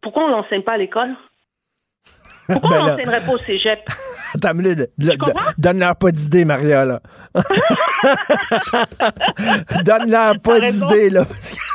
[0.00, 1.14] pourquoi on ne l'enseigne pas à l'école?
[2.46, 2.90] Pourquoi Ben on là.
[2.92, 3.78] l'enseignerait pas au cégep?
[4.34, 4.90] Attends minute.
[5.58, 7.00] Donne-leur pas d'idée, Maria, là.
[9.84, 11.24] Donne-leur pas d'idée, là.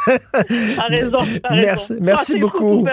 [0.06, 1.18] T'as raison,
[1.52, 1.96] Merci, raison.
[2.02, 2.88] merci Ah, beaucoup.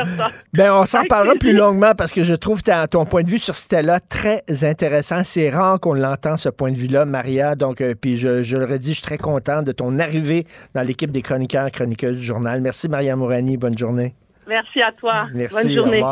[0.53, 3.39] Ben, on s'en parlera plus longuement parce que je trouve ta- ton point de vue
[3.39, 5.23] sur Stella très intéressant.
[5.25, 7.55] C'est rare qu'on l'entend, ce point de vue-là, Maria.
[7.55, 10.45] Donc, euh, puis je, je le redis, je suis très content de ton arrivée
[10.75, 12.61] dans l'équipe des chroniqueurs, chroniqueuses du journal.
[12.61, 13.57] Merci, Maria Mourani.
[13.57, 14.15] Bonne journée.
[14.47, 15.27] Merci à toi.
[15.35, 15.55] Merci.
[15.63, 16.03] Bonne journée.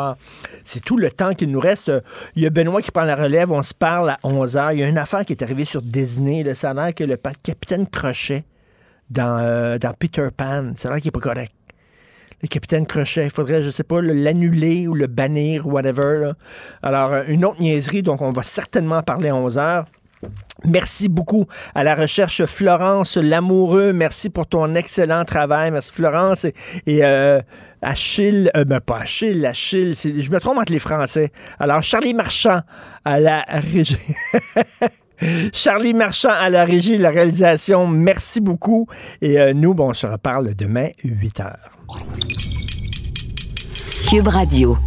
[0.65, 1.91] C'est tout le temps qu'il nous reste.
[2.35, 3.51] Il y a Benoît qui prend la relève.
[3.51, 4.73] On se parle à 11 h.
[4.73, 6.43] Il y a une affaire qui est arrivée sur Disney.
[6.43, 8.43] Là, ça a l'air que le capitaine Crochet
[9.09, 11.51] dans, euh, dans Peter Pan, ça a l'air qu'il n'est pas correct.
[12.41, 16.19] Le capitaine Crochet, il faudrait, je sais pas, le- l'annuler ou le bannir ou whatever.
[16.25, 16.33] là.
[16.81, 19.85] Alors, euh, une autre niaiserie, donc on va certainement en parler à 11 h.
[20.65, 21.45] Merci beaucoup
[21.75, 23.91] à la recherche Florence Lamoureux.
[23.91, 25.71] Merci pour ton excellent travail.
[25.71, 26.45] Merci Florence.
[26.45, 26.53] Et,
[26.85, 27.41] et, euh,
[27.83, 31.31] Achille, euh, ben pas Achille, Achille, je me trompe entre les Français.
[31.59, 32.61] Alors Charlie Marchand
[33.05, 33.97] à la régie.
[35.53, 37.87] Charlie Marchand à la régie, la réalisation.
[37.87, 38.87] Merci beaucoup.
[39.21, 41.71] Et euh, nous, bon, on se reparle demain, 8 heures.
[44.09, 44.77] Cube Radio.